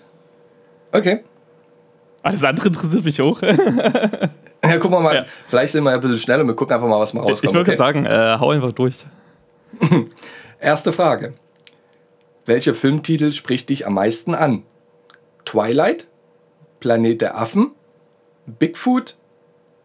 Okay. 0.91 1.23
Alles 2.21 2.43
andere 2.43 2.67
interessiert 2.67 3.03
mich 3.05 3.21
auch. 3.21 3.41
Ja, 4.61 4.77
gucken 4.77 4.97
wir 4.97 4.99
mal. 4.99 5.15
Ja. 5.15 5.25
Vielleicht 5.47 5.71
sind 5.71 5.85
wir 5.85 5.91
ja 5.91 5.95
ein 5.95 6.01
bisschen 6.01 6.17
schneller. 6.17 6.43
Wir 6.43 6.53
gucken 6.53 6.75
einfach 6.75 6.89
mal, 6.89 6.99
was 6.99 7.13
mal 7.13 7.23
Ich 7.23 7.31
rauskommt. 7.31 7.53
wollte 7.55 7.71
okay? 7.71 7.77
gerade 7.77 7.93
sagen, 7.93 8.05
äh, 8.05 8.37
hau 8.39 8.49
einfach 8.49 8.73
durch. 8.73 9.05
Erste 10.59 10.91
Frage. 10.91 11.33
Welcher 12.45 12.75
Filmtitel 12.75 13.31
spricht 13.31 13.69
dich 13.69 13.87
am 13.87 13.93
meisten 13.93 14.35
an? 14.35 14.63
Twilight? 15.45 16.07
Planet 16.79 17.21
der 17.21 17.37
Affen? 17.37 17.71
Bigfoot? 18.45 19.17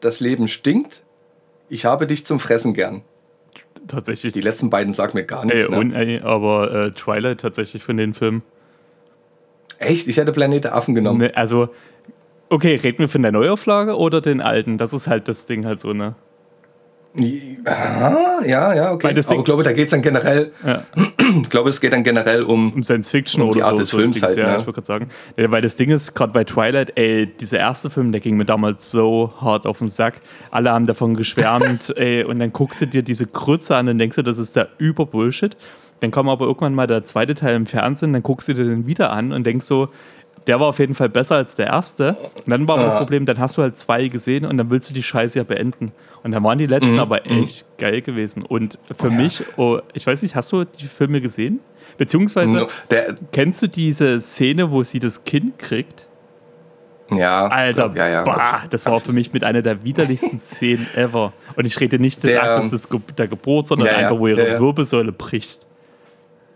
Das 0.00 0.20
Leben 0.20 0.48
stinkt? 0.48 1.04
Ich 1.68 1.84
habe 1.84 2.06
dich 2.06 2.26
zum 2.26 2.40
Fressen 2.40 2.74
gern. 2.74 3.02
Tatsächlich. 3.86 4.32
Die 4.32 4.40
letzten 4.40 4.70
beiden 4.70 4.92
sagen 4.92 5.12
mir 5.14 5.24
gar 5.24 5.44
Ey, 5.44 5.54
nichts. 5.54 5.68
Ne? 5.68 5.78
und, 5.78 5.92
ey, 5.92 6.20
aber 6.20 6.72
äh, 6.72 6.90
Twilight 6.92 7.40
tatsächlich 7.40 7.84
von 7.84 7.96
den 7.96 8.14
Filmen. 8.14 8.42
Echt? 9.78 10.08
Ich 10.08 10.16
hätte 10.16 10.32
Planet 10.32 10.64
der 10.64 10.74
Affen 10.74 10.94
genommen. 10.94 11.20
Ne, 11.20 11.36
also, 11.36 11.68
okay, 12.48 12.74
reden 12.76 12.98
wir 12.98 13.08
von 13.08 13.22
der 13.22 13.32
Neuauflage 13.32 13.96
oder 13.96 14.20
den 14.20 14.40
alten? 14.40 14.78
Das 14.78 14.92
ist 14.92 15.06
halt 15.06 15.28
das 15.28 15.46
Ding 15.46 15.66
halt 15.66 15.80
so, 15.80 15.92
ne? 15.92 16.14
Ah, 17.64 18.40
ja, 18.44 18.74
ja, 18.74 18.92
okay. 18.92 19.08
Weil 19.08 19.14
das 19.14 19.26
Aber 19.28 19.34
Ding- 19.34 19.40
ich 19.40 19.44
glaube, 19.44 19.62
da 19.62 19.72
geht 19.72 19.84
es 19.86 19.90
dann 19.92 20.02
generell, 20.02 20.52
Ja. 20.66 20.82
ich 21.42 21.48
glaube, 21.50 21.68
es 21.70 21.80
geht 21.80 21.92
dann 21.92 22.02
generell 22.02 22.42
um, 22.42 22.72
Um 22.72 22.82
Science 22.82 23.10
Fiction 23.10 23.42
Um 23.42 23.52
die 23.52 23.58
oder 23.58 23.66
Art 23.68 23.76
so. 23.76 23.82
des 23.82 23.90
so 23.90 23.98
Films 23.98 24.22
halt, 24.22 24.36
ja, 24.36 24.46
ne? 24.48 24.56
ich 24.58 24.66
wollte 24.66 24.72
gerade 24.82 24.86
sagen. 24.86 25.08
Ja, 25.36 25.50
weil 25.50 25.62
das 25.62 25.76
Ding 25.76 25.90
ist, 25.90 26.14
gerade 26.14 26.32
bei 26.32 26.44
Twilight, 26.44 26.92
ey, 26.96 27.26
dieser 27.26 27.58
erste 27.58 27.88
Film, 27.90 28.10
der 28.12 28.20
ging 28.20 28.36
mir 28.36 28.44
damals 28.44 28.90
so 28.90 29.32
hart 29.40 29.66
auf 29.66 29.78
den 29.78 29.88
Sack. 29.88 30.14
Alle 30.50 30.72
haben 30.72 30.86
davon 30.86 31.14
geschwärmt, 31.14 31.90
ey, 31.96 32.24
und 32.24 32.38
dann 32.40 32.52
guckst 32.52 32.80
du 32.80 32.86
dir 32.86 33.02
diese 33.02 33.26
Krütze 33.26 33.76
an 33.76 33.88
und 33.88 33.98
denkst 33.98 34.16
du, 34.16 34.22
das 34.22 34.38
ist 34.38 34.56
der 34.56 34.68
Überbullshit. 34.78 35.56
Dann 36.00 36.10
kam 36.10 36.28
aber 36.28 36.46
irgendwann 36.46 36.74
mal 36.74 36.86
der 36.88 37.04
zweite 37.04 37.34
Teil 37.34 37.54
im 37.54 37.66
Fernsehen, 37.66 38.12
dann 38.12 38.22
guckst 38.22 38.48
du 38.48 38.54
dir 38.54 38.64
den 38.64 38.86
wieder 38.86 39.12
an 39.12 39.32
und 39.32 39.44
denkst 39.44 39.64
so, 39.66 39.88
der 40.46 40.60
war 40.60 40.66
auf 40.66 40.78
jeden 40.78 40.94
Fall 40.94 41.08
besser 41.08 41.36
als 41.36 41.54
der 41.56 41.68
erste. 41.68 42.16
Und 42.44 42.50
dann 42.50 42.68
war 42.68 42.74
aber 42.74 42.84
das 42.84 42.92
Ja. 42.94 42.98
Problem, 42.98 43.24
dann 43.24 43.38
hast 43.38 43.56
du 43.56 43.62
halt 43.62 43.78
zwei 43.78 44.08
gesehen 44.08 44.44
und 44.44 44.58
dann 44.58 44.68
willst 44.68 44.90
du 44.90 44.94
die 44.94 45.02
Scheiße 45.02 45.38
ja 45.38 45.44
beenden. 45.44 45.92
Und 46.24 46.32
dann 46.32 46.42
waren 46.42 46.56
die 46.58 46.66
letzten 46.66 46.94
Mhm. 46.94 47.00
aber 47.00 47.26
echt 47.26 47.66
geil 47.78 48.00
gewesen. 48.00 48.42
Und 48.42 48.78
für 48.98 49.10
mich, 49.10 49.44
oh, 49.58 49.78
ich 49.92 50.06
weiß 50.06 50.22
nicht, 50.22 50.34
hast 50.34 50.50
du 50.52 50.64
die 50.64 50.86
Filme 50.86 51.20
gesehen? 51.20 51.60
Beziehungsweise, 51.98 52.66
der, 52.90 53.14
kennst 53.30 53.62
du 53.62 53.68
diese 53.68 54.18
Szene, 54.18 54.70
wo 54.70 54.82
sie 54.82 54.98
das 54.98 55.24
Kind 55.24 55.58
kriegt? 55.58 56.06
ja, 57.10 57.46
Alter, 57.46 57.92
ja, 57.94 58.08
ja, 58.08 58.24
bah, 58.24 58.62
das 58.70 58.86
war 58.86 58.98
für 59.00 59.12
mich 59.12 59.34
mit 59.34 59.44
einer 59.44 59.60
der 59.60 59.84
widerlichsten 59.84 60.40
Szenen 60.40 60.86
ever. 60.96 61.34
Und 61.54 61.66
ich 61.66 61.78
rede 61.78 61.98
nicht 61.98 62.22
des 62.24 62.32
Der, 62.32 62.42
Aktes 62.42 62.70
des 62.70 62.88
Ge 62.88 62.98
der 63.18 63.28
Geburt, 63.28 63.68
sondern 63.68 63.88
ja, 63.88 63.92
ja, 63.92 63.98
einfach, 63.98 64.18
wo 64.18 64.26
ihre 64.26 64.46
ja, 64.48 64.54
ja. 64.54 64.60
Wirbelsäule 64.60 65.12
bricht. 65.12 65.66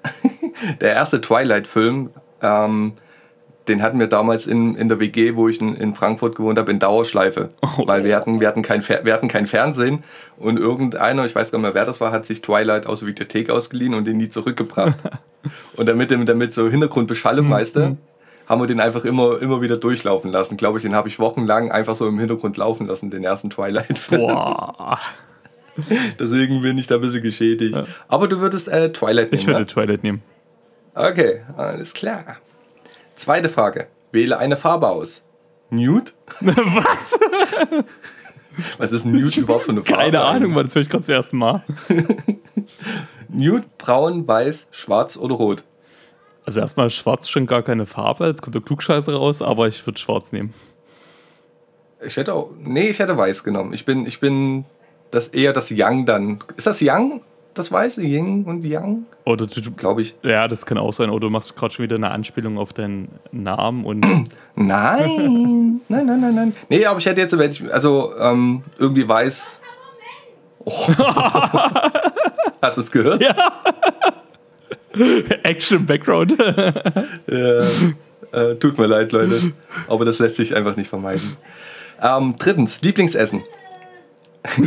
der 0.80 0.92
erste 0.94 1.20
Twilight-Film, 1.20 2.08
ähm, 2.40 2.94
den 3.68 3.82
hatten 3.82 3.98
wir 3.98 4.06
damals 4.06 4.46
in, 4.46 4.74
in 4.74 4.88
der 4.88 5.00
WG, 5.00 5.36
wo 5.36 5.48
ich 5.48 5.60
in, 5.60 5.74
in 5.76 5.94
Frankfurt 5.94 6.36
gewohnt 6.36 6.58
habe, 6.58 6.70
in 6.70 6.78
Dauerschleife. 6.78 7.50
Oh. 7.62 7.86
Weil 7.86 8.04
wir 8.04 8.16
hatten, 8.16 8.40
wir, 8.40 8.48
hatten 8.48 8.62
kein, 8.62 8.82
wir 8.86 9.12
hatten 9.12 9.28
kein 9.28 9.46
Fernsehen 9.46 10.04
und 10.36 10.58
irgendeiner, 10.58 11.24
ich 11.24 11.34
weiß 11.34 11.50
gar 11.50 11.58
nicht 11.58 11.64
mehr, 11.64 11.74
wer 11.74 11.84
das 11.84 12.00
war, 12.00 12.12
hat 12.12 12.24
sich 12.24 12.42
Twilight 12.42 12.86
aus 12.86 13.00
der 13.00 13.08
Videothek 13.08 13.50
ausgeliehen 13.50 13.94
und 13.94 14.06
den 14.06 14.16
nie 14.16 14.30
zurückgebracht. 14.30 14.96
und 15.76 15.88
damit, 15.88 16.10
damit 16.10 16.52
so 16.52 16.68
Hintergrundbeschallung, 16.68 17.50
weißt 17.50 17.76
du, 17.76 17.96
haben 18.48 18.60
wir 18.62 18.66
den 18.66 18.80
einfach 18.80 19.04
immer, 19.04 19.40
immer 19.42 19.60
wieder 19.60 19.76
durchlaufen 19.76 20.32
lassen. 20.32 20.56
Glaube 20.56 20.78
ich, 20.78 20.82
den 20.82 20.94
habe 20.94 21.08
ich 21.08 21.18
wochenlang 21.18 21.70
einfach 21.70 21.94
so 21.94 22.08
im 22.08 22.18
Hintergrund 22.18 22.56
laufen 22.56 22.86
lassen, 22.86 23.10
den 23.10 23.24
ersten 23.24 23.50
Twilight. 23.50 24.00
Boah. 24.10 24.98
Deswegen 26.18 26.62
bin 26.62 26.78
ich 26.78 26.86
da 26.86 26.96
ein 26.96 27.00
bisschen 27.02 27.22
geschädigt. 27.22 27.80
Aber 28.08 28.26
du 28.26 28.40
würdest 28.40 28.68
äh, 28.68 28.90
Twilight 28.90 29.32
nehmen, 29.32 29.40
Ich 29.40 29.46
würde 29.46 29.60
ja? 29.60 29.64
Twilight 29.66 30.02
nehmen. 30.02 30.22
Okay, 30.94 31.42
alles 31.56 31.94
klar. 31.94 32.38
Zweite 33.18 33.48
Frage. 33.48 33.88
Wähle 34.12 34.38
eine 34.38 34.56
Farbe 34.56 34.88
aus. 34.88 35.24
Nude? 35.70 36.12
Was? 36.40 37.18
Was 38.78 38.92
ist 38.92 39.04
Nude 39.04 39.40
überhaupt 39.40 39.64
für 39.64 39.72
eine 39.72 39.84
Farbe? 39.84 40.02
Keine 40.04 40.20
Ahnung, 40.20 40.54
weil 40.54 40.64
das 40.64 40.76
höre 40.76 40.82
ich 40.82 40.88
gerade 40.88 41.02
zum 41.02 41.14
ersten 41.14 41.36
Mal. 41.36 41.64
Nude, 43.28 43.66
braun, 43.76 44.26
weiß, 44.26 44.68
schwarz 44.70 45.16
oder 45.16 45.34
rot? 45.34 45.64
Also 46.46 46.60
erstmal 46.60 46.90
schwarz 46.90 47.28
schon 47.28 47.46
gar 47.46 47.62
keine 47.62 47.86
Farbe, 47.86 48.26
jetzt 48.26 48.40
kommt 48.40 48.54
der 48.54 48.62
Klugscheißer 48.62 49.12
raus, 49.12 49.42
aber 49.42 49.66
ich 49.66 49.84
würde 49.84 49.98
schwarz 49.98 50.30
nehmen. 50.30 50.54
Ich 52.00 52.16
hätte 52.16 52.32
auch. 52.34 52.52
Nee, 52.56 52.88
ich 52.88 53.00
hätte 53.00 53.16
weiß 53.16 53.42
genommen. 53.42 53.72
Ich 53.72 53.84
bin, 53.84 54.06
ich 54.06 54.20
bin 54.20 54.64
das 55.10 55.28
eher 55.28 55.52
das 55.52 55.70
Yang 55.70 56.06
dann. 56.06 56.38
Ist 56.56 56.68
das 56.68 56.80
Yang? 56.80 57.20
Das 57.58 57.72
Weiße? 57.72 58.02
Yin 58.04 58.44
und 58.44 58.64
Yang? 58.64 59.04
Oder 59.24 59.46
du, 59.48 59.60
du 59.60 59.72
Glaube 59.72 60.02
ich. 60.02 60.14
ja, 60.22 60.46
das 60.46 60.64
kann 60.64 60.78
auch 60.78 60.92
sein. 60.92 61.10
Oder 61.10 61.22
du 61.26 61.30
machst 61.30 61.56
gerade 61.56 61.74
schon 61.74 61.82
wieder 61.82 61.96
eine 61.96 62.10
Anspielung 62.12 62.56
auf 62.56 62.72
deinen 62.72 63.08
Namen 63.32 63.84
und 63.84 64.00
Nein! 64.54 65.80
nein, 65.88 66.06
nein, 66.06 66.20
nein, 66.20 66.34
nein. 66.36 66.54
Nee, 66.68 66.86
aber 66.86 67.00
ich 67.00 67.06
hätte 67.06 67.20
jetzt, 67.20 67.36
wenn 67.36 67.50
ich- 67.50 67.74
also 67.74 68.12
ähm, 68.18 68.62
irgendwie 68.78 69.08
weiß. 69.08 69.60
Oh. 70.64 70.72
Hast 72.62 72.76
du 72.76 72.80
es 72.82 72.90
gehört? 72.92 73.22
Ja. 73.22 73.34
Action 75.42 75.84
Background. 75.84 76.36
Ja, 77.30 77.60
äh, 78.32 78.54
tut 78.56 78.78
mir 78.78 78.86
leid, 78.86 79.10
Leute. 79.12 79.52
Aber 79.88 80.04
das 80.04 80.18
lässt 80.20 80.36
sich 80.36 80.54
einfach 80.54 80.76
nicht 80.76 80.88
vermeiden. 80.90 81.36
Ähm, 82.02 82.34
drittens, 82.38 82.82
Lieblingsessen. 82.82 83.42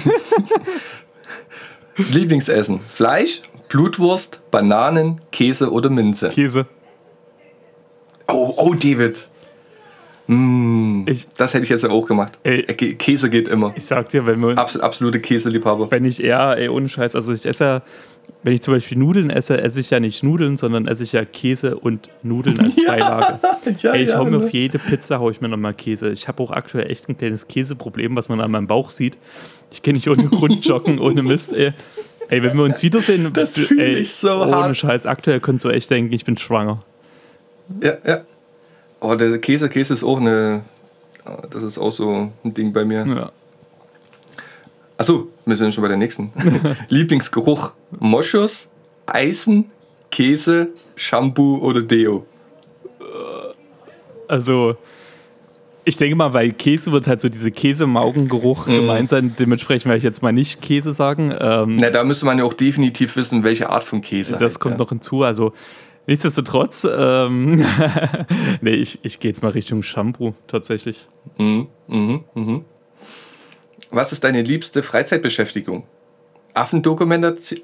Lieblingsessen. 2.12 2.80
Fleisch, 2.88 3.42
Blutwurst, 3.70 4.42
Bananen, 4.52 5.22
Käse 5.32 5.72
oder 5.72 5.90
Minze. 5.90 6.30
Käse. 6.30 6.66
Oh, 8.28 8.54
oh, 8.58 8.74
David. 8.74 9.28
Mm, 10.28 11.06
Ich- 11.08 11.28
das 11.38 11.54
hätte 11.54 11.64
ich 11.64 11.70
jetzt 11.70 11.86
auch 11.86 12.08
gemacht. 12.08 12.40
Ey. 12.44 12.62
Äh, 12.62 12.74
Kä- 12.74 12.96
Käse 12.96 13.30
geht 13.30 13.48
immer. 13.48 13.74
Ich 13.76 13.86
sag 13.86 14.10
dir, 14.10 14.26
wenn 14.26 14.40
wir, 14.40 14.58
Abs 14.58 14.78
absolute 14.78 15.20
Käseliebhaber. 15.20 15.92
wenn 15.92 16.06
ich 16.06 16.24
eher, 16.24 16.58
ey, 16.58 16.70
ohne 16.70 16.88
Scheiß, 16.88 17.16
also 17.16 17.34
ich 17.34 17.46
esse 17.46 17.64
ja, 17.64 17.82
wenn 18.44 18.54
ich 18.54 18.62
zum 18.62 18.74
Beispiel 18.74 18.98
Nudeln 18.98 19.30
esse, 19.30 19.60
esse 19.62 19.80
ich 19.80 19.90
ja 19.92 20.00
nicht 20.00 20.24
Nudeln, 20.24 20.58
sondern 20.58 20.88
esse 20.88 21.04
ich 21.04 21.12
ja 21.14 21.24
Käse 21.26 21.78
und 21.78 22.10
Nudeln 22.24 22.60
als 22.60 22.76
Beilage. 22.88 23.40
Ja, 23.80 23.94
Ey, 23.94 24.04
ich 24.04 24.10
ja, 24.10 24.18
hau 24.18 24.26
mir 24.26 24.32
ne? 24.32 24.38
auf 24.38 24.50
jede 24.52 24.80
Pizza 24.80 25.20
hau 25.20 25.30
ich 25.30 25.42
mir 25.42 25.48
nochmal 25.50 25.74
Käse. 25.74 26.10
Ich 26.10 26.28
habe 26.28 26.42
auch 26.42 26.52
aktuell 26.52 26.90
echt 26.90 27.08
ein 27.10 27.18
kleines 27.18 27.48
Käseproblem, 27.48 28.16
was 28.16 28.30
man 28.30 28.42
an 28.42 28.50
meinem 28.52 28.68
Bauch 28.68 28.90
sieht. 28.90 29.18
Ich 29.72 29.82
kann 29.84 29.94
nicht 29.94 30.08
ohne 30.10 30.26
Grund 30.26 30.66
joggen, 30.66 31.00
ohne 31.00 31.22
Mist, 31.24 31.54
ey. 31.54 31.74
Ey, 32.30 32.42
wenn 32.44 32.56
wir 32.58 32.64
uns 32.64 32.82
wiedersehen, 32.82 33.32
Das 33.34 33.54
du- 33.54 33.62
fühl 33.62 33.80
ey, 33.82 33.96
ich 33.98 34.14
so 34.14 34.42
ohne 34.42 34.56
hart. 34.56 34.78
Scheiß, 34.78 35.06
aktuell 35.06 35.40
könntest 35.40 35.66
du 35.66 35.70
echt 35.70 35.90
denken, 35.92 36.14
ich 36.14 36.26
bin 36.26 36.38
schwanger. 36.38 36.82
Ja, 37.82 37.94
ja. 38.06 38.22
Oh, 39.02 39.16
der 39.16 39.38
Käse, 39.40 39.70
Käse 39.70 39.94
ist 39.94 40.04
auch 40.04 40.20
eine. 40.20 40.62
Das 41.52 41.62
ist 41.64 41.78
auch 41.78 41.92
so 41.92 42.32
ein 42.44 42.54
Ding 42.54 42.74
bei 42.74 42.86
mir. 42.86 43.06
Ja. 43.06 43.32
Achso, 45.02 45.30
wir 45.48 45.56
sind 45.56 45.74
schon 45.74 45.82
bei 45.82 45.88
der 45.88 45.98
nächsten. 45.98 46.32
Lieblingsgeruch: 46.90 47.72
Moschus, 48.00 48.70
Eisen, 49.08 49.72
Käse, 50.12 50.68
Shampoo 50.96 51.58
oder 51.58 51.82
Deo. 51.82 52.28
Also, 54.28 54.76
ich 55.86 55.98
denke 55.98 56.16
mal, 56.16 56.28
bei 56.30 56.50
Käse 56.52 56.92
wird 56.92 57.08
halt 57.08 57.20
so 57.20 57.30
diese 57.30 57.50
Käsemaugengeruch 57.50 58.68
Mhm. 58.68 58.76
gemeint 58.76 59.10
sein. 59.10 59.36
Dementsprechend 59.40 59.86
werde 59.88 59.98
ich 59.98 60.04
jetzt 60.04 60.22
mal 60.22 60.32
nicht 60.32 60.62
Käse 60.62 60.94
sagen. 60.94 61.34
Ähm, 61.40 61.78
Na, 61.78 61.90
da 61.90 62.04
müsste 62.04 62.28
man 62.28 62.38
ja 62.38 62.44
auch 62.44 62.54
definitiv 62.54 63.16
wissen, 63.16 63.44
welche 63.44 63.72
Art 63.72 63.84
von 63.84 64.02
Käse. 64.02 64.34
das 64.34 64.42
halt, 64.54 64.60
kommt 64.60 64.76
ja. 64.76 64.80
noch 64.84 64.90
hinzu. 64.90 65.24
Also, 65.24 65.52
nichtsdestotrotz, 66.06 66.88
ähm, 66.96 67.66
nee, 68.62 68.76
ich, 68.76 69.00
ich 69.02 69.20
gehe 69.20 69.32
jetzt 69.32 69.42
mal 69.42 69.50
Richtung 69.50 69.82
Shampoo 69.82 70.36
tatsächlich. 70.48 71.08
Mhm, 71.40 71.70
mhm, 71.88 72.24
mhm. 72.36 72.66
Was 73.92 74.12
ist 74.12 74.24
deine 74.24 74.42
liebste 74.42 74.84
Freizeitbeschäftigung? 74.84 75.84
Affendokumentation, 76.54 77.60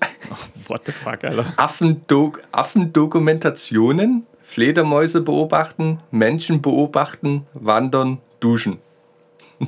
What 0.67 0.81
the 0.85 0.91
fuck, 0.91 1.23
Alter. 1.23 1.53
Affendok 1.57 2.41
Affendokumentationen, 2.51 4.25
Fledermäuse 4.41 5.21
beobachten, 5.21 5.99
Menschen 6.11 6.61
beobachten, 6.61 7.45
wandern, 7.53 8.19
duschen. 8.39 8.77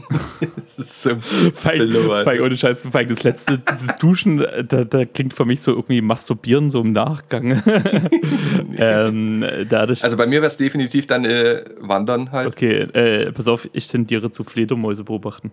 das 0.67 0.77
ist 0.77 1.01
so 1.01 1.09
Feig, 1.53 1.79
belohnt. 1.79 2.23
feig, 2.23 2.39
ohne 2.41 2.55
Scheiß, 2.55 2.83
feig, 2.91 3.07
das 3.07 3.23
letzte, 3.23 3.57
dieses 3.57 3.95
Duschen, 3.95 4.37
da, 4.37 4.83
da 4.83 5.03
klingt 5.05 5.33
für 5.33 5.45
mich 5.45 5.61
so 5.61 5.71
irgendwie 5.71 6.01
Masturbieren 6.01 6.69
so 6.69 6.81
im 6.81 6.91
Nachgang. 6.91 7.61
ähm, 8.77 9.43
Also 9.71 10.15
bei 10.15 10.27
mir 10.27 10.41
wäre 10.41 10.45
es 10.45 10.57
definitiv 10.57 11.07
dann 11.07 11.25
äh, 11.25 11.63
wandern 11.79 12.31
halt. 12.31 12.47
okay, 12.47 12.81
äh, 12.93 13.31
pass 13.31 13.47
auf, 13.47 13.67
ich 13.73 13.87
tendiere 13.87 14.29
zu 14.29 14.43
Fledermäuse 14.43 15.03
beobachten, 15.03 15.51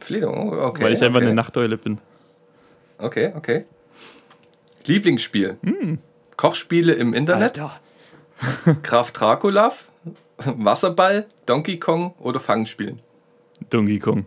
Fleder, 0.00 0.30
oh, 0.30 0.52
okay. 0.68 0.84
weil 0.84 0.92
ich 0.92 1.02
einfach 1.02 1.18
okay. 1.18 1.26
eine 1.26 1.34
Nachteule 1.34 1.76
bin. 1.76 1.98
Okay, 2.98 3.32
okay. 3.36 3.64
Lieblingsspiel. 4.86 5.58
Kochspiele 6.36 6.94
im 6.94 7.14
Internet, 7.14 7.60
Graf 8.82 9.12
Dracula, 9.12 9.72
Wasserball, 10.38 11.26
Donkey 11.46 11.78
Kong 11.78 12.14
oder 12.18 12.40
Fangspielen. 12.40 13.00
Donkey 13.70 13.98
Kong. 13.98 14.24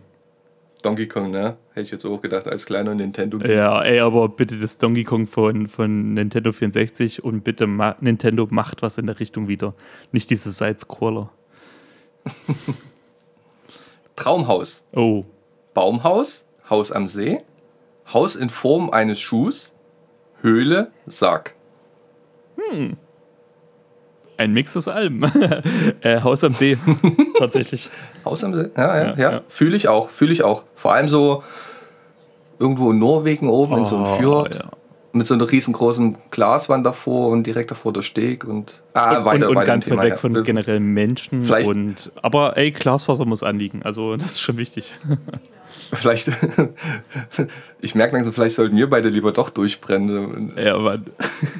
Donkey 0.82 1.06
Kong, 1.06 1.30
ne? 1.30 1.56
Hätte 1.70 1.82
ich 1.82 1.90
jetzt 1.90 2.04
auch 2.04 2.20
gedacht, 2.20 2.48
als 2.48 2.66
kleiner 2.66 2.94
Nintendo. 2.94 3.38
Ja, 3.38 3.82
ey, 3.82 4.00
aber 4.00 4.28
bitte 4.28 4.58
das 4.58 4.78
Donkey 4.78 5.04
Kong 5.04 5.26
von, 5.26 5.68
von 5.68 6.14
Nintendo 6.14 6.52
64 6.52 7.24
und 7.24 7.44
bitte 7.44 7.66
ma 7.66 7.96
Nintendo 8.00 8.46
macht 8.50 8.82
was 8.82 8.98
in 8.98 9.06
der 9.06 9.20
Richtung 9.20 9.48
wieder. 9.48 9.74
Nicht 10.10 10.28
diese 10.30 10.50
Side-Scroller. 10.50 11.30
Traumhaus. 14.16 14.82
Oh, 14.92 15.24
Baumhaus, 15.74 16.44
Haus 16.68 16.92
am 16.92 17.08
See, 17.08 17.38
Haus 18.12 18.36
in 18.36 18.50
Form 18.50 18.90
eines 18.90 19.20
Schuhs, 19.20 19.74
Höhle, 20.40 20.90
Sarg. 21.06 21.54
ein 24.36 24.52
Mix 24.52 24.76
aus 24.76 24.88
allem. 24.88 25.22
äh, 26.00 26.20
Haus 26.20 26.42
am 26.44 26.52
See, 26.52 26.76
tatsächlich. 27.38 27.90
Haus 28.24 28.42
am 28.44 28.54
See, 28.54 28.70
ja, 28.76 28.96
ja, 28.96 29.04
Ja, 29.04 29.14
ja. 29.16 29.32
ja. 29.32 29.40
Fühle 29.48 29.76
ich 29.76 29.88
auch, 29.88 30.10
fühle 30.10 30.32
ich 30.32 30.42
auch. 30.42 30.64
Vor 30.74 30.92
allem 30.92 31.08
so 31.08 31.42
irgendwo 32.58 32.90
in 32.90 32.98
Norwegen 32.98 33.48
oben 33.48 33.78
in 33.78 33.84
so 33.84 33.96
einem 33.96 34.06
Oh, 34.06 34.16
Fjord. 34.18 34.56
ja. 34.56 34.70
Mit 35.14 35.26
so 35.26 35.34
einer 35.34 35.50
riesengroßen 35.50 36.16
Glaswand 36.30 36.86
davor 36.86 37.28
und 37.28 37.46
direkt 37.46 37.70
davor 37.70 37.92
der 37.92 38.00
Steg 38.00 38.44
und. 38.44 38.80
Ah, 38.94 39.18
und, 39.18 39.24
weiter, 39.26 39.50
und, 39.50 39.58
und 39.58 39.64
ganz 39.66 39.84
weit 39.86 39.90
Thema, 39.90 40.02
weg 40.04 40.10
ja. 40.12 40.16
von 40.16 40.42
generellen 40.42 40.86
Menschen. 40.86 41.44
Vielleicht- 41.44 41.68
Und, 41.68 42.10
aber 42.22 42.56
ey, 42.56 42.70
Glasfaser 42.70 43.26
muss 43.26 43.42
anliegen. 43.42 43.82
Also 43.82 44.16
das 44.16 44.32
ist 44.32 44.40
schon 44.40 44.56
wichtig. 44.56 44.98
Vielleicht, 45.92 46.30
ich 47.82 47.94
merke 47.94 48.14
langsam, 48.14 48.32
vielleicht 48.32 48.54
sollten 48.54 48.76
wir 48.76 48.88
beide 48.88 49.08
lieber 49.08 49.32
doch 49.32 49.50
durchbrennen. 49.50 50.52
ja, 50.56 50.74
aber 50.76 50.98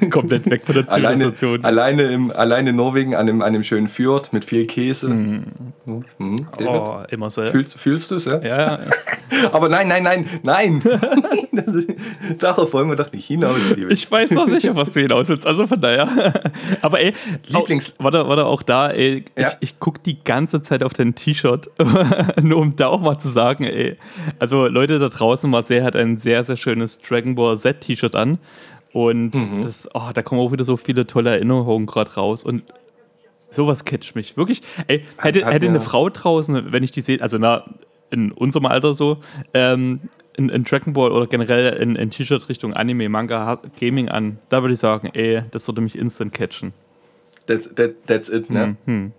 komplett 0.09 0.49
weg 0.49 0.63
von 0.65 0.75
der 0.75 0.83
Alleine, 0.91 1.17
Zivilisation. 1.33 1.63
alleine, 1.65 2.03
im, 2.03 2.31
alleine 2.31 2.69
in 2.71 2.75
Norwegen 2.77 3.13
an 3.15 3.27
einem, 3.29 3.41
an 3.41 3.49
einem 3.49 3.63
schönen 3.63 3.87
Fjord 3.87 4.33
mit 4.33 4.45
viel 4.45 4.65
Käse. 4.65 5.09
Mhm. 5.09 5.45
David, 6.57 6.67
oh, 6.67 7.01
immer 7.09 7.29
so. 7.29 7.43
fühlst, 7.43 7.77
fühlst 7.77 8.09
du 8.11 8.15
es, 8.15 8.25
ja? 8.25 8.39
Ja, 8.41 8.57
ja. 8.65 8.79
Aber 9.51 9.67
nein, 9.67 9.87
nein, 9.87 10.03
nein, 10.03 10.25
nein. 10.43 10.81
Das 11.55 11.67
ist- 11.75 11.87
Darauf 12.39 12.73
wollen 12.73 12.89
wir 12.89 12.95
doch 12.95 13.11
nicht 13.11 13.27
hinaus, 13.27 13.57
liebe 13.75 13.93
Ich 13.93 14.09
weiß 14.09 14.31
noch 14.31 14.47
nicht, 14.47 14.67
auf 14.69 14.75
was 14.75 14.89
du 14.91 15.01
hinaus 15.01 15.29
willst. 15.29 15.45
Also 15.45 15.67
von 15.67 15.79
daher. 15.79 16.07
Aber 16.81 16.99
ey, 16.99 17.13
Lieblings- 17.47 17.93
Auch, 17.99 18.05
warte, 18.05 18.27
warte, 18.27 18.45
auch 18.45 18.63
da, 18.63 18.89
ey. 18.89 19.23
Ja. 19.37 19.49
Ich, 19.49 19.57
ich 19.59 19.79
gucke 19.79 19.99
die 20.03 20.23
ganze 20.23 20.63
Zeit 20.63 20.81
auf 20.83 20.93
dein 20.93 21.13
T-Shirt. 21.13 21.69
Nur 22.41 22.57
um 22.59 22.75
da 22.75 22.87
auch 22.87 23.01
mal 23.01 23.19
zu 23.19 23.27
sagen, 23.27 23.65
ey. 23.65 23.97
Also 24.39 24.65
Leute 24.67 24.97
da 24.97 25.09
draußen, 25.09 25.47
Marcel 25.49 25.83
hat 25.83 25.95
ein 25.95 26.12
sehr, 26.17 26.43
sehr 26.43 26.55
schönes 26.57 26.99
Dragon 27.01 27.35
Ball 27.35 27.57
Z-T-Shirt 27.57 28.15
an. 28.15 28.37
Und 28.91 29.33
Mhm. 29.33 29.61
das, 29.63 29.89
oh, 29.93 30.11
da 30.13 30.21
kommen 30.21 30.39
auch 30.41 30.51
wieder 30.51 30.63
so 30.63 30.77
viele 30.77 31.07
tolle 31.07 31.31
Erinnerungen 31.31 31.87
gerade 31.87 32.13
raus. 32.13 32.43
Und 32.43 32.63
sowas 33.49 33.85
catcht 33.85 34.15
mich. 34.15 34.37
Wirklich. 34.37 34.61
Ey, 34.87 35.03
hätte, 35.17 35.45
hätte 35.45 35.67
eine 35.67 35.79
Frau 35.81 36.09
draußen, 36.09 36.71
wenn 36.71 36.83
ich 36.83 36.91
die 36.91 37.01
sehe, 37.01 37.21
also 37.21 37.37
na, 37.37 37.65
in 38.11 38.31
unserem 38.31 38.65
Alter 38.67 38.93
so, 38.93 39.17
ähm, 39.55 40.01
in, 40.35 40.49
in 40.49 40.63
Dragon 40.63 40.93
Ball 40.93 41.11
oder 41.11 41.27
generell 41.27 41.73
in, 41.73 41.95
in 41.95 42.09
T-Shirt 42.11 42.49
Richtung 42.49 42.73
Anime, 42.73 43.09
Manga, 43.09 43.59
Gaming 43.79 44.09
an, 44.09 44.37
da 44.49 44.61
würde 44.61 44.73
ich 44.73 44.79
sagen, 44.79 45.09
ey, 45.13 45.43
das 45.51 45.67
würde 45.67 45.81
mich 45.81 45.97
instant 45.97 46.33
catchen. 46.33 46.73
That's, 47.47 47.73
that, 47.75 47.91
that's 48.07 48.29
it, 48.29 48.49
ne? 48.49 48.75
Hm. 48.85 49.11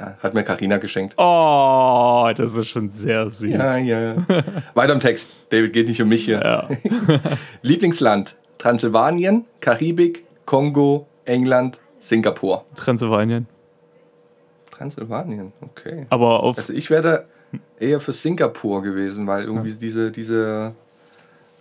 Ja, 0.00 0.14
hat 0.22 0.34
mir 0.34 0.44
Karina 0.44 0.78
geschenkt. 0.78 1.14
Oh, 1.16 2.30
das 2.36 2.56
ist 2.56 2.68
schon 2.68 2.90
sehr 2.90 3.28
süß. 3.28 3.50
Ja, 3.50 3.76
ja. 3.76 4.16
Weiter 4.74 4.92
im 4.92 5.00
Text. 5.00 5.34
David, 5.50 5.72
geht 5.72 5.88
nicht 5.88 6.00
um 6.00 6.08
mich 6.08 6.24
hier. 6.24 6.40
Ja. 6.40 6.68
Lieblingsland: 7.62 8.36
Transsilvanien, 8.58 9.44
Karibik, 9.60 10.24
Kongo, 10.44 11.06
England, 11.24 11.80
Singapur. 11.98 12.64
Transsilvanien. 12.76 13.46
Transsilvanien, 14.70 15.52
okay. 15.60 16.06
Aber 16.10 16.42
auf. 16.42 16.56
Also 16.56 16.72
ich 16.72 16.90
wäre 16.90 17.26
eher 17.80 18.00
für 18.00 18.12
Singapur 18.12 18.82
gewesen, 18.82 19.26
weil 19.26 19.44
irgendwie 19.44 19.72
diese, 19.72 20.10
diese 20.10 20.74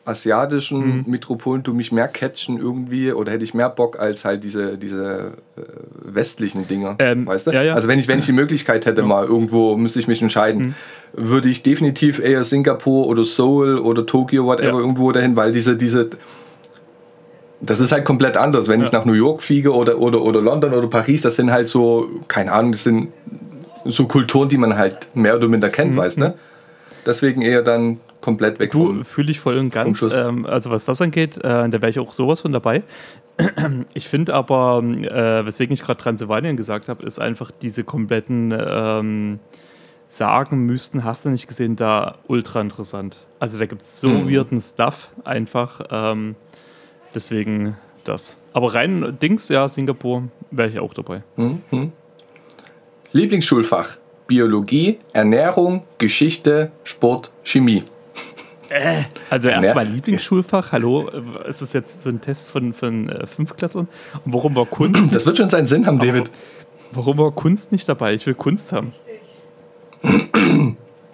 asiatischen 0.07 0.97
Mhm. 0.99 1.03
Metropolen 1.07 1.63
tun 1.63 1.75
mich 1.77 1.91
mehr 1.91 2.07
catchen 2.07 2.57
irgendwie 2.59 3.11
oder 3.11 3.31
hätte 3.31 3.43
ich 3.43 3.53
mehr 3.53 3.69
Bock 3.69 3.99
als 3.99 4.25
halt 4.25 4.43
diese, 4.43 4.77
diese 4.77 5.33
äh, 5.57 5.61
westlichen 6.03 6.67
Dinger, 6.67 6.95
Ähm, 6.99 7.25
weißt 7.27 7.47
du? 7.47 7.51
ja, 7.51 7.61
ja. 7.63 7.73
Also 7.73 7.87
wenn 7.87 7.99
ich, 7.99 8.07
wenn 8.07 8.19
ich 8.19 8.25
die 8.25 8.31
Möglichkeit 8.33 8.85
hätte 8.85 9.03
mal 9.03 9.25
irgendwo, 9.25 9.75
müsste 9.77 9.99
ich 9.99 10.07
mich 10.07 10.21
entscheiden, 10.21 10.61
Mhm. 10.67 10.75
würde 11.13 11.49
ich 11.49 11.63
definitiv 11.63 12.19
eher 12.19 12.43
Singapur 12.43 13.07
oder 13.07 13.23
Seoul 13.23 13.77
oder 13.79 14.05
Tokio, 14.05 14.45
whatever, 14.45 14.73
Ja. 14.73 14.79
irgendwo 14.79 15.11
dahin, 15.11 15.35
weil 15.35 15.51
diese, 15.51 15.75
diese 15.77 16.09
das 17.59 17.79
ist 17.79 17.91
halt 17.91 18.05
komplett 18.05 18.37
anders. 18.37 18.67
Wenn 18.67 18.81
ich 18.81 18.91
Ja. 18.91 18.99
nach 18.99 19.05
New 19.05 19.13
York 19.13 19.41
fliege 19.41 19.73
oder, 19.73 19.97
oder, 19.97 20.21
oder 20.21 20.41
London 20.41 20.73
oder 20.73 20.87
Paris, 20.87 21.23
das 21.23 21.35
sind 21.37 21.51
halt 21.51 21.67
so, 21.67 22.07
keine 22.27 22.51
Ahnung, 22.51 22.71
das 22.71 22.83
sind 22.83 23.07
so 23.85 24.05
Kulturen, 24.05 24.47
die 24.49 24.57
man 24.57 24.77
halt 24.77 25.07
mehr 25.15 25.35
oder 25.35 25.47
minder 25.47 25.69
kennt, 25.69 25.93
Mhm. 25.93 25.97
weißt 25.97 26.21
du? 26.21 26.33
Deswegen 27.05 27.41
eher 27.41 27.61
dann 27.63 27.99
komplett 28.27 28.59
weg 28.59 28.71
Du, 28.71 29.05
fühle 29.05 29.31
ich 29.31 29.39
voll 29.39 29.57
und 29.57 29.71
ganz. 29.71 30.01
Ähm, 30.13 30.45
also 30.45 30.69
was 30.69 30.83
das 30.83 31.01
angeht, 31.01 31.37
äh, 31.37 31.69
da 31.69 31.71
wäre 31.71 31.89
ich 31.89 31.97
auch 31.97 32.11
sowas 32.11 32.41
von 32.41 32.51
dabei. 32.51 32.83
Ich 33.93 34.09
finde 34.09 34.33
aber, 34.33 34.83
äh, 34.83 35.45
weswegen 35.45 35.73
ich 35.73 35.81
gerade 35.81 36.01
Transsilvanien 36.01 36.57
gesagt 36.57 36.89
habe, 36.89 37.05
ist 37.05 37.19
einfach 37.19 37.51
diese 37.51 37.85
kompletten 37.85 38.53
ähm, 38.59 39.39
Sagen, 40.09 40.65
Mysten, 40.65 41.05
hast 41.05 41.23
du 41.23 41.29
nicht 41.29 41.47
gesehen, 41.47 41.77
da 41.77 42.15
ultra 42.27 42.59
interessant. 42.59 43.17
Also 43.39 43.57
da 43.59 43.65
gibt 43.65 43.81
es 43.81 44.01
so 44.01 44.09
Mhm. 44.09 44.29
weirden 44.29 44.59
Stuff 44.59 45.11
einfach. 45.23 45.81
Ähm, 45.89 46.35
deswegen 47.15 47.77
das. 48.03 48.35
Aber 48.51 48.73
rein 48.73 49.17
Dings, 49.21 49.47
ja, 49.47 49.69
Singapur 49.69 50.23
wäre 50.51 50.67
ich 50.67 50.79
auch 50.79 50.93
dabei. 50.93 51.23
Lieblingsschulfach: 53.13 53.97
Biologie, 54.27 54.99
Ernährung, 55.13 55.83
Geschichte, 55.97 56.71
Sport, 56.83 57.31
Chemie. 57.43 57.83
Also 59.29 59.49
Ja. 59.49 59.61
erstmal 59.61 59.85
Lieblingsschulfach, 59.87 60.71
hallo, 60.71 61.07
äh, 61.09 61.49
ist 61.49 61.61
das 61.61 61.73
jetzt 61.73 62.01
so 62.03 62.09
ein 62.09 62.21
Test 62.21 62.49
von, 62.49 62.73
von 62.73 63.09
äh, 63.09 63.25
Fünftklässlern? 63.27 63.87
Und 64.25 64.33
warum 64.33 64.55
war 64.55 64.65
Kunst 64.65 65.13
Das 65.13 65.25
wird 65.25 65.37
schon 65.37 65.49
seinen 65.49 65.67
Sinn 65.67 65.85
haben, 65.85 65.99
David. 65.99 66.29
Warum 66.91 67.17
war 67.17 67.31
Kunst 67.31 67.71
nicht 67.71 67.87
dabei? 67.87 68.13
Ich 68.13 68.25
will 68.25 68.33
Kunst 68.35 68.71
haben. 68.71 68.91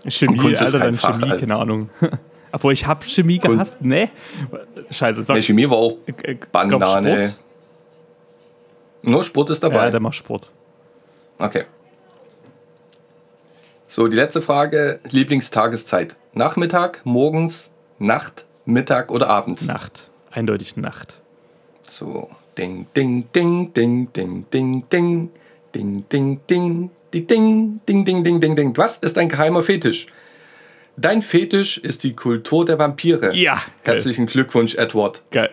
Chemie, 0.08 0.38
Kunst 0.38 0.62
Alter, 0.62 0.80
dann 0.80 0.95
Fach, 0.95 1.12
Chemie, 1.14 1.24
Alter. 1.32 1.38
keine 1.39 1.56
Ahnung. 1.56 1.89
Obwohl 2.51 2.74
ich 2.74 2.86
habe 2.86 3.04
Chemie 3.06 3.39
Kunst- 3.39 3.54
gehasst. 3.54 3.78
Nee. 3.82 4.10
Scheiße, 4.91 5.24
sag 5.24 5.36
Nee, 5.36 5.41
Chemie 5.41 5.70
war 5.70 5.78
auch 5.78 5.97
äh, 6.06 6.32
äh, 6.32 6.38
Banane. 6.51 7.26
Sport? 7.26 7.39
Nur 9.04 9.24
Sport 9.24 9.49
ist 9.49 9.64
Ja, 9.64 9.70
dabei. 9.70 9.89
der 9.91 9.99
macht 9.99 10.16
Sport. 10.16 10.51
Okay. 11.39 11.64
So, 13.88 14.08
die 14.08 14.16
letzte 14.16 14.41
Frage: 14.41 14.99
Lieblingstageszeit. 15.10 16.16
Nachmittag, 16.36 17.02
morgens, 17.04 17.72
Nacht, 18.00 18.46
Mittag 18.66 19.12
oder 19.12 19.30
abends? 19.30 19.66
Nacht. 19.66 20.10
Eindeutig 20.32 20.76
Nacht. 20.76 21.22
So, 21.88 22.28
ding, 22.58 22.88
ding, 22.96 23.28
ding, 23.34 23.72
ding, 23.72 24.12
ding, 24.14 24.46
ding, 24.50 24.84
ding, 24.90 25.30
ding, 25.72 26.06
ding, 26.10 26.40
ding, 26.48 26.90
die 27.14 27.28
ding, 27.28 27.82
ding, 27.86 28.04
ding, 28.04 28.24
ding, 28.24 28.40
ding, 28.40 28.56
ding. 28.56 28.78
Was 28.78 28.98
ist 28.98 29.16
dein 29.16 29.30
geheimer 29.30 29.62
Fetisch? 29.62 30.08
Dein 30.96 31.24
Fetisch 31.24 31.80
ist 31.80 32.04
die 32.04 32.16
Kultur 32.16 32.66
der 32.66 32.78
Vampire. 32.78 33.36
Ja. 33.36 33.60
Herzlichen 33.82 34.28
Glückwunsch, 34.28 34.76
Edward. 34.76 35.24
Geil. 35.32 35.50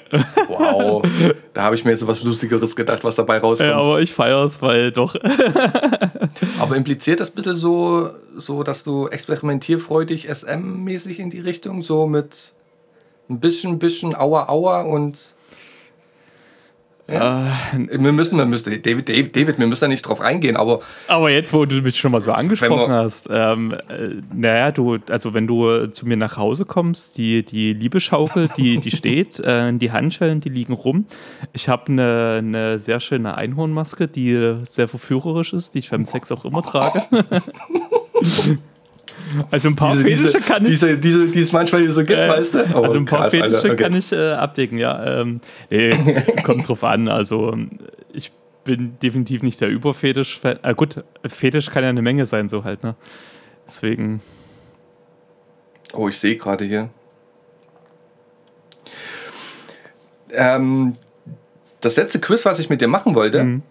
Wow. 0.49 1.03
da 1.55 1.63
habe 1.63 1.75
ich 1.75 1.85
mir 1.85 1.93
jetzt 1.93 2.07
was 2.07 2.23
Lustigeres 2.23 2.77
gedacht, 2.77 3.05
was 3.05 3.17
dabei 3.17 3.39
rauskommt. 3.39 3.71
Ja, 3.71 3.79
aber 3.79 4.01
ich 4.01 4.13
feiere 4.13 4.45
es, 4.45 4.61
weil 4.61 4.93
doch. 4.93 5.15
Aber 6.59 6.77
impliziert 6.77 7.21
das 7.21 7.31
ein 7.31 7.35
bisschen 7.37 7.57
so, 7.57 8.11
so, 8.37 8.63
dass 8.63 8.85
du 8.85 9.09
experimentierfreudig 9.09 10.29
SM-mäßig 10.29 11.19
in 11.19 11.31
die 11.31 11.41
Richtung, 11.41 11.83
so 11.83 12.07
mit 12.07 12.53
ein 13.31 13.41
bisschen, 13.41 13.79
bisschen 13.79 14.15
Aua, 14.15 14.49
Aua 14.49 14.83
und. 14.83 15.35
Ja. 17.13 17.57
Wir 17.77 18.13
müssen, 18.13 18.39
wir 18.39 18.47
müssen, 18.47 18.83
David, 18.83 19.09
David, 19.09 19.37
David, 19.37 19.59
wir 19.59 19.67
müssen 19.67 19.83
da 19.83 19.89
nicht 19.89 20.03
drauf 20.03 20.21
eingehen, 20.21 20.57
aber 20.57 20.81
Aber 21.09 21.31
jetzt, 21.31 21.53
wo 21.53 21.65
du 21.65 21.83
mich 21.83 21.97
schon 21.97 22.13
mal 22.13 22.21
so 22.21 22.33
angesprochen 22.33 22.93
hast, 22.93 23.29
ähm, 23.31 23.73
äh, 23.89 24.21
naja, 24.35 24.73
du, 24.73 24.99
also 25.09 25.35
wenn 25.35 25.47
du 25.47 25.87
zu 25.87 26.07
mir 26.07 26.17
nach 26.17 26.37
Hause 26.37 26.65
kommst, 26.65 27.19
die, 27.19 27.45
die 27.45 27.73
Liebeschaukel, 27.73 28.49
die, 28.57 28.79
die 28.79 28.91
steht, 28.91 29.41
äh, 29.45 29.73
die 29.73 29.93
Handschellen, 29.93 30.41
die 30.41 30.49
liegen 30.49 30.73
rum. 30.73 31.07
Ich 31.53 31.69
habe 31.69 31.89
eine, 31.89 32.37
eine 32.39 32.79
sehr 32.79 33.01
schöne 33.01 33.37
Einhornmaske, 33.37 34.09
die 34.09 34.57
sehr 34.63 34.89
verführerisch 34.89 35.53
ist, 35.53 35.75
die 35.75 35.81
ich 35.81 35.91
beim 35.91 36.05
Sex 36.05 36.31
auch 36.33 36.45
immer 36.45 36.63
trage. 36.63 37.03
also 39.51 39.69
ein 39.69 39.77
paar 39.77 39.95
Fetische 39.97 40.41
kann 40.41 40.65
ich. 40.65 40.71
diese, 40.71 40.97
diese, 40.99 41.27
die 41.29 41.41
es 41.41 41.53
manchmal 41.53 41.83
hier 41.83 41.93
so 41.93 42.01
gibt, 42.05 42.19
Äh, 42.19 42.29
weißt 42.29 42.55
du? 42.55 42.65
Oh, 42.75 42.83
also 42.83 42.99
ein 42.99 43.05
paar 43.05 43.21
krass, 43.23 43.31
Fetische 43.33 43.57
Alter, 43.57 43.73
okay. 43.73 43.83
kann 43.83 43.95
ich 43.97 44.13
äh, 44.13 44.33
abdecken, 44.33 44.79
ja. 44.79 45.21
Ähm, 45.21 45.41
nee, 45.71 45.93
kommt 46.45 46.69
drauf 46.69 46.83
an. 46.85 47.09
Also 47.09 47.57
ich 48.13 48.33
bin 48.65 48.99
definitiv 49.03 49.43
nicht 49.43 49.61
der 49.61 49.69
Überfetisch-Fan. 49.69 50.59
Äh, 50.63 50.75
gut, 50.75 51.03
Fetisch 51.27 51.71
kann 51.71 51.83
ja 51.83 51.89
eine 51.91 52.03
Menge 52.03 52.27
sein, 52.27 52.49
so 52.49 52.65
halt, 52.65 52.83
ne? 52.83 52.95
Deswegen, 53.67 54.21
Oh, 55.93 56.09
ich 56.09 56.19
sehe 56.19 56.37
gerade 56.37 56.65
hier. 56.65 56.89
Ähm, 60.33 60.93
das 61.81 61.97
letzte 61.97 62.21
Quiz, 62.21 62.45
was 62.45 62.59
ich 62.59 62.69
mit 62.71 62.81
dir 62.81 62.89
machen 62.89 63.15
wollte, 63.15 63.43
Mhm. 63.43 63.63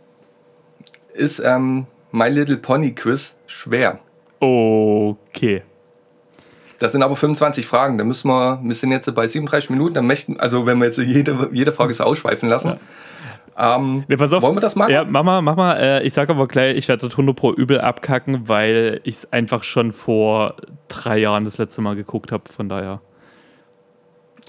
ist 1.14 1.40
ähm, 1.40 1.86
My 2.12 2.28
Little 2.30 2.58
Pony 2.58 2.94
Quiz 2.94 3.36
schwer. 3.48 4.00
Okay. 4.40 5.64
Das 6.80 6.94
sind 6.94 7.04
aber 7.04 7.16
25 7.16 7.66
Fragen. 7.66 7.98
Da 7.98 8.04
müssen 8.04 8.30
wir, 8.30 8.60
wir 8.64 8.76
sind 8.76 8.92
jetzt 8.92 9.14
bei 9.14 9.28
37 9.28 9.70
Minuten. 9.70 9.96
Dann 9.96 10.08
möchten, 10.08 10.40
also 10.40 10.66
wenn 10.66 10.78
wir 10.78 10.86
jetzt 10.86 10.98
jede, 10.98 11.50
jede 11.52 11.72
Frage 11.72 11.94
so 11.94 12.06
ausschweifen 12.06 12.48
lassen. 12.48 12.80
Ähm, 13.58 14.06
Nee, 14.08 14.16
pass 14.16 14.32
auf. 14.32 14.42
Wollen 14.42 14.56
wir 14.56 14.62
das 14.62 14.78
machen? 14.78 14.92
Ja, 14.92 15.04
mach 15.04 15.24
mal, 15.24 15.42
mach 15.42 15.58
mal. 15.58 15.76
Äh, 15.76 16.04
ich 16.04 16.14
sage 16.14 16.32
aber 16.32 16.48
gleich, 16.48 16.78
ich 16.78 16.88
werde 16.88 17.02
das 17.06 17.12
100 17.12 17.36
pro 17.36 17.54
übel 17.54 17.82
abkacken, 17.82 18.48
weil 18.48 19.02
ich 19.04 19.16
es 19.16 19.34
einfach 19.34 19.64
schon 19.64 19.92
vor 19.92 20.56
drei 20.88 21.18
Jahren 21.18 21.44
das 21.44 21.58
letzte 21.58 21.82
Mal 21.82 21.96
geguckt 21.96 22.32
habe. 22.32 22.44
Von 22.50 22.70
daher. 22.70 23.02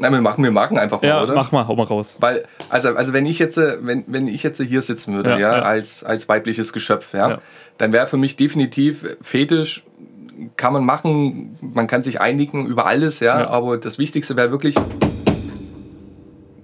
Nein, 0.01 0.13
wir 0.13 0.21
machen, 0.21 0.43
wir 0.43 0.51
machen 0.51 0.79
einfach 0.79 1.01
mal, 1.03 1.09
Ja, 1.09 1.23
oder? 1.23 1.35
mach 1.35 1.53
mal, 1.53 1.67
hau 1.69 1.77
mal 1.77 1.85
raus. 1.85 2.17
Weil, 2.21 2.45
also, 2.69 2.91
also 2.91 3.13
wenn 3.13 3.27
ich 3.27 3.39
jetzt, 3.39 3.59
äh, 3.59 3.79
wenn, 3.83 4.05
wenn 4.07 4.27
ich 4.29 4.43
jetzt 4.43 4.61
hier 4.61 4.83
sitzen 4.83 5.15
würde, 5.15 5.31
Ja, 5.31 5.39
ja, 5.39 5.57
ja. 5.59 5.63
Als, 5.63 6.03
als 6.05 6.29
weibliches 6.29 6.73
Geschöpf, 6.73 7.13
ja, 7.15 7.39
dann 7.79 7.93
wäre 7.93 8.07
für 8.07 8.17
mich 8.17 8.37
definitiv 8.37 9.05
Fetisch 9.21 9.85
kann 10.57 10.73
man 10.73 10.85
machen, 10.87 11.59
man 11.61 11.87
kann 11.87 12.03
sich 12.03 12.21
einigen 12.23 12.65
über 12.67 12.87
alles, 12.87 13.21
ja, 13.21 13.47
aber 13.49 13.77
das 13.77 13.99
Wichtigste 13.99 14.37
wäre 14.37 14.51
wirklich, 14.51 14.75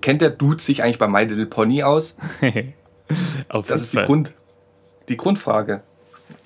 kennt 0.00 0.22
der 0.22 0.30
Dude 0.30 0.62
sich 0.62 0.82
eigentlich 0.82 0.98
bei 0.98 1.08
My 1.08 1.24
Little 1.24 1.44
Pony 1.46 1.82
aus? 1.82 2.16
Auf 3.48 3.66
Das 3.66 3.82
ist 3.82 3.92
die. 3.92 3.98
Grund, 4.02 4.32
die 5.08 5.16
Grundfrage. 5.16 5.82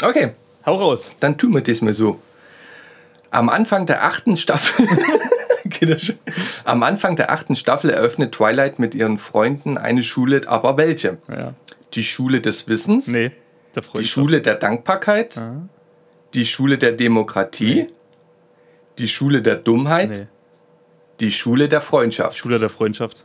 Okay, 0.03 0.33
Hau 0.67 0.75
raus. 0.75 1.13
dann 1.21 1.39
tun 1.39 1.55
wir 1.55 1.61
das 1.63 1.81
mal 1.83 1.93
so. 1.93 2.21
Am 3.31 3.49
Anfang 3.49 3.87
der 3.87 4.05
achten 4.05 4.37
Staffel. 4.37 4.87
Schon? 5.99 6.19
Am 6.65 6.83
Anfang 6.83 7.17
der 7.17 7.31
achten 7.31 7.57
Staffel 7.57 7.91
eröffnet 7.91 8.33
Twilight 8.33 8.79
mit 8.79 8.95
ihren 8.95 9.19
Freunden 9.19 9.79
eine 9.79 10.03
Schule, 10.03 10.43
aber 10.47 10.77
welche? 10.77 11.19
Ja. 11.29 11.55
Die 11.95 12.05
Schule 12.05 12.41
des 12.41 12.69
Wissens, 12.69 13.09
Nee, 13.09 13.33
der 13.75 13.83
die 13.97 14.05
Schule 14.05 14.41
der 14.41 14.55
Dankbarkeit, 14.55 15.39
Ah. 15.39 15.57
die 16.35 16.45
Schule 16.47 16.79
der 16.79 16.93
Demokratie, 16.93 17.89
die 18.99 19.09
Schule 19.09 19.43
der 19.43 19.57
Dummheit, 19.57 20.11
Nee. 20.11 20.27
die 21.21 21.33
Schule 21.33 21.69
der 21.69 21.81
Freundschaft. 21.81 22.37
Schule 22.37 22.59
der 22.59 22.69
Freundschaft. 22.69 23.25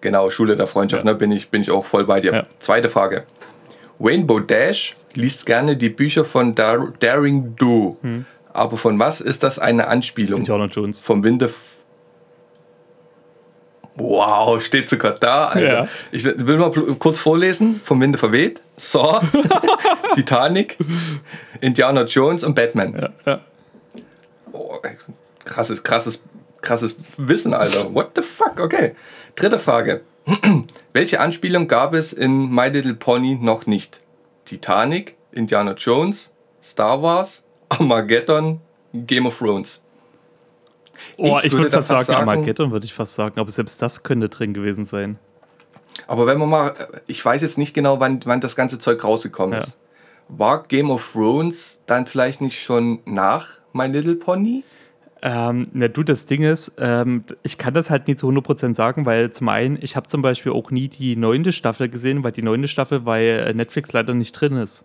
Genau, 0.00 0.30
Schule 0.30 0.56
der 0.56 0.66
Freundschaft, 0.66 1.04
Ja. 1.04 1.12
ne, 1.12 1.16
bin, 1.18 1.30
ich, 1.30 1.50
bin 1.50 1.60
ich 1.62 1.70
auch 1.70 1.84
voll 1.84 2.04
bei 2.04 2.20
dir. 2.20 2.32
Ja. 2.32 2.46
Zweite 2.58 2.88
Frage. 2.88 3.24
Rainbow 4.00 4.40
Dash 4.40 4.96
liest 5.14 5.44
gerne 5.44 5.76
die 5.76 5.90
Bücher 5.90 6.24
von 6.24 6.54
Dar 6.54 6.90
Daring 7.00 7.54
Do. 7.56 7.98
Hm. 8.00 8.24
Aber 8.52 8.76
von 8.78 8.98
was 8.98 9.20
ist 9.20 9.42
das 9.42 9.58
eine 9.58 9.88
Anspielung? 9.88 10.40
Indiana 10.40 10.64
Jones. 10.66 11.02
Vom 11.04 11.22
Winde. 11.22 11.50
Wow, 14.00 14.62
steht 14.62 14.88
sogar 14.88 15.12
da. 15.12 15.48
Alter. 15.48 15.84
Ja. 15.84 15.88
Ich 16.10 16.24
will, 16.24 16.56
mal 16.56 16.70
kurz 16.98 17.18
vorlesen. 17.18 17.80
Vom 17.84 18.00
Winde 18.00 18.18
verweht. 18.18 18.62
Saw, 18.76 19.20
Titanic, 20.14 20.78
Indiana 21.60 22.04
Jones 22.04 22.42
und 22.42 22.54
Batman. 22.54 22.94
Ja, 22.98 23.10
ja. 23.26 23.40
Oh, 24.52 24.78
krasses, 25.44 25.82
krasses, 25.82 26.24
krasses 26.62 26.96
Wissen, 27.18 27.52
Alter. 27.52 27.94
What 27.94 28.12
the 28.16 28.22
fuck? 28.22 28.58
Okay. 28.58 28.94
Dritte 29.36 29.58
Frage. 29.58 30.00
Welche 30.92 31.20
Anspielung 31.20 31.68
gab 31.68 31.94
es 31.94 32.12
in 32.12 32.50
My 32.50 32.68
Little 32.68 32.94
Pony 32.94 33.38
noch 33.40 33.66
nicht? 33.66 34.00
Titanic, 34.46 35.16
Indiana 35.30 35.74
Jones, 35.74 36.34
Star 36.62 37.02
Wars, 37.02 37.44
Armageddon, 37.68 38.60
Game 38.94 39.26
of 39.26 39.38
Thrones. 39.38 39.82
Oh, 41.22 41.38
ich, 41.38 41.46
Ich 41.46 41.52
würde 41.52 41.64
würde 41.64 41.76
fast 41.76 41.88
sagen, 41.88 42.04
sagen- 42.04 42.28
Armageddon 42.28 42.70
würde 42.72 42.86
ich 42.86 42.94
fast 42.94 43.14
sagen, 43.14 43.38
aber 43.40 43.50
selbst 43.50 43.80
das 43.82 44.02
könnte 44.02 44.28
drin 44.28 44.54
gewesen 44.54 44.84
sein. 44.84 45.18
Aber 46.06 46.26
wenn 46.26 46.38
man 46.38 46.48
mal, 46.48 46.74
ich 47.06 47.24
weiß 47.24 47.42
jetzt 47.42 47.58
nicht 47.58 47.74
genau, 47.74 48.00
wann, 48.00 48.20
wann 48.24 48.40
das 48.40 48.56
ganze 48.56 48.78
Zeug 48.78 49.02
rausgekommen 49.04 49.54
Ja. 49.54 49.58
ist. 49.64 49.78
War 50.28 50.62
Game 50.62 50.90
of 50.90 51.12
Thrones 51.12 51.82
dann 51.86 52.06
vielleicht 52.06 52.40
nicht 52.40 52.62
schon 52.62 53.00
nach 53.04 53.48
My 53.72 53.86
Little 53.86 54.14
Pony? 54.14 54.62
Ähm, 55.22 55.64
na 55.74 55.88
du, 55.88 56.02
das 56.02 56.24
Ding 56.24 56.42
ist, 56.42 56.72
ähm, 56.78 57.24
ich 57.42 57.58
kann 57.58 57.74
das 57.74 57.90
halt 57.90 58.08
nie 58.08 58.16
zu 58.16 58.26
100% 58.28 58.74
sagen, 58.74 59.04
weil 59.04 59.32
zum 59.32 59.50
einen, 59.50 59.78
ich 59.82 59.96
habe 59.96 60.06
zum 60.06 60.22
Beispiel 60.22 60.52
auch 60.52 60.70
nie 60.70 60.88
die 60.88 61.16
neunte 61.16 61.52
Staffel 61.52 61.88
gesehen, 61.90 62.22
weil 62.24 62.32
die 62.32 62.42
neunte 62.42 62.68
Staffel 62.68 63.00
bei 63.00 63.26
äh, 63.26 63.52
Netflix 63.52 63.92
leider 63.92 64.14
nicht 64.14 64.32
drin 64.32 64.56
ist. 64.56 64.84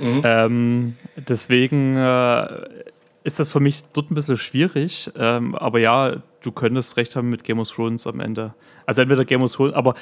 Ähm, 0.00 0.96
deswegen 1.16 1.96
äh, 1.96 2.46
ist 3.24 3.40
das 3.40 3.50
für 3.50 3.58
mich 3.58 3.82
dort 3.92 4.10
ein 4.10 4.14
bisschen 4.14 4.36
schwierig. 4.36 5.10
Ähm, 5.16 5.54
aber 5.54 5.80
ja, 5.80 6.16
du 6.42 6.52
könntest 6.52 6.96
recht 6.96 7.16
haben 7.16 7.30
mit 7.30 7.42
Game 7.42 7.58
of 7.58 7.70
Thrones 7.70 8.06
am 8.06 8.20
Ende. 8.20 8.54
Also 8.86 9.00
entweder 9.00 9.24
Game 9.24 9.42
of 9.42 9.52
Thrones, 9.52 9.74
aber 9.74 9.94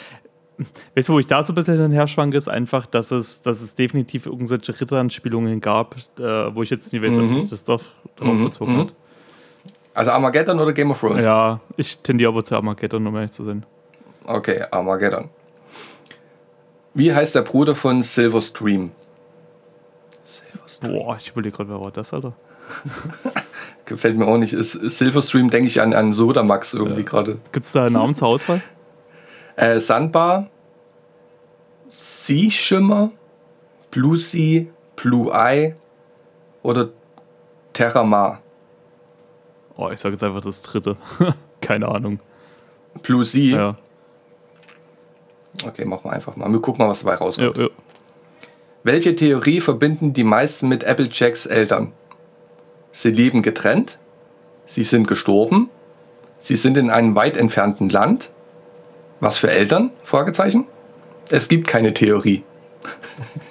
weißt 0.95 1.09
du, 1.09 1.15
wo 1.15 1.19
ich 1.21 1.29
da 1.29 1.43
so 1.43 1.53
ein 1.53 1.55
bisschen 1.55 1.79
hin 1.79 1.93
her 1.93 2.07
schwanke, 2.09 2.37
ist 2.37 2.49
einfach, 2.49 2.85
dass 2.85 3.13
es, 3.13 3.43
dass 3.43 3.63
es 3.63 3.75
definitiv 3.75 4.27
irgendwelche 4.27 4.79
Ritteranspielungen 4.79 5.61
gab, 5.61 5.97
äh, 6.19 6.55
wo 6.55 6.63
ich 6.63 6.71
jetzt 6.71 6.93
nicht 6.93 7.03
weiß, 7.03 7.19
ob 7.19 7.31
sich 7.31 7.49
das 7.49 7.65
Dorf 7.65 7.93
drauf 8.17 8.39
bezogen 8.39 8.77
hat. 8.77 8.95
Also 9.95 10.11
Armageddon 10.11 10.59
oder 10.59 10.73
Game 10.73 10.91
of 10.91 11.01
Thrones? 11.01 11.25
Ja, 11.25 11.61
ich 11.77 11.99
tendiere 11.99 12.31
aber 12.31 12.43
zu 12.43 12.57
Armageddon, 12.57 13.07
um 13.07 13.15
ehrlich 13.15 13.33
zu 13.33 13.45
sein. 13.45 13.65
Okay, 14.25 14.65
Armageddon. 14.71 15.29
Wie 16.95 17.15
heißt 17.15 17.35
der 17.35 17.43
Bruder 17.43 17.75
von 17.75 18.03
Silverstream? 18.03 18.91
Silverstream. 20.25 20.93
Boah, 20.93 21.17
ich 21.21 21.31
überlege 21.31 21.57
gerade, 21.57 21.71
wer 21.71 21.81
war 21.81 21.91
das, 21.91 22.13
Alter? 22.13 22.35
Gefällt 23.85 24.17
mir 24.17 24.27
auch 24.27 24.39
nicht. 24.39 24.53
Ist, 24.53 24.75
ist 24.75 24.99
Silverstream 24.99 25.51
denke 25.51 25.67
ich 25.69 25.81
an, 25.81 25.93
an 25.95 26.13
Sodamax 26.13 26.75
irgendwie 26.75 27.03
gerade. 27.05 27.39
Gibt 27.53 27.67
es 27.67 27.73
da 27.73 27.85
einen 27.85 27.95
Namen 27.95 28.15
zur 28.15 28.29
Auswahl? 28.29 28.61
Äh, 29.55 29.81
Sandbar, 29.81 30.49
Sea 31.89 32.51
Shimmer, 32.51 33.11
Blue 33.91 34.17
Sea, 34.17 34.65
Blue 34.97 35.31
Eye 35.31 35.75
oder 36.63 36.89
Terramar. 37.75 38.41
Oh, 39.77 39.91
ich 39.91 40.01
sage 40.01 40.15
jetzt 40.15 40.23
einfach 40.25 40.41
das 40.41 40.63
dritte. 40.63 40.97
Keine 41.61 41.87
Ahnung. 41.89 42.19
Blue 43.03 43.27
Sea. 43.27 43.57
Ja. 43.57 43.77
Okay, 45.67 45.85
machen 45.85 46.05
wir 46.05 46.13
einfach 46.15 46.35
mal. 46.35 46.51
Wir 46.51 46.61
gucken 46.61 46.83
mal, 46.87 46.91
was 46.91 47.01
dabei 47.01 47.13
Ja, 47.13 47.19
rauskommt. 47.19 47.59
ja. 47.59 47.69
Welche 48.85 49.15
Theorie 49.15 49.61
verbinden 49.61 50.15
die 50.15 50.25
meisten 50.25 50.67
mit 50.67 50.83
Applejacks 50.85 51.45
Eltern? 51.45 51.93
Sie 52.93 53.11
leben 53.11 53.43
getrennt, 53.43 53.99
sie 54.67 54.85
sind 54.85 55.07
gestorben, 55.09 55.71
sie 56.39 56.57
sind 56.57 56.77
in 56.77 56.91
einem 56.91 57.15
weit 57.15 57.37
entfernten 57.37 57.89
Land. 57.89 58.31
Was 59.21 59.39
für 59.39 59.51
Eltern? 59.51 59.91
Fragezeichen. 60.05 60.67
Es 61.31 61.49
gibt 61.49 61.67
keine 61.67 61.93
Theorie. 61.95 62.43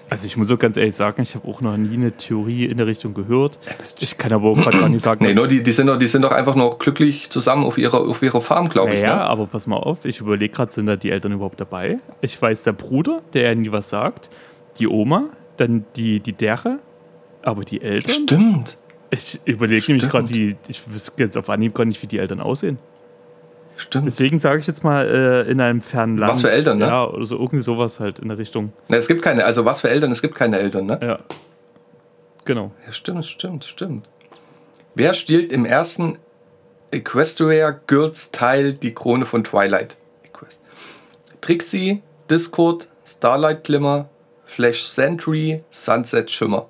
Also 0.09 0.27
ich 0.27 0.35
muss 0.35 0.51
auch 0.51 0.59
ganz 0.59 0.75
ehrlich 0.75 0.93
sagen, 0.93 1.21
ich 1.21 1.35
habe 1.35 1.47
auch 1.47 1.61
noch 1.61 1.77
nie 1.77 1.95
eine 1.95 2.11
Theorie 2.11 2.65
in 2.65 2.75
der 2.75 2.85
Richtung 2.85 3.13
gehört. 3.13 3.57
Ich 3.97 4.17
kann 4.17 4.33
aber 4.33 4.49
auch 4.49 4.57
gerade 4.57 4.77
gar 4.77 4.89
nicht 4.89 5.01
sagen. 5.01 5.23
Nee, 5.23 5.33
nur 5.33 5.47
die, 5.47 5.63
die, 5.63 5.71
sind 5.71 5.87
doch, 5.87 5.97
die 5.97 6.07
sind 6.07 6.23
doch 6.23 6.33
einfach 6.33 6.55
noch 6.55 6.79
glücklich 6.79 7.29
zusammen 7.29 7.63
auf 7.63 7.77
ihrer, 7.77 8.01
auf 8.09 8.21
ihrer 8.21 8.41
Farm, 8.41 8.67
glaube 8.67 8.93
ich. 8.93 8.99
Naja, 9.01 9.15
Ne? 9.15 9.21
aber 9.21 9.47
pass 9.47 9.67
mal 9.67 9.77
auf, 9.77 10.03
ich 10.03 10.19
überlege 10.19 10.53
gerade, 10.53 10.73
sind 10.73 10.87
da 10.87 10.97
die 10.97 11.11
Eltern 11.11 11.31
überhaupt 11.31 11.61
dabei? 11.61 11.99
Ich 12.19 12.41
weiß, 12.41 12.63
der 12.63 12.73
Bruder, 12.73 13.21
der 13.31 13.43
ja 13.43 13.55
nie 13.55 13.71
was 13.71 13.89
sagt, 13.89 14.29
die 14.79 14.87
Oma, 14.89 15.29
dann 15.55 15.85
die, 15.95 16.19
die 16.19 16.33
Dere, 16.33 16.79
aber 17.41 17.63
die 17.63 17.81
Eltern? 17.81 18.11
Stimmt. 18.11 18.77
Ich 19.12 19.39
überlege 19.45 19.86
nämlich 19.88 20.09
gerade, 20.09 20.30
wie, 20.30 20.55
ich 20.68 20.91
wüsste 20.91 21.22
jetzt 21.22 21.38
auf 21.38 21.49
Anhieb 21.49 21.76
gar 21.76 21.86
nicht, 21.86 22.01
wie 22.01 22.07
die 22.07 22.18
Eltern 22.18 22.39
aussehen. 22.39 22.80
Stimmt. 23.76 24.07
Deswegen 24.07 24.39
sage 24.39 24.59
ich 24.59 24.68
jetzt 24.68 24.84
mal 24.84 25.05
äh, 25.05 25.51
in 25.51 25.59
einem 25.59 25.82
fernen 25.82 26.18
Land. 26.18 26.34
Was 26.34 26.41
für 26.41 26.51
Eltern, 26.51 26.78
ne? 26.78 26.86
Ja, 26.86 27.07
oder 27.07 27.26
so 27.26 27.36
irgendwie 27.36 27.62
sowas 27.62 27.99
halt 27.99 28.20
in 28.20 28.30
der 28.30 28.38
Richtung. 28.38 28.72
Ne, 28.88 28.97
es 28.97 29.07
gibt 29.07 29.22
keine, 29.22 29.43
also 29.43 29.66
was 29.66 29.82
für 29.82 29.89
Eltern, 29.89 30.12
es 30.12 30.22
gibt 30.22 30.36
keine 30.36 30.59
Eltern, 30.59 30.86
ne? 30.86 30.99
Ja. 31.01 31.20
Genau. 32.45 32.72
Ja, 32.86 32.91
stimmt, 32.91 33.26
stimmt, 33.26 33.66
stimmt. 33.66 34.07
Wer 34.95 35.14
stiehlt 35.14 35.51
im 35.51 35.66
ersten 35.66 36.18
Equestria 36.91 37.72
Girls 37.88 38.32
Teil 38.32 38.74
die 38.74 38.93
Krone 38.93 39.26
von 39.26 39.43
Twilight? 39.43 39.97
Equest. 40.24 40.62
Trixie, 41.41 42.01
Discord, 42.30 42.88
Starlight 43.05 43.64
Glimmer, 43.64 44.09
Flash 44.45 44.84
Sentry, 44.84 45.64
Sunset 45.70 46.30
Shimmer. 46.30 46.68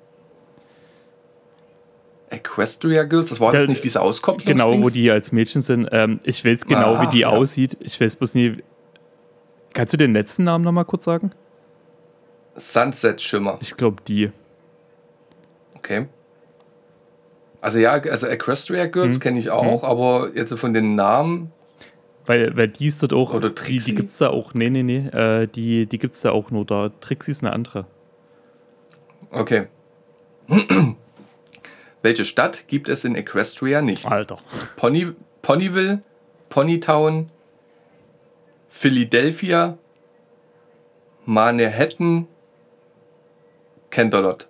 Equestria 2.32 3.04
Girls, 3.04 3.28
das 3.30 3.40
war 3.40 3.52
das 3.52 3.68
nicht 3.68 3.84
diese 3.84 4.00
Auskopplung? 4.00 4.46
Genau, 4.46 4.82
wo 4.82 4.88
die 4.88 5.10
als 5.10 5.32
Mädchen 5.32 5.60
sind. 5.60 5.88
Ähm, 5.92 6.18
ich 6.24 6.44
weiß 6.44 6.66
genau, 6.66 6.94
Ah, 6.96 7.02
wie 7.02 7.06
die 7.08 7.20
ja. 7.20 7.28
aussieht. 7.28 7.76
Ich 7.80 8.00
weiß 8.00 8.16
bloß 8.16 8.34
nie. 8.34 8.56
Kannst 9.74 9.92
du 9.92 9.96
den 9.98 10.12
letzten 10.14 10.44
Namen 10.44 10.64
nochmal 10.64 10.84
kurz 10.86 11.04
sagen? 11.04 11.30
Sunset 12.56 13.20
Shimmer, 13.20 13.58
Ich 13.60 13.76
glaube, 13.76 14.02
die. 14.06 14.30
okay. 15.76 16.06
Also 17.60 17.78
ja, 17.78 17.92
also 17.92 18.26
Equestria 18.26 18.86
Girls 18.86 19.14
Hm. 19.16 19.20
kenne 19.20 19.38
ich 19.38 19.50
auch, 19.50 19.84
aber 19.84 20.30
jetzt 20.34 20.52
von 20.54 20.74
den 20.74 20.94
Namen, 20.96 21.52
Weil, 22.26 22.56
weil 22.56 22.68
die 22.68 22.86
ist 22.88 23.02
dort 23.02 23.12
auch. 23.12 23.34
Oder 23.34 23.50
die, 23.50 23.54
Trixie? 23.54 23.90
die 23.90 23.94
gibt 23.94 24.08
es 24.08 24.16
da 24.18 24.30
auch. 24.30 24.52
Nee, 24.54 24.68
nee, 24.70 24.82
nee. 24.82 25.06
Äh, 25.08 25.46
die 25.48 25.86
die 25.86 25.98
gibt 25.98 26.14
es 26.14 26.20
da 26.22 26.30
auch 26.32 26.50
nur 26.50 26.64
da. 26.64 26.90
Trixie 27.00 27.30
ist 27.30 27.44
eine 27.44 27.52
andere. 27.52 27.86
okay. 29.30 29.66
Welche 32.02 32.24
Stadt 32.24 32.66
gibt 32.68 32.88
es 32.88 33.04
in 33.04 33.14
Equestria 33.14 33.80
nicht? 33.82 34.06
Alter. 34.06 34.38
Pony, 34.76 35.08
Ponyville, 35.40 36.02
Ponytown, 36.48 37.30
Philadelphia, 38.68 39.78
Manhattan, 41.24 42.26
Canterlot. 43.90 44.48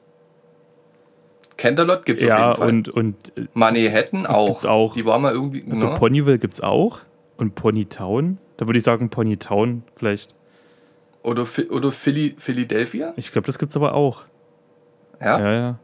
Canterlot 1.57 2.05
gibt 2.07 2.23
es 2.23 2.29
Ja, 2.29 2.53
auf 2.53 2.59
jeden 2.59 2.85
Fall. 2.87 2.95
und, 2.95 3.17
und 3.37 3.37
äh, 3.37 3.47
Manhattan 3.55 4.27
auch. 4.27 4.49
Gibt's 4.49 4.65
auch. 4.67 4.95
Die 4.95 5.05
war 5.05 5.19
mal 5.19 5.33
irgendwie. 5.33 5.65
also 5.69 5.91
ne? 5.91 5.95
Ponyville 5.95 6.39
gibt 6.39 6.55
es 6.55 6.61
auch. 6.61 7.01
Und 7.37 7.55
Ponytown. 7.55 8.39
Da 8.57 8.67
würde 8.67 8.79
ich 8.79 8.85
sagen 8.85 9.11
Ponytown 9.11 9.83
vielleicht. 9.97 10.35
oder 11.23 11.47
oder 11.71 11.93
Philly, 11.93 12.35
Philadelphia? 12.39 13.13
Ich 13.17 13.33
glaube, 13.33 13.47
das 13.47 13.59
gibt 13.59 13.71
es 13.71 13.77
aber 13.77 13.95
auch. 13.95 14.23
Ja? 15.21 15.39
Ja, 15.39 15.53
ja. 15.53 15.79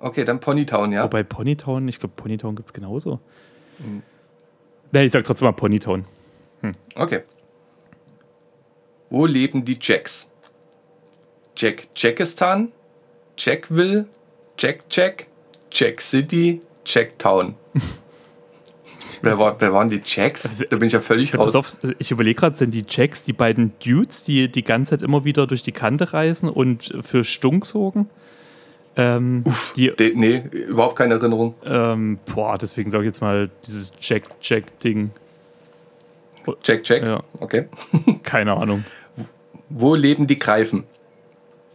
Okay, 0.00 0.24
dann 0.24 0.40
Ponytown, 0.40 0.92
ja. 0.92 1.04
Wobei 1.04 1.22
Ponytown, 1.22 1.86
ich 1.88 2.00
glaube, 2.00 2.14
Ponytown 2.16 2.56
gibt 2.56 2.68
es 2.68 2.72
genauso. 2.72 3.20
Mhm. 3.78 4.02
Nee, 4.92 5.04
ich 5.04 5.12
sag 5.12 5.24
trotzdem 5.24 5.46
mal 5.46 5.52
Ponytown. 5.52 6.04
Okay. 6.94 7.22
Wo 9.08 9.26
leben 9.26 9.64
die 9.64 9.78
Jacks? 9.80 10.30
Jack 11.56 11.88
Jackistan, 11.94 12.72
Jackville, 13.36 14.06
Jack 14.58 14.84
Jack, 14.90 15.26
Jack 15.70 16.00
City, 16.00 16.60
Jacktown. 16.86 17.54
wer, 19.22 19.38
war, 19.38 19.60
wer 19.60 19.72
waren 19.72 19.88
die 19.88 20.00
Jacks? 20.04 20.64
Da 20.70 20.76
bin 20.76 20.86
ich 20.86 20.92
ja 20.92 21.00
völlig 21.00 21.36
raus. 21.36 21.54
auf, 21.54 21.78
ich 21.98 22.10
überlege 22.10 22.38
gerade, 22.38 22.56
sind 22.56 22.72
die 22.72 22.84
Jacks 22.88 23.24
die 23.24 23.32
beiden 23.32 23.72
Dudes, 23.84 24.24
die 24.24 24.50
die 24.50 24.64
ganze 24.64 24.90
Zeit 24.90 25.02
immer 25.02 25.24
wieder 25.24 25.46
durch 25.46 25.62
die 25.62 25.72
Kante 25.72 26.12
reißen 26.12 26.48
und 26.48 26.94
für 27.02 27.24
Stunk 27.24 27.66
sorgen? 27.66 28.08
Ähm, 29.00 29.44
die, 29.76 29.90
De, 29.96 30.12
nee, 30.14 30.42
überhaupt 30.50 30.96
keine 30.96 31.14
Erinnerung. 31.14 31.54
ähm, 31.64 32.18
boah, 32.34 32.58
deswegen 32.58 32.90
sage 32.90 33.04
ich 33.04 33.08
jetzt 33.08 33.22
mal 33.22 33.48
dieses 33.64 33.92
Jack-Jack-Ding. 33.98 35.10
Jack 36.62 36.86
Jack. 36.86 37.02
Ja. 37.04 37.22
Okay. 37.38 37.68
Keine 38.22 38.54
Ahnung. 38.54 38.84
Wo 39.68 39.94
leben 39.94 40.26
die 40.26 40.38
Greifen? 40.38 40.84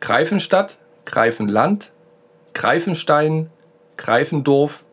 Greifenstadt, 0.02 0.80
Greifenland, 1.06 1.92
Greifenstein, 2.54 3.50
Greifendorf, 3.98 4.86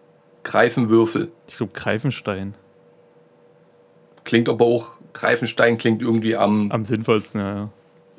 Greifenwürfel. 0.45 1.33
Ich 1.49 1.57
glaube, 1.57 1.73
Greifenstein. 1.75 2.55
Klingt 4.25 4.49
aber 4.49 4.65
auch, 4.65 4.93
Greifenstein 5.13 5.77
klingt 5.79 6.01
irgendwie 6.01 6.37
am, 6.37 6.71
Am 6.71 6.85
sinnvollsten, 6.85 7.41
ja. 7.41 7.55
ja. 7.55 7.69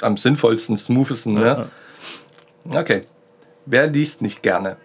am 0.02 0.18
sinnvollsten, 0.18 0.76
smoothesten, 0.78 1.34
ne? 1.36 1.70
Ja. 2.70 2.80
Okay. 2.80 3.04
Wer 3.66 3.88
liest 3.88 4.22
nicht 4.22 4.44
gerne? 4.44 4.78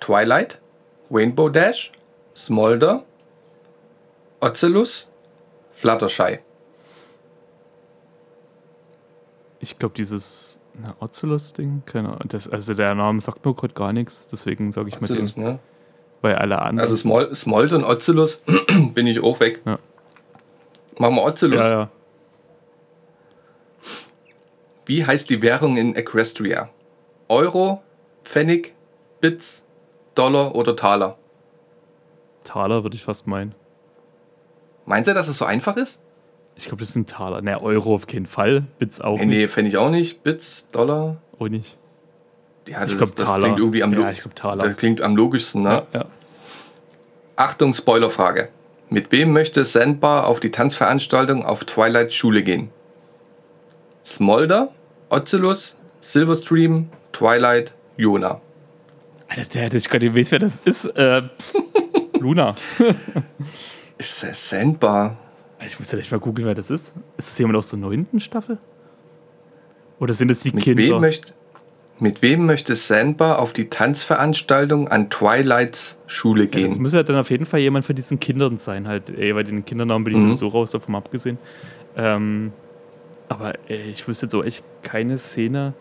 Twilight, 0.00 0.60
Rainbow 1.10 1.48
Dash, 1.48 1.92
Smolder, 2.34 3.04
Ocelus, 4.40 5.10
Fluttershy. 5.72 6.38
Ich 9.60 9.78
glaube, 9.78 9.94
dieses 9.96 10.60
Ocelus-Ding, 11.00 11.82
keine 11.86 12.08
Ahnung. 12.08 12.28
Das, 12.28 12.48
also 12.48 12.74
der 12.74 12.94
Name 12.94 13.20
sagt 13.20 13.44
mir 13.44 13.54
gerade 13.54 13.74
gar 13.74 13.92
nichts, 13.92 14.28
deswegen 14.28 14.70
sage 14.72 14.88
ich 14.88 15.00
mal 15.00 15.06
den. 15.06 15.16
Ocelus, 15.16 15.36
ne? 15.36 15.58
Weil 16.22 16.36
alle 16.36 16.58
anderen. 16.60 16.80
Also 16.80 16.96
Smol 16.96 17.34
Smolder 17.34 17.76
und 17.76 17.84
Ocelus 17.84 18.42
bin 18.94 19.06
ich 19.06 19.22
auch 19.22 19.40
weg. 19.40 19.62
Ja. 19.64 19.78
Machen 20.98 21.16
wir 21.16 21.24
Ocelus. 21.24 21.60
ja, 21.60 21.70
ja. 21.70 21.90
Wie 24.86 25.04
heißt 25.04 25.28
die 25.30 25.42
Währung 25.42 25.76
in 25.76 25.96
Equestria? 25.96 26.70
Euro, 27.28 27.82
Pfennig, 28.26 28.74
Bits, 29.20 29.64
Dollar 30.16 30.54
oder 30.56 30.74
Taler? 30.74 31.16
Taler 32.44 32.82
würde 32.82 32.96
ich 32.96 33.04
fast 33.04 33.26
meinen. 33.28 33.54
Meinst 34.84 35.08
du, 35.08 35.14
dass 35.14 35.28
es 35.28 35.38
so 35.38 35.44
einfach 35.44 35.76
ist? 35.76 36.00
Ich 36.56 36.64
glaube, 36.64 36.78
das 36.80 36.90
sind 36.90 37.08
Taler. 37.08 37.40
Ne, 37.40 37.60
Euro 37.62 37.94
auf 37.94 38.06
keinen 38.06 38.26
Fall. 38.26 38.64
Bits 38.78 39.00
auch 39.00 39.18
Nee, 39.18 39.26
nicht. 39.26 39.56
nee 39.56 39.68
ich 39.68 39.76
auch 39.76 39.90
nicht. 39.90 40.22
Bits, 40.24 40.68
Dollar. 40.72 41.18
Auch 41.38 41.48
nicht. 41.48 41.76
Ja, 42.66 42.82
das, 42.82 42.92
Ich 42.92 42.98
glaube, 42.98 43.14
Taler. 43.14 43.44
klingt 43.44 43.58
irgendwie 43.60 43.82
am, 43.82 43.92
ja, 43.92 44.10
ich 44.10 44.20
glaube, 44.22 44.34
Taler. 44.34 44.64
das 44.64 44.76
klingt 44.76 45.00
am 45.00 45.14
logischsten, 45.16 45.62
ne? 45.62 45.86
ja. 45.92 46.06
Achtung, 47.36 47.74
Spoilerfrage. 47.74 48.48
Mit 48.90 49.12
wem 49.12 49.32
möchte 49.32 49.64
Sandbar 49.64 50.26
auf 50.26 50.40
die 50.40 50.50
Tanzveranstaltung 50.50 51.44
auf 51.44 51.64
Twilight 51.64 52.12
Schule 52.12 52.42
gehen? 52.42 52.70
Smolder, 54.04 54.70
Ocelus, 55.10 55.76
Silverstream, 56.00 56.88
Twilight, 57.12 57.74
Jona. 57.96 58.40
Alter, 59.28 59.44
der 59.54 59.62
hätte 59.62 59.76
ich 59.78 59.88
gerade 59.88 60.06
nicht 60.06 60.16
weiß, 60.16 60.32
wer 60.32 60.38
das 60.38 60.60
ist. 60.60 60.84
Äh. 60.96 61.22
Luna. 62.20 62.54
Ist 63.98 64.22
das 64.22 64.50
Sandbar? 64.50 65.16
Ich 65.66 65.78
muss 65.78 65.90
ja 65.90 65.98
echt 65.98 66.10
mal 66.12 66.18
googeln, 66.20 66.46
wer 66.46 66.54
das 66.54 66.68
ist. 66.70 66.92
Ist 67.16 67.28
das 67.30 67.38
jemand 67.38 67.56
aus 67.56 67.70
der 67.70 67.78
neunten 67.78 68.20
Staffel? 68.20 68.58
Oder 69.98 70.12
sind 70.12 70.30
es 70.30 70.40
die 70.40 70.52
Mit 70.52 70.64
Kinder? 70.64 70.82
wem, 70.82 71.00
möchte, 71.00 71.32
mit 71.98 72.20
wem 72.20 72.44
möchte 72.44 72.76
Sandbar 72.76 73.38
auf 73.38 73.54
die 73.54 73.70
Tanzveranstaltung 73.70 74.88
an 74.88 75.08
Twilights 75.08 75.98
Schule 76.06 76.44
Ja, 76.44 76.60
das 76.60 76.72
gehen? 76.74 76.82
muss 76.82 76.92
ja 76.92 77.02
dann 77.02 77.16
auf 77.16 77.30
jeden 77.30 77.46
Fall 77.46 77.60
jemand 77.60 77.86
von 77.86 77.96
diesen 77.96 78.20
Kindern 78.20 78.58
sein, 78.58 78.86
halt, 78.86 79.08
ey, 79.08 79.34
weil 79.34 79.44
den 79.44 79.64
Kindernamen 79.64 80.04
bin 80.04 80.14
ich 80.14 80.22
Mhm. 80.22 80.28
sowieso 80.34 80.48
raus, 80.48 80.70
davon 80.72 80.94
abgesehen. 80.94 81.38
Ähm, 81.96 82.52
aber 83.30 83.54
ey, 83.68 83.90
ich 83.92 84.06
wüsste 84.06 84.26
jetzt 84.26 84.32
so 84.32 84.42
echt 84.44 84.62
keine 84.82 85.16
Szene. 85.16 85.72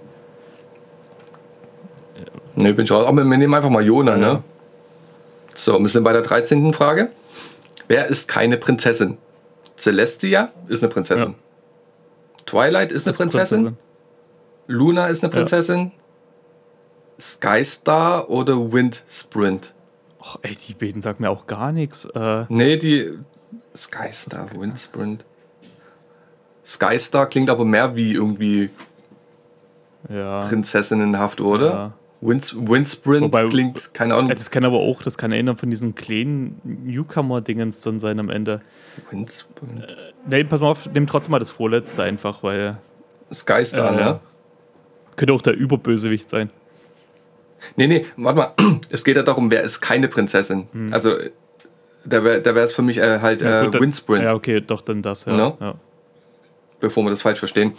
Ne, 2.56 2.74
bin 2.74 2.86
ich 2.86 2.92
raus. 2.92 3.06
Aber 3.06 3.24
wir 3.24 3.38
nehmen 3.38 3.54
einfach 3.54 3.70
mal 3.70 3.84
Jona, 3.86 4.12
Ja. 4.14 4.18
ne? 4.34 4.44
So, 5.54 5.80
wir 5.80 5.90
sind 5.90 6.04
bei 6.04 6.14
der 6.14 6.22
13. 6.22 6.74
Frage. 6.74 7.10
Wer 7.88 8.08
ist 8.08 8.28
keine 8.28 8.58
Prinzessin? 8.58 9.18
Celestia 9.78 10.50
ist 10.68 10.84
eine 10.84 10.92
Prinzessin. 10.92 11.30
Ja. 11.30 12.44
Twilight 12.46 12.92
ist 12.92 13.06
eine 13.08 13.12
Das 13.12 13.18
Prinzessin. 13.18 13.78
Luna 14.68 15.08
ist 15.08 15.24
eine 15.24 15.32
Ja. 15.32 15.38
Prinzessin. 15.38 15.92
Skystar 17.20 18.30
oder 18.30 18.72
Wind 18.74 19.04
Sprint? 19.10 19.74
Och, 20.20 20.38
ey, 20.42 20.56
die 20.56 20.74
beiden 20.74 21.02
sagen 21.02 21.18
mir 21.24 21.30
auch 21.30 21.48
gar 21.48 21.72
nichts. 21.72 22.06
Äh, 22.06 22.46
Nee, 22.50 22.78
die 22.78 23.12
Skystar, 23.76 24.48
Wind 24.60 24.80
Sprint. 24.80 25.24
Skystar 26.66 27.28
klingt 27.28 27.50
aber 27.50 27.64
mehr 27.64 27.96
wie 27.96 28.14
irgendwie 28.14 28.70
ja. 30.10 30.42
prinzessinnenhaft, 30.48 31.40
oder? 31.42 31.70
Ja. 31.70 31.94
Wind, 32.26 32.56
Wind 32.70 32.88
Sprint 32.88 33.22
Wobei- 33.24 33.48
klingt, 33.48 33.94
keine 33.94 34.16
Ahnung. 34.16 34.32
Äh, 34.32 34.36
Das 34.36 34.50
kann 34.52 34.66
aber 34.66 34.80
auch, 34.80 35.02
das 35.04 35.18
kann 35.18 35.32
erinnern 35.32 35.58
von 35.58 35.70
diesen 35.70 35.96
kleinen 35.96 36.60
Newcomer-Dingens 36.64 37.82
dann 37.82 38.00
sein 38.00 38.20
am 38.20 38.30
Ende. 38.30 38.62
Wind 39.12 39.32
Sprint. 39.32 39.88
Nee, 40.28 40.44
pass 40.44 40.62
mal 40.62 40.68
auf, 40.70 40.90
nimm 40.94 41.06
trotzdem 41.08 41.32
mal 41.34 41.40
das 41.40 41.50
vorletzte 41.50 42.04
einfach, 42.04 42.42
weil 42.44 42.78
Skystar, 43.34 43.92
äh, 43.94 43.96
ne? 44.04 44.20
könnte 45.16 45.34
auch 45.34 45.42
der 45.42 45.56
Überbösewicht 45.56 46.30
sein. 46.30 46.50
Nee, 47.76 47.88
nee, 47.88 48.06
warte 48.18 48.38
mal. 48.38 48.54
Es 48.90 49.04
geht 49.04 49.18
ja 49.18 49.24
darum, 49.24 49.50
wer 49.52 49.62
ist 49.64 49.82
keine 49.82 50.08
Prinzessin. 50.08 50.68
Also, 50.92 51.16
da 52.06 52.24
wäre 52.24 52.60
es 52.60 52.72
für 52.74 52.82
mich 52.84 52.98
äh, 53.00 53.20
halt 53.20 53.42
Hm. 53.42 53.48
Ja, 53.48 53.62
äh, 53.62 53.66
gut, 53.66 53.76
dann- 53.76 53.82
Windsprint, 53.82 54.24
Ja, 54.24 54.34
okay, 54.36 54.62
doch 54.62 54.82
dann 54.82 55.02
das, 55.02 55.26
ja. 55.26 55.36
No? 55.36 55.58
ja. 55.60 55.76
bevor 56.80 57.04
wir 57.04 57.10
das 57.10 57.22
falsch 57.24 57.40
verstehen. 57.40 57.74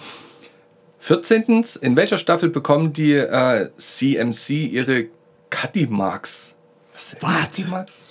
14. 1.06 1.64
In 1.82 1.96
welcher 1.96 2.18
Staffel 2.18 2.48
bekommen 2.48 2.92
die 2.92 3.12
äh, 3.12 3.68
CMC 3.76 4.50
ihre 4.50 5.04
Cutty 5.50 5.86
Marks? 5.86 6.56
Was 6.94 7.10
sind? 7.10 7.20
Cutty 7.20 7.62
Marks? 7.70 8.02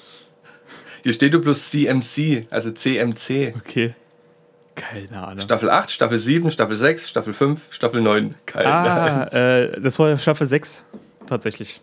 Hier 1.04 1.12
steht 1.12 1.34
nur 1.34 1.42
bloß 1.42 1.72
CMC, 1.72 2.48
also 2.50 2.72
CMC. 2.72 3.54
Okay. 3.58 3.96
Keine 4.76 5.28
Ahnung. 5.28 5.40
Staffel 5.40 5.70
8, 5.70 5.92
Staffel 5.92 6.18
7, 6.18 6.50
Staffel 6.52 6.78
6, 6.78 7.10
Staffel 7.10 7.34
5, 7.34 7.74
Staffel 7.74 8.00
9. 8.00 8.34
Keine 8.46 8.66
Ah, 8.66 9.24
äh, 9.26 9.82
das 9.82 10.00
war 10.00 10.18
Staffel 10.18 10.48
6, 10.48 10.86
tatsächlich. 11.28 11.82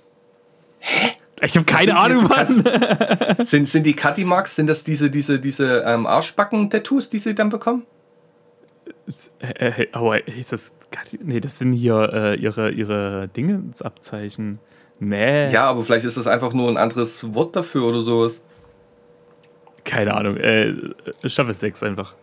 Hä? 0.78 1.10
Ich 1.42 1.54
habe 1.56 1.66
keine 1.66 1.94
Ahnung, 1.94 2.24
Mann. 2.24 2.64
Sind, 3.44 3.68
sind 3.68 3.84
die 3.84 3.94
Cutty 3.94 4.24
Marks, 4.24 4.56
sind 4.56 4.66
das 4.66 4.82
diese, 4.82 5.10
diese, 5.10 5.38
diese 5.38 5.82
ähm, 5.86 6.06
Arschbacken-Tattoos, 6.06 7.10
die 7.10 7.18
sie 7.18 7.34
dann 7.34 7.50
bekommen? 7.50 7.84
Äh, 9.40 9.86
aber 9.92 10.26
ist 10.28 10.52
das. 10.52 10.72
Nee, 11.20 11.40
das 11.40 11.58
sind 11.58 11.72
hier 11.72 12.10
äh, 12.12 12.34
ihre, 12.36 12.70
ihre 12.70 13.28
Dingensabzeichen. 13.28 14.58
Nee. 15.00 15.50
Ja, 15.50 15.64
aber 15.64 15.82
vielleicht 15.82 16.04
ist 16.04 16.16
das 16.16 16.26
einfach 16.26 16.52
nur 16.52 16.68
ein 16.68 16.76
anderes 16.76 17.34
Wort 17.34 17.56
dafür 17.56 17.86
oder 17.86 18.02
sowas. 18.02 18.42
Keine 19.84 20.14
Ahnung. 20.14 20.36
Äh, 20.36 20.74
Staffel 21.24 21.54
6 21.54 21.82
einfach. 21.82 22.14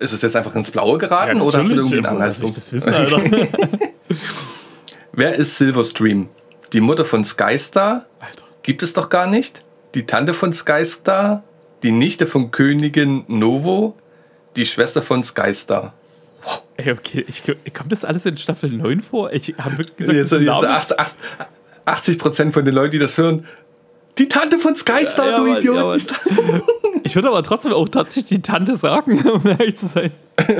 Ist 0.00 0.12
es 0.12 0.22
jetzt 0.22 0.34
einfach 0.34 0.54
ins 0.56 0.70
Blaue 0.72 0.98
geraten 0.98 1.40
oder 1.40 1.60
hast 1.60 1.70
du 1.70 1.76
irgendwie 1.76 1.98
einen 1.98 2.06
Anhaltspunkt? 2.06 2.56
das 2.56 2.72
wissen, 2.72 2.92
Alter? 2.92 3.20
Wer 5.12 5.36
ist 5.36 5.56
Silverstream? 5.56 6.28
Die 6.72 6.80
Mutter 6.80 7.04
von 7.04 7.24
Skystar? 7.24 8.06
Alter. 8.18 8.44
Gibt 8.62 8.82
es 8.82 8.92
doch 8.94 9.08
gar 9.08 9.28
nicht. 9.28 9.64
Die 9.94 10.06
Tante 10.06 10.34
von 10.34 10.52
Skystar? 10.52 11.44
Die 11.84 11.92
Nichte 11.92 12.26
von 12.26 12.50
Königin 12.50 13.24
Novo? 13.28 13.94
Die 14.56 14.64
Schwester 14.66 15.02
von 15.02 15.22
Skystar? 15.22 15.92
Ey, 16.76 16.92
okay, 16.92 17.24
ich, 17.26 17.42
kommt 17.72 17.90
das 17.92 18.04
alles 18.04 18.26
in 18.26 18.36
Staffel 18.36 18.70
9 18.70 19.02
vor? 19.02 19.32
Ich 19.32 19.54
habe 19.58 19.78
wirklich 19.78 19.96
gesagt, 19.96 20.16
Jetzt, 20.16 20.32
jetzt 20.32 20.32
ist 20.32 20.38
ein 20.40 20.44
Name. 20.44 20.68
80, 20.68 20.96
80 21.86 22.18
Prozent 22.18 22.54
von 22.54 22.64
den 22.64 22.74
Leuten, 22.74 22.90
die 22.92 22.98
das 22.98 23.16
hören. 23.16 23.46
Die 24.18 24.28
Tante 24.28 24.58
von 24.58 24.76
Skystar, 24.76 25.30
Ja, 25.30 25.36
du 25.38 25.46
Mann, 25.46 25.56
Idiot! 25.58 26.02
ja, 26.02 26.60
Ich 27.02 27.14
würde 27.16 27.28
aber 27.28 27.42
trotzdem 27.42 27.72
auch 27.72 27.88
tatsächlich 27.88 28.28
die 28.36 28.42
Tante 28.42 28.76
sagen, 28.76 29.18
um 29.28 29.46
ehrlich 29.46 29.76
zu 29.76 29.86
sein. 29.86 30.10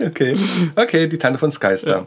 Okay. 0.00 0.34
Okay, 0.76 1.06
die 1.08 1.18
Tante 1.18 1.38
von 1.38 1.50
Skystar. 1.50 2.04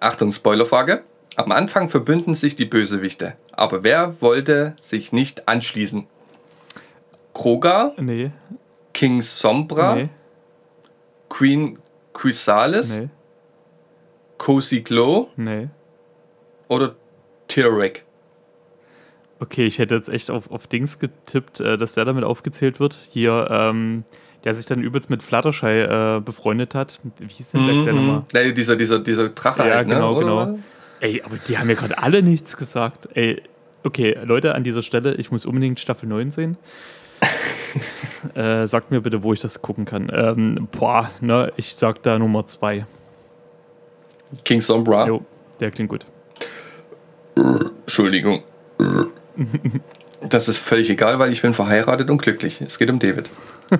Achtung, 0.00 0.30
Spoilerfrage. 0.32 1.02
Am 1.36 1.50
Anfang 1.52 1.88
verbünden 1.90 2.34
sich 2.34 2.54
die 2.56 2.64
Bösewichte. 2.64 3.34
Aber 3.52 3.82
wer 3.82 4.16
wollte 4.20 4.76
sich 4.80 5.12
nicht 5.12 5.48
anschließen? 5.48 6.06
Krogar, 7.34 7.92
Nee, 7.98 8.30
King 8.96 9.20
Sombra, 9.20 9.94
nee, 9.94 10.08
Queen 11.28 11.78
Chrysalis, 12.14 12.98
nee, 12.98 13.08
Cozy 14.38 14.80
Glow 14.80 15.28
nee. 15.36 15.68
oder 16.68 16.96
Tyrek? 17.46 18.06
Okay, 19.38 19.66
ich 19.66 19.78
hätte 19.78 19.96
jetzt 19.96 20.08
echt 20.08 20.30
auf, 20.30 20.50
auf 20.50 20.66
Dings 20.66 20.98
getippt, 20.98 21.60
äh, 21.60 21.76
dass 21.76 21.92
der 21.92 22.06
damit 22.06 22.24
aufgezählt 22.24 22.80
wird. 22.80 22.96
Hier, 23.10 23.48
ähm, 23.50 24.04
der 24.44 24.54
sich 24.54 24.64
dann 24.64 24.80
übelst 24.80 25.10
mit 25.10 25.22
Fluttershy 25.22 25.66
äh, 25.66 26.22
befreundet 26.24 26.74
hat. 26.74 26.98
Wie 27.18 27.26
hieß 27.26 27.50
denn 27.50 27.66
der, 27.66 27.84
der 27.84 27.92
nochmal? 27.92 28.22
Nee, 28.32 28.52
dieser, 28.52 28.76
dieser, 28.76 29.00
dieser 29.00 29.28
Drache 29.28 29.68
Ja, 29.68 29.74
halt, 29.74 29.88
genau, 29.88 30.12
ne? 30.12 30.16
Oder? 30.16 30.46
genau. 30.46 30.58
Ey, 31.00 31.20
aber 31.22 31.36
die 31.36 31.58
haben 31.58 31.68
ja 31.68 31.74
gerade 31.74 31.98
alle 31.98 32.22
nichts 32.22 32.56
gesagt. 32.56 33.10
Ey, 33.12 33.42
okay, 33.82 34.16
Leute, 34.24 34.54
an 34.54 34.64
dieser 34.64 34.80
Stelle, 34.80 35.16
ich 35.16 35.30
muss 35.30 35.44
unbedingt 35.44 35.80
Staffel 35.80 36.08
9 36.08 36.30
sehen. 36.30 36.56
äh, 38.34 38.66
sagt 38.66 38.90
mir 38.90 39.00
bitte, 39.00 39.22
wo 39.22 39.32
ich 39.32 39.40
das 39.40 39.62
gucken 39.62 39.84
kann. 39.84 40.10
Ähm, 40.12 40.68
boah, 40.72 41.10
ne, 41.20 41.52
ich 41.56 41.74
sag 41.74 42.02
da 42.02 42.18
Nummer 42.18 42.46
2. 42.46 42.86
King 44.44 44.60
Sombra. 44.60 45.06
Jo, 45.06 45.24
der 45.60 45.70
klingt 45.70 45.90
gut. 45.90 46.06
Entschuldigung. 47.36 48.42
Das 50.22 50.48
ist 50.48 50.58
völlig 50.58 50.88
egal, 50.90 51.18
weil 51.18 51.32
ich 51.32 51.42
bin 51.42 51.52
verheiratet 51.54 52.08
und 52.10 52.22
glücklich. 52.22 52.60
Es 52.60 52.78
geht 52.78 52.90
um 52.90 52.98
David. 52.98 53.30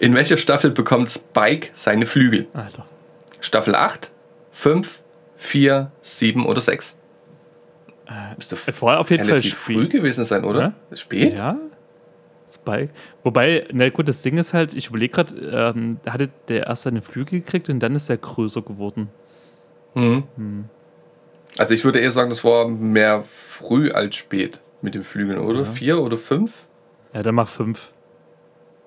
In 0.00 0.14
welcher 0.14 0.36
Staffel 0.36 0.70
bekommt 0.70 1.08
Spike 1.08 1.68
seine 1.72 2.04
Flügel? 2.04 2.48
Alter. 2.52 2.84
Staffel 3.40 3.74
8, 3.74 4.10
5, 4.52 5.02
4, 5.36 5.92
7 6.02 6.46
oder 6.46 6.60
6? 6.60 6.98
Müsste 8.36 8.56
Es 8.66 8.82
war 8.82 9.00
auf 9.00 9.10
jeden 9.10 9.26
Fall 9.26 9.38
früh 9.38 9.48
spät. 9.84 9.90
gewesen 9.90 10.24
sein, 10.24 10.44
oder? 10.44 10.74
Spät? 10.92 11.38
Ja? 11.38 11.56
Spike. 12.50 12.90
Wobei, 13.22 13.66
na 13.72 13.88
gut, 13.88 14.06
das 14.06 14.20
Ding 14.22 14.36
ist 14.38 14.52
halt, 14.52 14.74
ich 14.74 14.88
überlege 14.88 15.14
gerade, 15.14 15.34
ähm, 15.74 15.98
hatte 16.06 16.28
der 16.48 16.66
erst 16.66 16.82
seine 16.82 17.00
Flügel 17.02 17.40
gekriegt 17.40 17.68
und 17.70 17.80
dann 17.80 17.94
ist 17.94 18.10
er 18.10 18.18
größer 18.18 18.62
geworden. 18.62 19.08
Also 21.56 21.72
ich 21.74 21.84
würde 21.84 22.00
eher 22.00 22.10
sagen, 22.10 22.30
das 22.30 22.44
war 22.44 22.68
mehr 22.68 23.24
früh 23.26 23.90
als 23.90 24.16
spät 24.16 24.60
mit 24.82 24.94
den 24.94 25.04
Flügeln, 25.04 25.38
oder? 25.38 25.64
Vier 25.64 26.00
oder 26.00 26.18
fünf? 26.18 26.66
Ja, 27.12 27.22
dann 27.22 27.34
mach 27.36 27.48
fünf. 27.48 27.92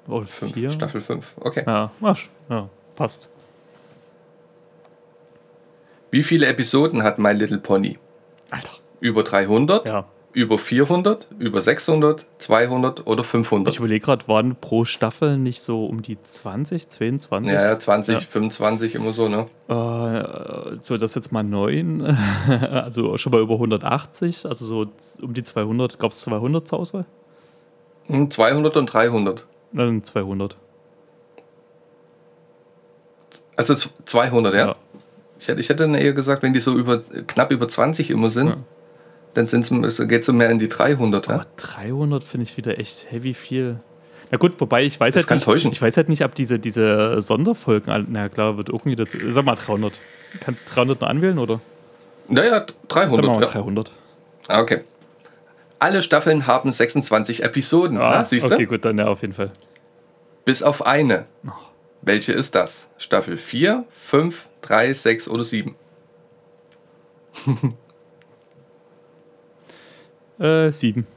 Oder 0.08 0.26
Fünf, 0.26 0.54
vier. 0.54 0.70
Staffel 0.70 1.02
5. 1.02 1.34
Okay. 1.40 1.64
Ja, 1.66 1.92
mach, 2.00 2.18
ja, 2.50 2.70
passt. 2.96 3.30
Wie 6.12 6.24
viele 6.24 6.46
Episoden 6.46 7.04
hat 7.04 7.20
My 7.20 7.34
Little 7.34 7.58
Pony? 7.58 7.98
Alter. 8.50 8.72
Über 9.00 9.24
300? 9.24 9.88
Ja. 9.88 10.06
über 10.34 10.58
400, 10.60 11.30
über 11.40 11.62
600, 11.62 12.26
200 12.38 13.08
oder 13.08 13.24
500. 13.24 13.74
Ich 13.74 13.80
überlege 13.80 14.06
gerade, 14.06 14.28
waren 14.28 14.56
pro 14.56 14.86
Staffel 14.86 15.38
nicht 15.38 15.62
so 15.62 15.86
um 15.86 16.02
die 16.04 16.22
20, 16.22 16.90
22? 16.90 17.56
ja, 17.56 17.64
ja, 17.66 17.80
20, 17.80 18.14
Ja. 18.16 18.20
25 18.22 18.96
immer 18.96 19.14
so, 19.14 19.30
ne? 19.30 19.48
Äh, 19.68 20.78
so, 20.80 20.98
das 20.98 21.16
jetzt 21.16 21.32
mal 21.32 21.44
9, 21.44 22.02
also 22.72 23.18
schon 23.18 23.32
mal 23.32 23.42
über 23.42 23.56
180, 23.56 24.46
also 24.46 24.66
so 24.66 24.86
um 25.24 25.34
die 25.34 25.44
200. 25.44 25.98
Gab 25.98 26.12
es 26.12 26.20
200 26.22 26.68
zur 26.68 26.80
Auswahl? 26.80 27.06
Hm, 28.08 28.30
200 28.30 28.78
und 28.78 28.86
300. 28.94 29.46
Nein, 29.72 30.04
200. 30.04 30.56
Also 33.56 33.74
z- 33.76 33.92
200, 34.06 34.54
ja. 34.54 34.60
Ja. 34.68 34.76
Ich, 35.40 35.48
hätte, 35.48 35.60
ich 35.60 35.70
hätte 35.70 35.84
dann 35.84 35.96
eher 35.96 36.14
gesagt, 36.14 36.44
wenn 36.44 36.54
die 36.54 36.60
so 36.60 36.76
über 36.78 37.00
knapp 37.28 37.52
über 37.52 37.68
20 37.68 38.10
immer 38.12 38.30
sind, 38.30 38.50
Ja. 38.50 38.58
Dann 39.38 40.08
geht 40.08 40.22
es 40.24 40.28
mehr 40.32 40.50
in 40.50 40.60
die 40.60 40.68
300, 40.68 41.28
ja? 41.28 41.36
Aber 41.36 41.46
300 41.58 42.24
finde 42.24 42.44
ich 42.46 42.58
wieder 42.58 42.78
echt 42.80 43.12
heavy 43.12 43.34
viel. 43.34 43.80
Na 44.32 44.38
gut, 44.38 44.60
wobei 44.60 44.84
ich 44.84 45.00
weiß 45.00 45.14
Das 45.14 45.24
halt 45.30 45.38
nicht, 45.38 45.46
täuschen. 45.46 45.72
ich 45.72 45.82
weiß 45.82 45.96
halt 45.96 46.10
nicht, 46.10 46.24
ob 46.26 46.36
diese, 46.36 46.60
diese 46.60 47.22
Sonderfolgen, 47.22 48.08
na 48.10 48.28
klar, 48.30 48.58
wird 48.58 48.70
irgendwie 48.70 48.96
dazu, 48.96 49.18
sag 49.32 49.46
mal 49.46 49.56
300. 49.56 50.00
Kannst 50.42 50.70
du 50.70 50.74
300 50.74 51.02
noch 51.02 51.08
anwählen, 51.08 51.40
oder? 51.40 51.62
Naja, 52.28 52.60
Dann 52.60 52.76
300, 52.90 53.26
machen 53.26 53.40
wir 53.42 53.48
ja. 53.48 53.54
300. 53.54 53.92
Ah, 54.50 54.62
Okay. 54.62 54.82
Alle 55.80 56.02
Staffeln 56.02 56.48
haben 56.48 56.74
26 56.74 57.44
Episoden, 57.44 57.98
Ah, 58.00 58.14
ja, 58.16 58.26
siehst 58.26 58.50
du? 58.50 58.54
okay, 58.56 58.66
gut, 58.66 58.84
dann 58.84 58.98
ja, 58.98 59.06
auf 59.08 59.22
jeden 59.22 59.34
Fall. 59.34 59.52
Bis 60.44 60.64
auf 60.64 60.86
eine. 60.88 61.26
Oh. 61.46 61.52
Welche 62.02 62.34
ist 62.34 62.56
das? 62.56 62.90
Staffel 62.98 63.38
4, 63.38 63.86
5, 63.92 64.50
3, 64.62 64.94
6 64.94 65.28
oder 65.30 65.44
7? 65.44 65.76
Äh, 70.40 70.72
sieben. 70.72 71.08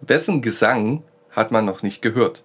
Wessen 0.00 0.40
Gesang 0.42 1.02
hat 1.30 1.50
man 1.50 1.64
noch 1.64 1.82
nicht 1.82 2.00
gehört? 2.02 2.44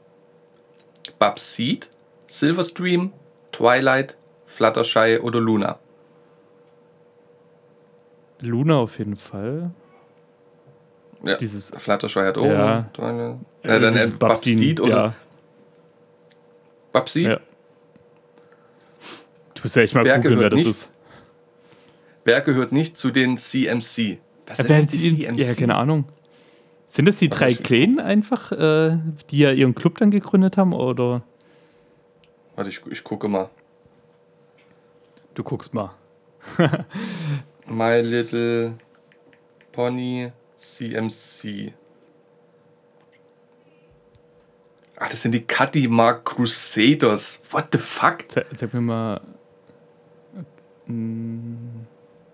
Babs 1.20 1.54
Seed, 1.54 1.90
Silverstream, 2.28 3.14
Twilight, 3.52 4.18
Fluttershy 4.48 5.20
oder 5.22 5.40
Luna? 5.40 5.80
Luna 8.40 8.78
auf 8.78 8.98
jeden 9.00 9.16
Fall. 9.16 9.72
Ja, 11.24 11.38
Dieses- 11.38 11.70
Fluttershy 11.78 12.20
hat 12.20 12.38
auch. 12.38 12.46
Ja. 12.46 12.90
Twilight. 12.94 13.38
Ja, 13.64 13.80
dann 13.80 13.96
äh, 13.96 14.08
Babsin, 14.20 14.60
Seed 14.60 14.82
oder 14.82 14.90
ja, 14.96 15.14
Babs 16.92 17.14
Seed? 17.14 17.28
Ja. 17.32 17.38
Du 19.54 19.62
musst 19.64 19.76
ja 19.78 19.84
echt 19.84 19.96
mal 19.96 20.04
Wer 20.04 20.18
googeln, 20.18 20.40
wer 20.42 20.50
das 20.50 20.58
nicht? 20.58 20.70
ist. 20.70 20.93
Wer 22.26 22.42
gehört 22.42 22.72
nicht 22.72 22.98
zu 22.98 23.12
den 23.12 23.38
CMC? 23.38 24.20
Was 24.48 24.60
Äh, 24.60 24.82
sind 24.88 24.94
die, 24.94 25.16
die 25.28 25.42
ja, 25.44 25.54
keine 25.54 25.76
Ahnung. 25.76 26.06
Sind 26.88 27.06
das 27.06 27.16
die 27.18 27.30
drei 27.30 27.50
ich- 27.52 27.64
Kleinen 27.64 28.00
einfach, 28.00 28.52
äh, 28.52 28.98
die 29.30 29.40
ja 29.40 29.52
ihren 29.52 29.74
Club 29.76 29.98
dann 29.98 30.12
gegründet 30.12 30.58
haben? 30.58 30.74
Oder 30.74 31.24
Warte, 32.56 32.70
ich, 32.70 32.82
ich 32.92 33.04
gucke 33.04 33.28
mal. 33.28 33.50
du 35.34 35.44
guckst 35.44 35.74
mal. 35.74 35.92
My 37.68 38.02
Little 38.02 38.76
Pony 39.72 40.32
CMC. 40.56 41.74
Ach, 44.98 45.10
das 45.10 45.22
sind 45.24 45.32
die 45.32 45.42
Cuddy 45.46 45.88
Mark 45.88 46.26
Crusaders. 46.26 47.42
What 47.50 47.70
the 47.72 47.80
fuck? 47.80 48.20
Zeig 48.56 48.74
mir 48.74 48.82
mal. 48.82 49.22
Mm, 50.86 51.73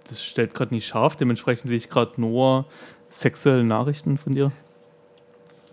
Das 0.10 0.24
stellt 0.24 0.54
gerade 0.54 0.74
nicht 0.74 0.88
scharf, 0.88 1.16
dementsprechend 1.16 1.68
sehe 1.68 1.78
ich 1.78 1.90
gerade 1.90 2.20
nur 2.20 2.66
sexuelle 3.10 3.64
Nachrichten 3.64 4.18
von 4.18 4.34
dir. 4.34 4.52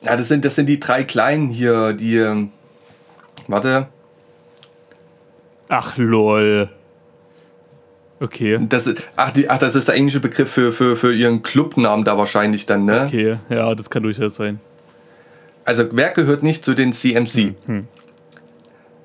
Ja, 0.03 0.17
das 0.17 0.29
sind, 0.29 0.45
das 0.45 0.55
sind 0.55 0.67
die 0.67 0.79
drei 0.79 1.05
Kleinen 1.05 1.49
hier, 1.49 1.93
die. 1.95 2.17
ähm, 2.19 2.51
Warte. 3.49 3.89
Ach 5.69 5.97
lol. 5.97 6.69
Okay. 8.19 8.59
Das 8.69 8.87
ist, 8.87 9.03
ach, 9.17 9.31
die, 9.31 9.51
ach, 9.51 9.59
das 9.59 9.75
ist 9.77 9.89
der 9.89 9.95
englische 9.95 10.21
Begriff 10.21 10.51
für, 10.51 10.73
für, 10.73 10.97
für 10.97 11.15
ihren 11.15 11.43
Clubnamen 11.43 12.05
da 12.05 12.17
wahrscheinlich 12.17 12.65
dann, 12.65 12.85
ne? 12.87 13.05
Okay, 13.07 13.37
ja, 13.51 13.75
das 13.75 13.91
kann 13.91 14.03
durchaus 14.03 14.37
sein. 14.37 14.59
Also, 15.65 15.85
wer 15.93 16.11
gehört 16.13 16.43
nicht 16.43 16.65
zu 16.65 16.75
den 16.75 16.93
CMC? 16.93 17.55
Hm. 17.67 17.87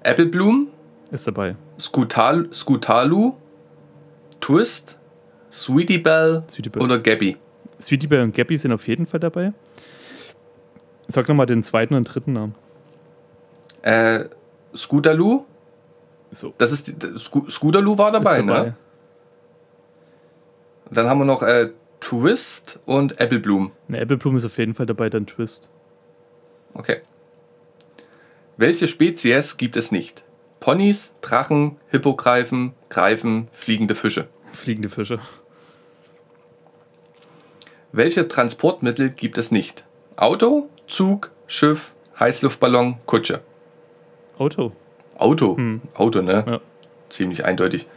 Apple 0.03 0.27
Bloom, 0.27 0.67
Ist 1.11 1.27
dabei. 1.27 1.55
Scootal, 1.79 2.47
Scootalu, 2.53 3.33
Twist, 4.39 4.97
Sweetie 5.51 5.97
Belle, 5.97 6.43
Sweetie 6.49 6.69
Belle. 6.69 6.85
oder 6.85 6.99
Gabby. 6.99 7.37
Sweetie 7.81 8.07
Belle 8.07 8.23
und 8.23 8.35
Gabby 8.35 8.55
sind 8.57 8.71
auf 8.71 8.87
jeden 8.87 9.05
Fall 9.05 9.19
dabei. 9.19 9.53
Sag 11.07 11.27
nochmal 11.27 11.45
den 11.45 11.63
zweiten 11.63 11.93
und 11.95 12.05
dritten 12.05 12.33
Namen. 12.33 12.55
Äh, 13.81 14.25
Scootaloo, 14.75 15.45
So. 16.31 16.53
das 16.57 16.71
ist 16.71 16.95
Sco- 17.17 17.49
Scootaloo 17.49 17.97
war 17.97 18.11
dabei, 18.11 18.37
dabei. 18.41 18.61
ne? 18.63 18.75
Dann 20.91 21.07
haben 21.07 21.19
wir 21.19 21.25
noch 21.25 21.41
äh, 21.41 21.71
Twist 21.99 22.79
und 22.85 23.19
Apple 23.19 23.39
Bloom. 23.39 23.71
Eine 23.87 24.01
Appleblume 24.01 24.37
ist 24.37 24.45
auf 24.45 24.57
jeden 24.57 24.73
Fall 24.75 24.85
dabei, 24.85 25.09
dann 25.09 25.25
Twist. 25.25 25.69
Okay. 26.73 27.01
Welche 28.57 28.87
Spezies 28.87 29.57
gibt 29.57 29.75
es 29.75 29.91
nicht? 29.91 30.23
Ponys, 30.59 31.13
Drachen, 31.21 31.77
Hippogreifen, 31.89 32.73
Greifen, 32.89 33.47
fliegende 33.51 33.95
Fische. 33.95 34.27
Fliegende 34.53 34.89
Fische. 34.89 35.19
Welche 37.91 38.27
Transportmittel 38.27 39.09
gibt 39.09 39.37
es 39.37 39.51
nicht? 39.51 39.85
Auto, 40.15 40.69
Zug, 40.87 41.31
Schiff, 41.47 41.93
Heißluftballon, 42.19 42.97
Kutsche. 43.05 43.41
Auto. 44.37 44.71
Auto. 45.17 45.57
Auto, 45.93 46.21
ne? 46.21 46.43
Ja. 46.47 46.59
Ziemlich 47.09 47.45
eindeutig. 47.45 47.87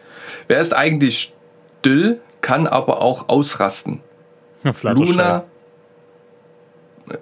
Wer 0.49 0.61
ist 0.61 0.75
eigentlich 0.75 1.35
still, 1.81 2.21
kann 2.41 2.67
aber 2.67 3.01
auch 3.03 3.29
ausrasten? 3.29 4.01
Ja. 4.65 4.73
Luna. 4.91 5.45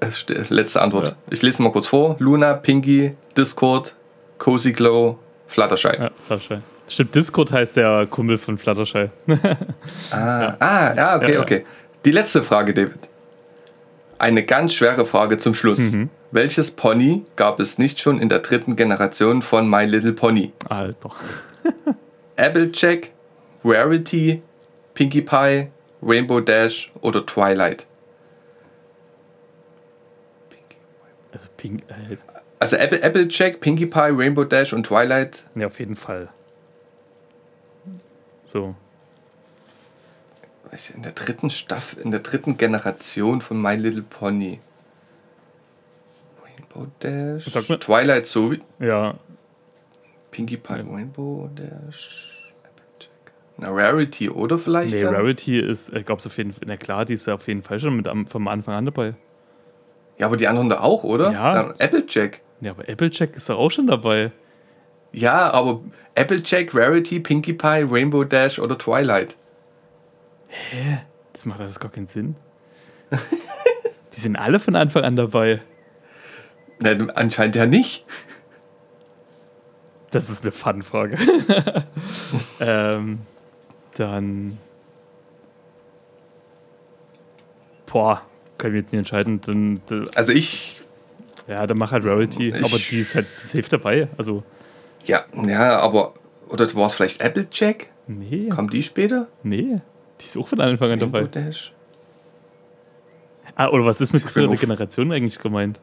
Äh, 0.01 0.07
Letzte 0.49 0.81
Antwort. 0.81 1.09
Ja. 1.09 1.15
Ich 1.31 1.43
lese 1.43 1.63
mal 1.63 1.73
kurz 1.73 1.87
vor. 1.87 2.17
Luna, 2.21 2.55
Pinky, 2.55 3.17
Discord, 3.37 3.97
Cozy 4.39 4.73
Glow, 4.73 5.19
Fluttershy. 5.47 5.89
Ja, 5.89 6.11
Fluttershy. 6.27 6.59
Stimmt, 6.89 7.15
Discord 7.15 7.53
heißt 7.53 7.77
der 7.77 8.07
Kumpel 8.07 8.39
von 8.39 8.59
Fluttershy. 8.59 9.09
Ah, 10.11 10.55
ah, 10.59 10.95
ja, 10.95 11.17
okay, 11.17 11.29
Ja, 11.29 11.35
ja. 11.35 11.41
okay. 11.41 11.65
Die 12.05 12.11
letzte 12.11 12.43
Frage, 12.43 12.75
David. 12.75 12.99
Eine 14.19 14.45
ganz 14.45 14.75
schwere 14.75 15.05
Frage 15.07 15.39
zum 15.39 15.55
Schluss. 15.55 15.79
Mhm. 15.79 16.11
Welches 16.31 16.71
Pony 16.71 17.25
gab 17.37 17.61
es 17.61 17.79
nicht 17.79 18.01
schon 18.01 18.21
in 18.21 18.29
der 18.29 18.39
dritten 18.39 18.77
Generation 18.77 19.43
von 19.43 19.69
My 19.69 19.85
Little 19.85 20.13
Pony? 20.13 20.53
Alter. 20.69 21.11
Applejack, 22.37 23.11
Rarity, 23.65 24.43
Pinkie 24.95 25.23
Pie, 25.23 25.69
Rainbow 26.03 26.41
Dash 26.41 26.91
oder 27.01 27.25
Twilight? 27.27 27.87
Also 31.33 31.49
Pink. 31.57 31.83
Äh, 31.89 32.17
Also 32.59 32.77
Apple, 32.77 33.03
Applejack, 33.03 33.61
Pinkie 33.61 33.87
Pie, 33.87 34.11
Rainbow 34.13 34.45
Dash 34.45 34.73
und 34.73 34.87
Twilight. 34.87 35.45
ja, 35.55 35.67
auf 35.67 35.79
jeden 35.79 35.97
Fall. 35.97 36.29
So. 38.47 38.75
In 40.95 41.03
der 41.03 41.13
dritten 41.13 41.51
Staffel, 41.51 42.01
in 42.03 42.11
der 42.11 42.21
dritten 42.21 42.57
Generation 42.57 43.43
von 43.43 43.61
My 43.61 43.75
Little 43.75 44.03
Pony. 44.03 44.61
Rainbow 46.43 46.91
Dash. 47.01 47.45
Sag 47.45 47.69
mal. 47.69 47.79
Twilight 47.79 48.27
so 48.27 48.55
Ja, 48.79 49.15
Pinkie 50.31 50.57
Pie, 50.57 50.83
Rainbow 50.91 51.49
Dash. 51.55 52.29
Na, 53.59 53.69
Rarity, 53.71 54.31
oder 54.31 54.59
vielleicht? 54.59 54.95
nee, 54.95 55.01
dann? 55.01 55.15
Rarity 55.15 55.61
ist, 55.61 55.91
äh, 55.91 56.03
glaub's 56.03 56.27
auf 56.27 56.37
jeden 56.39 56.53
Fall, 56.55 56.63
na 56.67 56.77
klar, 56.77 57.05
die 57.05 57.13
ist 57.13 57.27
ja 57.27 57.35
auf 57.35 57.47
jeden 57.47 57.63
Fall 57.63 57.79
schon 57.79 57.95
mit 57.95 58.09
am, 58.09 58.27
vom 58.27 58.49
Anfang 58.49 58.75
an 58.75 58.87
dabei. 58.87 59.15
Ja, 60.19 60.27
aber 60.27 60.37
die 60.39 60.49
anderen 60.49 60.71
da 60.71 60.81
auch, 60.81 61.05
oder? 61.05 61.33
Ja. 61.33 61.53
Dann 61.55 61.75
Applejack. 61.79 62.41
Ja, 62.61 62.73
aber 62.73 62.89
Applejack 62.89 63.37
ist 63.37 63.49
doch 63.49 63.59
auch 63.59 63.71
schon 63.71 63.87
dabei. 63.87 64.33
Ja, 65.13 65.51
aber 65.51 65.83
Applejack, 66.15 66.75
Rarity, 66.75 67.21
Pinkie 67.21 67.53
Pie, 67.53 67.87
Rainbow 67.89 68.25
Dash 68.25 68.59
oder 68.59 68.79
Twilight. 68.79 69.37
Das 71.33 71.47
macht 71.47 71.61
alles 71.61 71.81
gar 71.81 71.91
keinen 71.91 72.09
Sinn. 72.09 72.37
die 74.15 74.21
sind 74.21 74.37
alle 74.37 74.59
von 74.61 74.77
Anfang 74.77 75.05
an 75.05 75.17
dabei. 75.17 75.61
Na, 76.79 76.91
anscheinend 77.15 77.57
ja 77.57 77.67
nicht. 77.67 78.05
Das 80.11 80.29
ist 80.29 80.43
eine 80.43 80.53
Fun-Frage. 80.53 81.17
ähm, 82.61 83.21
dann. 83.95 84.59
Boah, 87.87 88.23
kann 88.59 88.71
ich 88.71 88.75
mich 88.75 88.83
jetzt 88.83 88.93
nicht 88.93 88.99
entscheiden. 88.99 89.41
Dann, 89.43 89.81
dann, 89.87 90.09
Also 90.15 90.33
ich, 90.33 90.81
ja, 91.47 91.67
dann 91.67 91.79
mach 91.79 91.93
halt 91.93 92.05
Rarity. 92.05 92.49
Ich- 92.49 92.55
aber 92.65 92.79
die 92.79 92.99
ist 93.01 93.15
halt 93.15 93.27
safe 93.39 93.69
dabei. 93.69 94.09
Also, 94.17 94.43
ja, 95.05 95.25
ja, 95.47 95.79
aber, 95.79 96.15
oder 96.49 96.73
war 96.75 96.87
es 96.87 96.95
vielleicht 96.95 97.23
Applejack? 97.23 97.89
nee, 98.07 98.49
Kommt 98.49 98.73
die 98.73 98.83
später? 98.83 99.29
nee. 99.43 99.81
Die 100.23 100.27
ist 100.27 100.37
auch 100.37 100.49
von 100.49 100.61
Anfang 100.61 100.93
an 100.93 100.99
dabei. 100.99 101.25
Dash. 101.25 101.73
Ah, 103.55 103.69
oder 103.69 103.85
was 103.85 104.01
ist 104.01 104.13
mit 104.13 104.25
auf- 104.25 104.61
Generation 104.61 105.13
eigentlich 105.13 105.39
gemeint? 105.39 105.81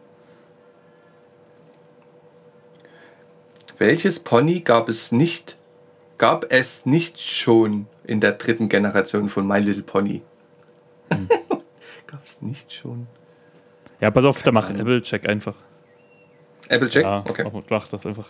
Welches 3.77 4.19
Pony 4.19 4.61
gab 4.61 4.89
es 4.89 5.11
nicht, 5.11 5.57
gab 6.17 6.51
es 6.51 6.85
nicht 6.85 7.19
schon 7.19 7.87
in 8.03 8.19
der 8.19 8.33
dritten 8.33 8.67
Generation 8.69 9.29
von 9.29 9.47
My 9.47 9.59
Little 9.59 9.83
Pony? 9.83 10.21
gab 12.07 12.25
es 12.25 12.41
nicht 12.41 12.73
schon? 12.73 13.07
Ja, 14.01 14.11
pass 14.11 14.25
auf, 14.25 14.41
da 14.43 14.51
mach 14.51 14.69
Apple-Check 14.69 15.27
einfach. 15.27 15.55
Applejack? 16.69 17.03
Ja, 17.03 17.23
okay. 17.27 17.49
mach 17.69 17.87
das 17.87 18.05
einfach. 18.05 18.29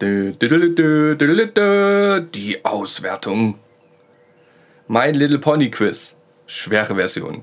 Die 0.00 0.34
Auswertung. 2.64 3.58
My 4.88 5.10
Little 5.10 5.38
Pony 5.38 5.70
Quiz. 5.70 6.16
Schwere 6.46 6.94
Version. 6.94 7.42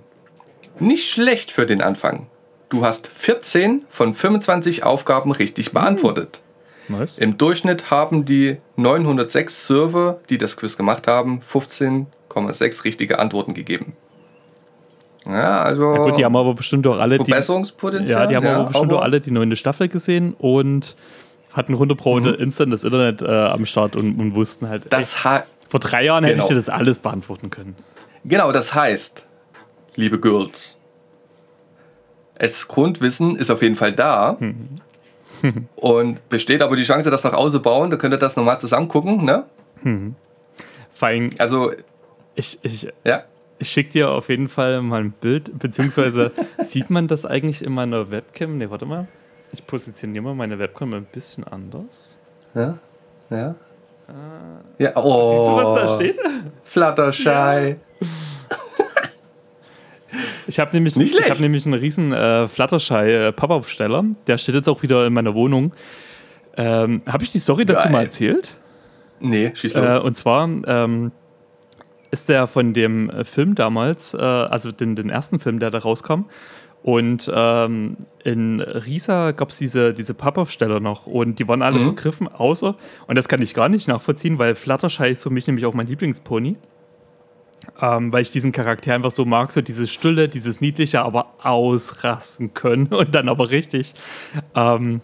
Nicht 0.80 1.10
schlecht 1.10 1.52
für 1.52 1.66
den 1.66 1.82
Anfang. 1.82 2.28
Du 2.70 2.84
hast 2.86 3.08
14 3.08 3.84
von 3.90 4.14
25 4.16 4.84
Aufgaben 4.84 5.32
richtig 5.32 5.72
beantwortet. 5.72 6.42
Nice. 6.88 7.18
Im 7.20 7.38
Durchschnitt 7.38 7.90
haben 7.92 8.26
die 8.26 8.58
906 8.76 9.68
Server, 9.68 10.18
die 10.30 10.38
das 10.38 10.58
Quiz 10.58 10.76
gemacht 10.78 11.08
haben, 11.08 11.42
15,6 11.52 12.84
richtige 12.84 13.20
Antworten 13.20 13.54
gegeben. 13.54 13.94
Ja, 15.26 15.62
also 15.64 15.96
Ja, 15.96 16.04
gut, 16.04 16.18
die 16.18 16.26
haben 16.26 16.36
aber 16.36 16.54
bestimmt 16.54 16.86
auch 16.86 16.98
alle 17.00 17.18
die. 17.18 17.26
Verbesserungspotenzial. 17.26 18.22
Ja, 18.22 18.28
die 18.28 18.36
haben 18.36 18.46
aber 18.48 18.66
bestimmt 18.66 18.94
auch 18.94 19.02
alle 19.02 19.20
die 19.20 19.32
neunte 19.32 19.56
Staffel 19.56 19.88
gesehen 19.88 20.36
und 20.38 20.96
hatten 21.52 21.74
100 21.74 21.98
Pro 21.98 22.20
Mhm. 22.20 22.34
instant 22.36 22.74
das 22.74 22.84
Internet 22.84 23.22
äh, 23.22 23.26
am 23.28 23.66
Start 23.66 23.96
und, 23.96 24.20
und 24.20 24.36
wussten 24.36 24.68
halt. 24.70 24.84
Das 24.92 25.24
ha 25.24 25.44
vor 25.70 25.80
drei 25.80 26.04
Jahren 26.06 26.24
hätte 26.24 26.36
ich 26.36 26.40
Genau. 26.42 26.50
dir 26.50 26.56
das 26.56 26.70
alles 26.70 27.00
beantworten 27.00 27.50
können. 27.50 27.76
Genau, 28.24 28.52
das 28.52 28.74
heißt, 28.74 29.28
liebe 29.96 30.20
Girls, 30.20 30.78
es 32.36 32.68
Grundwissen 32.68 33.36
ist 33.36 33.50
auf 33.50 33.62
jeden 33.62 33.76
Fall 33.76 33.94
da. 33.94 34.38
Und 35.76 36.28
besteht 36.30 36.62
aber 36.62 36.76
die 36.76 36.84
Chance, 36.84 37.10
dass 37.12 37.24
nach 37.24 37.34
Hause 37.34 37.60
bauen, 37.60 37.90
da 37.92 37.98
könnt 37.98 38.14
ihr 38.14 38.18
das 38.18 38.36
nochmal 38.36 38.60
zusammen 38.60 38.88
gucken, 38.88 39.24
ne? 39.26 39.46
Vor 40.94 41.08
allem, 41.08 41.30
Also, 41.38 41.72
ich, 42.36 42.58
ich, 42.64 42.88
ja. 43.04 43.24
ich 43.60 43.70
schicke 43.70 43.92
dir 43.92 44.10
auf 44.12 44.30
jeden 44.30 44.50
Fall 44.50 44.82
mal 44.82 45.02
ein 45.02 45.12
Bild, 45.12 45.58
beziehungsweise 45.60 46.32
sieht 46.64 46.90
man 46.90 47.08
das 47.08 47.26
eigentlich 47.26 47.64
in 47.64 47.74
meiner 47.74 48.12
Webcam? 48.12 48.58
Ne, 48.58 48.70
warte 48.72 48.86
mal. 48.86 49.08
Ich 49.52 49.68
positioniere 49.68 50.24
mal 50.24 50.34
meine 50.36 50.58
Webcam 50.58 50.94
ein 50.94 51.06
bisschen 51.06 51.44
anders. 51.44 52.18
Ja. 52.56 52.78
Ja. 53.30 53.56
Ja, 54.78 54.92
oh. 54.96 55.32
Siehst 55.32 55.48
du, 55.48 55.56
was 55.56 55.82
da 55.82 55.96
steht? 55.96 56.20
Fluttershy. 56.62 57.76
Ich 60.48 60.60
habe 60.60 60.72
nämlich, 60.74 60.96
Nicht 60.96 61.16
ich 61.16 61.30
hab 61.30 61.40
nämlich 61.40 61.66
einen 61.66 61.74
riesen 61.74 62.14
äh, 62.14 62.48
Fluttershy 62.48 63.34
äh. 63.34 64.16
Der 64.28 64.38
steht 64.38 64.56
jetzt 64.56 64.70
auch 64.70 64.82
wieder 64.84 65.06
in 65.08 65.14
meiner 65.14 65.34
Wohnung. 65.34 65.74
Ähm, 66.58 67.02
habe 67.06 67.24
ich 67.24 67.32
die 67.32 67.40
Story 67.40 67.66
dazu 67.66 67.84
Geil. 67.84 67.92
mal 67.92 68.04
erzählt? 68.04 68.56
Nee, 69.20 69.52
schieß 69.54 69.74
los. 69.74 69.94
Äh, 69.96 70.00
und 70.00 70.16
zwar 70.16 70.48
ähm, 70.48 71.12
ist 72.12 72.30
der 72.30 72.48
von 72.48 72.74
dem 72.74 73.10
äh, 73.10 73.26
Film 73.26 73.56
damals, 73.56 74.14
äh, 74.14 74.18
also 74.18 74.72
den, 74.72 74.96
den 74.96 75.10
ersten 75.10 75.40
Film, 75.40 75.60
der 75.60 75.72
da 75.72 75.80
rauskam. 75.80 76.26
Und 76.86 77.32
ähm, 77.34 77.98
in 78.24 78.62
Riesa 78.62 79.32
gab 79.32 79.50
es 79.50 79.58
diese, 79.58 79.92
diese 79.92 80.14
Pappaufsteller 80.14 80.80
noch 80.80 81.08
und 81.08 81.40
die 81.40 81.48
waren 81.48 81.64
alle 81.64 81.80
vergriffen, 81.80 82.28
außer, 82.28 82.76
und 83.08 83.16
das 83.16 83.28
kann 83.28 83.42
ich 83.42 83.56
gar 83.56 83.70
nicht 83.70 83.88
nachvollziehen, 83.88 84.38
weil 84.38 84.54
Fluttershy 84.54 85.10
ist 85.10 85.24
für 85.24 85.32
mich 85.32 85.48
nämlich 85.48 85.66
auch 85.66 85.74
mein 85.74 85.88
Lieblingspony. 85.88 86.58
Ähm, 87.82 88.14
weil 88.14 88.22
ich 88.22 88.30
diesen 88.30 88.52
Charakter 88.52 88.94
einfach 88.94 89.10
so 89.10 89.26
mag, 89.26 89.52
so 89.52 89.62
dieses 89.64 89.90
Stille, 89.90 90.30
dieses 90.30 90.62
Niedliche, 90.62 91.02
aber 91.02 91.34
ausrasten 91.42 92.54
können 92.54 92.86
und 92.94 93.16
dann 93.16 93.30
aber 93.30 93.50
richtig. 93.50 93.96
Ähm, 94.54 95.02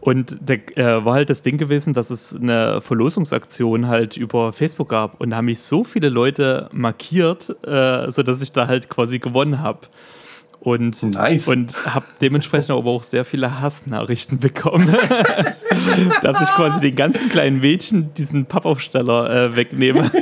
und 0.00 0.38
da 0.40 0.54
äh, 0.54 1.04
war 1.04 1.12
halt 1.12 1.28
das 1.28 1.42
Ding 1.42 1.58
gewesen, 1.58 1.92
dass 1.92 2.08
es 2.08 2.34
eine 2.34 2.80
Verlosungsaktion 2.80 3.88
halt 3.88 4.16
über 4.16 4.54
Facebook 4.54 4.88
gab 4.88 5.20
und 5.20 5.28
da 5.28 5.36
haben 5.36 5.44
mich 5.44 5.60
so 5.60 5.84
viele 5.84 6.08
Leute 6.08 6.70
markiert, 6.72 7.54
äh, 7.66 8.10
sodass 8.10 8.40
ich 8.40 8.52
da 8.52 8.68
halt 8.68 8.88
quasi 8.88 9.18
gewonnen 9.18 9.60
habe. 9.60 9.80
Und, 10.62 11.02
Nice. 11.02 11.48
und 11.48 11.72
habe 11.86 12.04
dementsprechend 12.20 12.70
aber 12.70 12.90
auch 12.90 13.02
sehr 13.02 13.24
viele 13.24 13.60
Hassnachrichten 13.62 14.38
bekommen, 14.40 14.88
dass 16.22 16.40
ich 16.42 16.48
quasi 16.50 16.80
den 16.80 16.94
ganzen 16.96 17.30
kleinen 17.30 17.60
Mädchen 17.60 18.12
diesen 18.14 18.44
Pappaufsteller 18.44 19.30
äh, 19.30 19.56
wegnehme. 19.56 20.10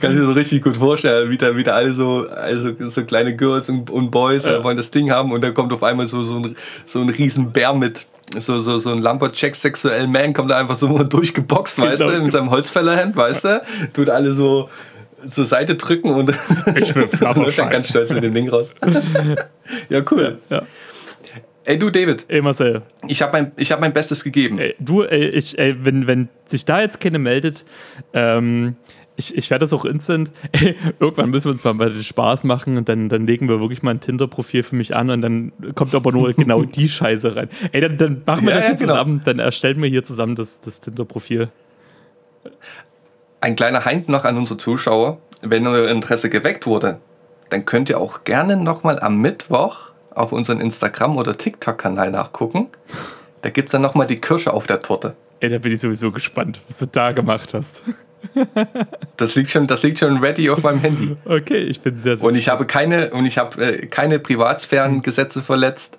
Kann 0.00 0.12
ich 0.12 0.18
mir 0.18 0.24
so 0.26 0.32
richtig 0.32 0.62
gut 0.62 0.76
vorstellen, 0.76 1.28
wie 1.30 1.36
da, 1.38 1.56
wie 1.56 1.64
da 1.64 1.72
alle 1.72 1.92
so, 1.92 2.28
also 2.28 2.70
so 2.88 3.02
kleine 3.04 3.34
Girls 3.34 3.68
und, 3.68 3.90
und 3.90 4.10
Boys 4.12 4.46
äh, 4.46 4.62
wollen 4.62 4.76
das 4.76 4.90
Ding 4.92 5.10
haben 5.10 5.32
und 5.32 5.42
dann 5.42 5.54
kommt 5.54 5.72
auf 5.72 5.82
einmal 5.82 6.06
so, 6.06 6.22
so, 6.22 6.36
ein, 6.36 6.56
so 6.84 7.00
ein 7.00 7.08
riesen 7.08 7.50
Bär 7.50 7.72
mit. 7.74 8.06
So, 8.38 8.60
so, 8.60 8.78
so 8.78 8.90
ein 8.90 9.00
Lumberjack 9.00 9.56
sexuellen 9.56 10.12
Man 10.12 10.34
kommt 10.34 10.50
da 10.50 10.58
einfach 10.58 10.76
so 10.76 10.86
durchgeboxt, 11.02 11.80
weißt 11.80 12.02
Genau. 12.02 12.12
du, 12.12 12.22
mit 12.22 12.32
seinem 12.32 12.50
Holzfällerhand, 12.50 13.16
weißt 13.16 13.44
du, 13.44 13.62
tut 13.94 14.10
alle 14.10 14.32
so 14.34 14.68
zur 15.28 15.44
Seite 15.44 15.74
drücken 15.76 16.10
und 16.10 16.32
Ich 16.76 16.94
will 16.94 17.08
läuft 17.20 17.58
dann 17.58 17.70
ganz 17.70 17.88
stolz 17.88 18.12
mit 18.12 18.22
dem 18.22 18.34
Ding 18.34 18.48
raus. 18.48 18.74
ja, 19.88 20.02
cool. 20.10 20.38
Ja. 20.50 20.62
Ey, 21.64 21.78
du 21.78 21.90
David, 21.90 22.24
Ey, 22.28 22.40
Marcel, 22.40 22.82
ich 23.06 23.20
habe 23.20 23.32
mein, 23.32 23.52
ich 23.56 23.70
hab 23.72 23.80
mein 23.80 23.92
Bestes 23.92 24.24
gegeben. 24.24 24.58
ey, 24.58 24.74
du, 24.78 25.02
ey, 25.02 25.28
ich, 25.28 25.58
ey, 25.58 25.76
wenn, 25.84 26.06
wenn 26.06 26.28
sich 26.46 26.64
da 26.64 26.80
jetzt 26.80 26.98
keine 26.98 27.18
meldet, 27.18 27.66
ähm, 28.14 28.76
ich, 29.16 29.36
ich 29.36 29.50
werde 29.50 29.64
das 29.64 29.72
auch 29.72 29.84
instant. 29.84 30.30
Ey, 30.52 30.76
irgendwann 31.00 31.28
müssen 31.30 31.46
wir 31.46 31.50
uns 31.50 31.64
mal 31.64 31.74
bei 31.74 31.88
den 31.88 32.02
Spaß 32.04 32.44
machen 32.44 32.78
und 32.78 32.88
dann, 32.88 33.08
dann 33.08 33.26
legen 33.26 33.48
wir 33.48 33.58
wirklich 33.60 33.82
mal 33.82 33.90
ein 33.90 34.00
Tinder-Profil 34.00 34.62
für 34.62 34.76
mich 34.76 34.94
an 34.94 35.10
und 35.10 35.20
dann 35.22 35.52
kommt 35.74 35.92
aber 35.94 36.12
nur 36.12 36.32
genau 36.32 36.62
die 36.62 36.88
Scheiße 36.88 37.34
rein. 37.34 37.48
Ey, 37.72 37.80
dann, 37.80 37.98
dann 37.98 38.22
machen 38.24 38.46
wir 38.46 38.52
Ja, 38.54 38.60
das 38.60 38.64
ja, 38.64 38.70
hier 38.70 38.78
genau. 38.78 38.92
zusammen, 38.92 39.22
dann 39.24 39.40
erstellen 39.40 39.82
wir 39.82 39.88
hier 39.90 40.04
zusammen 40.04 40.36
das, 40.36 40.60
das 40.60 40.80
Tinder-Profil. 40.80 41.48
Ein 43.40 43.54
kleiner 43.54 43.84
Hint 43.84 44.08
noch 44.08 44.24
an 44.24 44.36
unsere 44.36 44.58
Zuschauer. 44.58 45.18
Wenn 45.42 45.66
euer 45.66 45.88
Interesse 45.88 46.28
geweckt 46.28 46.66
wurde, 46.66 46.98
dann 47.50 47.64
könnt 47.64 47.88
ihr 47.88 48.00
auch 48.00 48.24
gerne 48.24 48.56
nochmal 48.56 48.98
am 48.98 49.18
Mittwoch 49.18 49.90
auf 50.12 50.32
unseren 50.32 50.60
Instagram- 50.60 51.16
oder 51.16 51.36
TikTok-Kanal 51.36 52.10
nachgucken. 52.10 52.68
Da 53.42 53.50
gibt 53.50 53.68
es 53.68 53.72
dann 53.72 53.82
nochmal 53.82 54.08
die 54.08 54.20
Kirsche 54.20 54.52
auf 54.52 54.66
der 54.66 54.80
Torte. 54.80 55.14
Ey, 55.38 55.48
da 55.48 55.58
bin 55.58 55.72
ich 55.72 55.80
sowieso 55.80 56.10
gespannt, 56.10 56.60
was 56.66 56.78
du 56.78 56.86
da 56.86 57.12
gemacht 57.12 57.54
hast. 57.54 57.82
Das 59.16 59.36
liegt 59.36 59.50
schon, 59.50 59.68
das 59.68 59.84
liegt 59.84 60.00
schon 60.00 60.18
ready 60.18 60.50
auf 60.50 60.62
meinem 60.62 60.80
Handy. 60.80 61.16
Okay, 61.24 61.58
ich 61.58 61.80
bin 61.80 62.00
sehr, 62.00 62.16
sehr 62.16 62.26
Und 62.26 62.34
ich 62.34 62.48
habe 62.48 62.66
keine, 62.66 63.10
und 63.10 63.26
ich 63.26 63.38
habe 63.38 63.64
äh, 63.64 63.86
keine 63.86 64.18
Privatsphärengesetze 64.18 65.40
verletzt. 65.40 65.98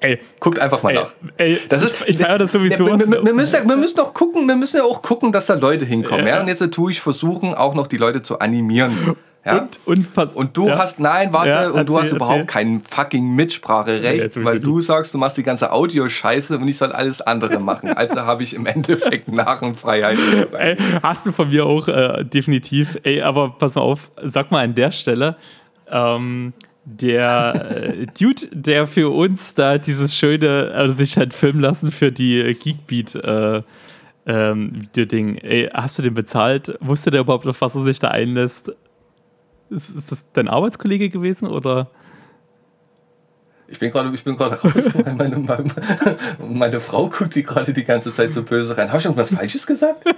Ey, 0.00 0.18
Guckt 0.40 0.58
einfach 0.58 0.82
mal 0.82 0.90
ey, 0.90 0.96
nach. 0.96 1.10
ey, 1.36 1.58
Das 1.68 1.82
ist, 1.82 1.96
ich 2.06 2.18
feiere 2.18 2.38
das 2.38 2.52
sowieso. 2.52 2.86
Wir, 2.86 2.98
wir, 3.10 3.24
wir, 3.24 3.34
müssen, 3.34 3.54
ja- 3.62 3.68
wir 3.68 3.76
müssen 3.76 4.00
auch 4.00 4.12
gucken, 4.14 4.46
wir 4.46 4.56
müssen 4.56 4.78
ja 4.78 4.82
auch 4.84 5.02
gucken, 5.02 5.32
dass 5.32 5.46
da 5.46 5.54
Leute 5.54 5.84
hinkommen. 5.84 6.26
Ja. 6.26 6.36
Ja. 6.36 6.40
Und 6.40 6.48
jetzt 6.48 6.68
tue 6.72 6.90
ich 6.90 7.00
versuchen, 7.00 7.54
auch 7.54 7.74
noch 7.74 7.86
die 7.86 7.96
Leute 7.96 8.20
zu 8.20 8.38
animieren. 8.38 9.16
Ja? 9.46 9.60
und, 9.60 9.78
und, 9.86 10.12
pass- 10.14 10.32
Und 10.32 10.56
du 10.56 10.66
ja. 10.66 10.76
hast, 10.78 11.00
nein, 11.00 11.32
warte, 11.32 11.48
Ja, 11.50 11.68
und 11.70 11.88
du 11.88 11.94
erzähl, 11.94 12.02
hast 12.10 12.12
überhaupt 12.16 12.34
erzähl. 12.40 12.46
kein 12.46 12.80
fucking 12.80 13.34
Mitspracherecht, 13.34 14.32
sowieso 14.32 14.50
weil 14.50 14.60
du 14.60 14.74
du. 14.74 14.80
sagst, 14.82 15.14
du 15.14 15.18
machst 15.18 15.36
die 15.38 15.42
ganze 15.42 15.72
Audioscheiße 15.72 16.58
und 16.58 16.68
ich 16.68 16.76
soll 16.76 16.92
alles 16.92 17.20
andere 17.22 17.58
machen. 17.58 17.90
Also 17.92 18.16
habe 18.22 18.42
ich 18.42 18.52
im 18.54 18.66
Endeffekt 18.66 19.28
Narrenfreiheit. 19.28 20.18
Ey, 20.52 20.76
hast 21.02 21.24
du 21.26 21.32
von 21.32 21.48
mir 21.48 21.64
auch 21.64 21.88
äh, 21.88 22.24
definitiv. 22.24 22.98
Ey, 23.04 23.22
aber 23.22 23.50
pass 23.58 23.74
mal 23.74 23.82
auf, 23.82 24.10
sag 24.24 24.50
mal 24.50 24.64
an 24.64 24.74
der 24.74 24.90
Stelle, 24.90 25.36
ähm, 25.90 26.52
der 26.96 27.70
äh, 27.70 28.06
Dude, 28.18 28.48
der 28.52 28.86
für 28.86 29.10
uns 29.10 29.54
da 29.54 29.78
dieses 29.78 30.16
schöne, 30.16 30.72
also 30.74 30.94
sich 30.94 31.16
hat 31.18 31.34
filmen 31.34 31.60
lassen 31.60 31.92
für 31.92 32.10
die 32.10 32.54
Geekbeat 32.54 33.14
äh, 33.14 33.62
ähm, 34.26 34.72
Video-Ding, 34.74 35.36
ey, 35.36 35.70
hast 35.72 35.98
du 35.98 36.02
den 36.02 36.14
bezahlt? 36.14 36.76
Wusste 36.80 37.10
der 37.10 37.20
überhaupt, 37.20 37.46
auf 37.46 37.60
was 37.60 37.74
er 37.74 37.82
sich 37.82 37.98
da 37.98 38.08
einlässt? 38.08 38.72
Ist, 39.70 39.90
ist 39.90 40.12
das 40.12 40.24
dein 40.32 40.48
Arbeitskollege 40.48 41.10
gewesen 41.10 41.48
oder? 41.48 41.90
Ich 43.68 43.78
bin 43.78 43.90
gerade, 43.90 44.14
ich 44.14 44.24
bin 44.24 44.36
gerade 44.36 44.54
raus. 44.54 44.72
Meine, 45.16 45.36
meine, 45.36 45.70
meine 46.38 46.80
Frau 46.80 47.08
guckt 47.08 47.34
die 47.34 47.42
gerade 47.42 47.74
die 47.74 47.84
ganze 47.84 48.14
Zeit 48.14 48.32
so 48.32 48.42
böse 48.42 48.76
rein. 48.78 48.88
Habe 48.88 48.98
ich 48.98 49.04
irgendwas 49.04 49.30
Falsches 49.30 49.66
gesagt? 49.66 50.04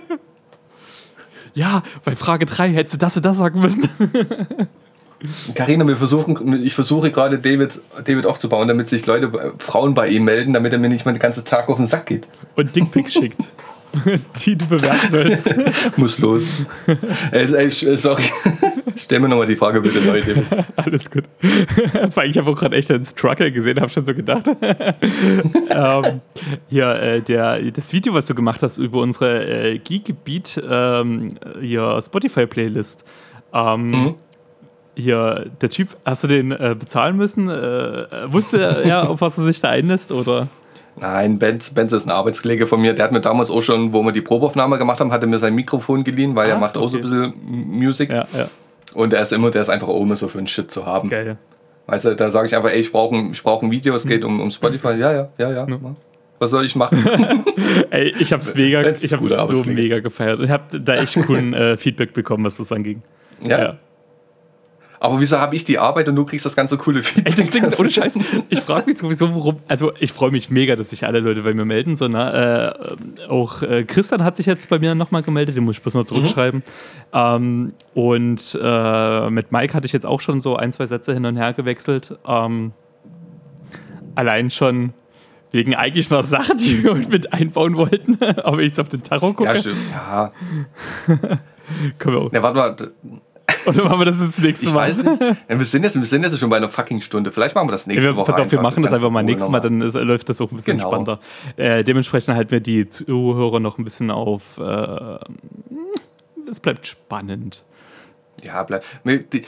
Ja, 1.53 1.83
bei 2.05 2.15
Frage 2.15 2.47
3 2.47 2.69
hättest 2.69 2.95
du 2.95 2.99
das 2.99 3.17
und 3.17 3.27
das 3.27 3.39
sagen 3.39 3.61
müssen. 3.61 3.89
Carina, 5.55 5.87
wir 5.87 5.97
versuchen, 5.97 6.63
ich 6.65 6.75
versuche 6.75 7.11
gerade 7.11 7.39
David, 7.39 7.81
David 8.05 8.27
aufzubauen, 8.27 8.69
damit 8.69 8.89
sich 8.89 9.05
Leute, 9.07 9.27
äh, 9.27 9.51
Frauen 9.59 9.95
bei 9.95 10.09
ihm 10.09 10.25
melden, 10.25 10.53
damit 10.53 10.73
er 10.73 10.79
mir 10.79 10.89
nicht 10.89 11.05
mal 11.05 11.13
den 11.13 11.21
ganzen 11.21 11.45
Tag 11.45 11.69
auf 11.69 11.77
den 11.77 11.87
Sack 11.87 12.07
geht. 12.07 12.27
Und 12.57 12.75
Dickpics 12.75 13.13
schickt. 13.13 13.41
Die 14.45 14.55
du 14.57 14.67
bewerten 14.67 15.11
sollst. 15.11 15.53
Muss 15.97 16.21
los. 16.21 16.65
äh, 17.33 17.39
äh, 17.43 17.71
sorry. 17.71 18.23
Stell 18.97 19.19
mir 19.19 19.29
nochmal 19.29 19.47
die 19.47 19.57
Frage 19.57 19.81
bitte 19.81 20.01
neu, 20.01 20.21
David. 20.21 20.45
Alles 20.77 21.11
gut. 21.11 21.25
Weil 22.15 22.31
ich 22.31 22.39
habe 22.39 22.51
auch 22.53 22.57
gerade 22.57 22.77
echt 22.77 22.91
einen 22.93 23.05
Struggle 23.05 23.51
gesehen, 23.51 23.81
habe 23.81 23.89
schon 23.89 24.07
so 24.07 24.15
gedacht. 24.15 24.49
ähm, 25.71 26.21
ja, 26.71 26.95
äh, 26.95 27.21
der, 27.21 27.61
das 27.73 27.93
Video, 27.93 28.15
was 28.15 28.27
du 28.27 28.35
gemacht 28.37 28.63
hast 28.63 28.79
über 28.79 29.01
unsere 29.01 29.45
äh, 29.73 29.79
Geek-Gebiet, 29.79 30.63
ähm, 30.71 31.35
hier 31.61 32.01
Spotify-Playlist. 32.01 33.05
Ähm, 33.53 33.91
Mhm. 33.91 34.15
Hier, 34.95 35.47
der 35.61 35.71
Typ, 35.71 35.97
hast 36.05 36.25
du 36.25 36.29
den 36.29 36.53
äh, 36.53 36.75
bezahlen 36.79 37.17
müssen? 37.17 37.49
Äh, 37.49 38.07
wusste 38.33 38.59
er, 38.85 39.09
auf 39.11 39.21
was 39.21 39.39
er 39.39 39.45
sich 39.45 39.61
da 39.61 39.69
einlässt? 39.71 40.13
Oder? 40.13 40.49
Nein, 40.97 41.39
Benz, 41.39 41.71
Benz 41.71 41.93
ist 41.93 42.07
ein 42.07 42.11
Arbeitskollege 42.11 42.67
von 42.67 42.81
mir. 42.81 42.93
Der 42.93 43.05
hat 43.07 43.13
mir 43.13 43.21
damals 43.21 43.51
auch 43.51 43.63
schon, 43.63 43.93
wo 43.93 44.03
wir 44.03 44.13
die 44.13 44.21
Probeaufnahme 44.21 44.77
gemacht 44.79 45.01
haben, 45.01 45.13
hatte 45.13 45.27
mir 45.27 45.39
sein 45.39 45.55
Mikrofon 45.55 46.05
geliehen, 46.05 46.35
weil 46.37 46.51
er 46.51 46.57
Ah, 46.57 46.59
macht 46.59 46.77
auch 46.77 46.89
so 46.89 46.99
ein 46.99 47.05
okay. 47.05 47.31
bisschen 47.31 47.35
Musik. 47.79 48.11
Ja, 48.11 48.27
ja, 48.37 48.49
Und 48.95 49.13
er 49.13 49.23
ist 49.23 49.33
immer, 49.33 49.51
der 49.51 49.63
ist 49.63 49.71
einfach 49.71 49.89
oben 49.89 50.15
so 50.17 50.29
für 50.29 50.39
einen 50.39 50.49
Shit 50.49 50.71
zu 50.71 50.85
haben. 50.85 51.09
geil. 51.09 51.39
Weißt 51.87 52.05
du, 52.05 52.15
da 52.15 52.31
sage 52.31 52.47
ich 52.49 52.55
einfach, 52.55 52.71
ey, 52.71 52.81
ich 52.81 52.93
brauche 52.93 53.17
ein, 53.17 53.31
ich 53.33 53.43
brauch 53.43 53.63
ein 53.63 53.71
Video, 53.71 53.95
es 53.95 54.07
geht 54.07 54.25
um, 54.25 54.41
um 54.41 54.51
Spotify. 54.51 54.95
Ja, 54.95 55.13
ja, 55.13 55.29
ja, 55.39 55.51
ja. 55.51 55.67
Was 56.39 56.51
soll 56.51 56.65
ich 56.65 56.75
machen? 56.77 57.05
Ey, 57.91 58.15
ich 58.19 58.33
hab's 58.33 58.55
mega, 58.55 58.81
ich 58.81 59.13
hab's 59.13 59.27
so 59.49 59.65
mega 59.65 59.99
gefeiert. 60.01 60.41
Ich 60.41 60.49
hab 60.51 60.69
da 60.73 60.95
echt 60.95 61.15
coolen 61.27 61.53
äh, 61.53 61.77
Feedback 61.77 62.15
bekommen, 62.15 62.45
was 62.47 62.57
das 62.57 62.73
anging. 62.73 63.03
Ja. 63.43 63.77
Aber 65.03 65.19
wieso 65.19 65.39
habe 65.41 65.57
ich 65.57 65.65
die 65.65 65.79
Arbeit 65.79 66.09
und 66.11 66.17
du 66.17 66.27
kriegst 66.27 66.45
das 66.45 66.55
ganze 66.55 66.77
coole 66.77 66.99
Ey, 66.99 67.03
Feedback? 67.03 67.37
das 67.37 67.51
Ding 67.51 67.65
ist 67.65 67.81
ohne 67.81 67.89
Scheiß. 67.91 68.19
Ich 68.51 68.61
frage 68.61 68.87
mich 68.87 68.99
sowieso, 68.99 69.35
warum. 69.35 69.57
Also, 69.67 69.93
ich 69.99 70.13
freue 70.13 70.31
mich 70.31 70.51
mega, 70.51 70.77
dass 70.77 70.91
sich 70.91 71.07
alle 71.07 71.21
Leute 71.21 71.43
bei 71.43 71.55
mir 71.55 71.65
melden. 71.65 71.97
So, 71.97 72.07
ne? 72.09 72.77
äh, 73.19 73.27
auch 73.29 73.63
äh, 73.63 73.85
Christian 73.85 74.23
hat 74.23 74.37
sich 74.37 74.45
jetzt 74.47 74.69
bei 74.69 74.79
mir 74.79 74.95
nochmal 74.95 75.23
gemeldet, 75.23 75.57
den 75.57 75.65
muss 75.65 75.77
ich 75.77 75.83
bloß 75.83 75.95
noch 75.95 76.05
zurückschreiben. 76.05 76.63
Ähm, 77.15 77.73
und 77.95 78.59
äh, 78.63 79.31
mit 79.31 79.53
Mike 79.53 79.73
hatte 79.73 79.87
ich 79.87 79.93
jetzt 79.93 80.05
auch 80.05 80.21
schon 80.21 80.41
so 80.43 80.57
ein, 80.57 80.73
zwei 80.73 80.85
Sätze 80.85 81.15
hin 81.15 81.25
und 81.25 81.37
her 81.37 81.55
gewechselt. 81.55 82.19
Ähm, 82.27 82.73
allein 84.15 84.51
schon 84.51 84.93
wegen 85.51 85.75
eigentlich 85.75 86.13
einer 86.13 86.23
Sache, 86.23 86.55
die 86.57 86.85
wir 86.85 86.95
mit 86.95 87.33
einbauen 87.33 87.77
wollten. 87.77 88.19
Aber 88.45 88.59
ich 88.59 88.69
jetzt 88.69 88.81
auf 88.81 88.89
den 88.91 89.03
Tacho 89.03 89.33
gucke, 89.33 89.45
Ja, 89.45 89.57
stimmt. 89.57 89.79
Ja, 89.93 90.33
können 91.99 92.17
wir 92.17 92.21
auch. 92.21 92.33
ja 92.33 92.43
warte 92.43 92.59
mal. 92.59 93.21
Oder 93.67 93.85
machen 93.85 93.99
wir 94.01 94.05
das 94.07 94.21
jetzt 94.21 94.39
nächste 94.41 94.67
Ich 94.67 94.73
Mal? 94.73 94.89
weiß 94.89 95.03
nicht. 95.03 95.21
Ja, 95.21 95.37
wir, 95.59 95.65
sind 95.65 95.83
jetzt, 95.85 95.97
wir 95.99 96.05
sind 96.07 96.23
jetzt 96.23 96.39
schon 96.39 96.51
bei 96.51 96.57
einer 96.57 96.69
fucking 96.69 97.01
Stunde. 97.01 97.33
Vielleicht 97.33 97.55
machen 97.55 97.69
wir 97.69 97.73
das 97.73 97.87
nächste 97.87 98.07
Ja, 98.07 98.13
wir, 98.13 98.17
Woche. 98.17 98.33
pass 98.33 98.41
auf, 98.41 98.51
wir 98.53 98.61
machen 98.61 98.83
das 98.83 98.93
einfach 98.93 99.11
mal 99.11 99.23
nächstes 99.23 99.51
Mal, 99.51 99.61
dann 99.61 99.81
ist, 99.83 99.95
läuft 99.95 100.29
das 100.29 100.41
auch 100.41 100.51
ein 100.51 100.57
bisschen 100.57 100.77
Genau. 100.79 100.91
entspannter. 100.97 101.21
Äh, 101.57 101.85
dementsprechend 101.85 102.35
halten 102.35 102.51
wir 102.51 102.61
die 102.61 102.89
Zuhörer 102.89 103.61
noch 103.61 103.79
ein 103.79 103.85
bisschen 103.85 104.11
auf. 104.11 104.59
Äh, 104.59 105.19
es 106.49 106.61
bleibt 106.61 106.87
spannend. 106.87 107.65
Ja, 108.43 108.63
bleib, 108.63 108.83
mit- 109.05 109.33
die, 109.33 109.43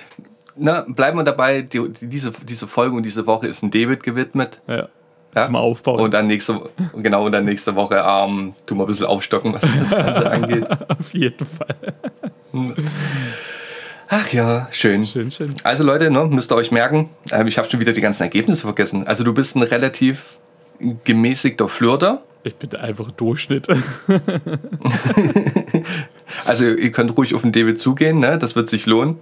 na, 0.57 0.85
bleiben 0.87 1.17
wir 1.19 1.25
dabei. 1.25 1.63
Die, 1.63 1.89
die, 1.93 2.07
diese, 2.09 2.31
diese 2.47 2.67
Folge 2.67 2.95
und 2.97 3.05
diese 3.05 3.27
Woche 3.27 3.47
ist 3.47 3.63
ein 3.63 3.71
David 3.71 4.03
gewidmet. 4.03 4.61
Ja. 4.67 4.89
Ja? 5.35 5.47
Zum 5.47 5.57
Aufbauen. 5.57 5.99
Und 5.99 6.13
dann 6.13 6.27
nächste, 6.27 6.61
genau, 6.95 7.25
und 7.25 7.33
dann 7.33 7.47
nächste 7.47 7.75
Woche 7.75 7.95
ähm, 8.07 8.53
tun 8.67 8.77
wir 8.77 8.85
ein 8.85 8.87
bisschen 8.87 9.07
aufstocken, 9.07 9.55
was 9.55 9.63
das 9.63 9.91
Ganze 9.91 10.31
angeht. 10.31 10.69
Auf 10.91 11.15
jeden 11.15 11.47
Fall. 11.47 11.75
Ach 14.15 14.31
ja, 14.31 14.69
schön. 14.73 15.07
Schön, 15.07 15.33
schön. 15.33 15.55
Also 15.63 15.85
Leute, 15.85 16.11
ne, 16.11 16.27
müsst 16.27 16.53
ihr 16.53 16.57
euch 16.57 16.71
merken, 16.71 17.09
ähm, 17.31 17.47
ich 17.47 17.57
habe 17.57 17.71
schon 17.71 17.81
wieder 17.81 17.93
die 17.93 18.03
ganzen 18.03 18.23
Ergebnisse 18.23 18.61
vergessen. 18.61 19.07
Also 19.07 19.25
du 19.25 19.33
bist 19.33 19.57
ein 19.57 19.63
relativ 19.63 20.39
gemäßigter 21.05 21.67
Flirter. 21.67 22.23
Ich 22.45 22.55
bin 22.57 22.75
einfach 22.77 23.11
Durchschnitt. 23.13 23.69
Also 26.45 26.65
ihr 26.65 26.91
könnt 26.91 27.17
ruhig 27.17 27.35
auf 27.35 27.43
den 27.43 27.53
David 27.53 27.79
zugehen, 27.79 28.19
ne? 28.19 28.39
das 28.39 28.57
wird 28.57 28.69
sich 28.69 28.87
lohnen. 28.87 29.19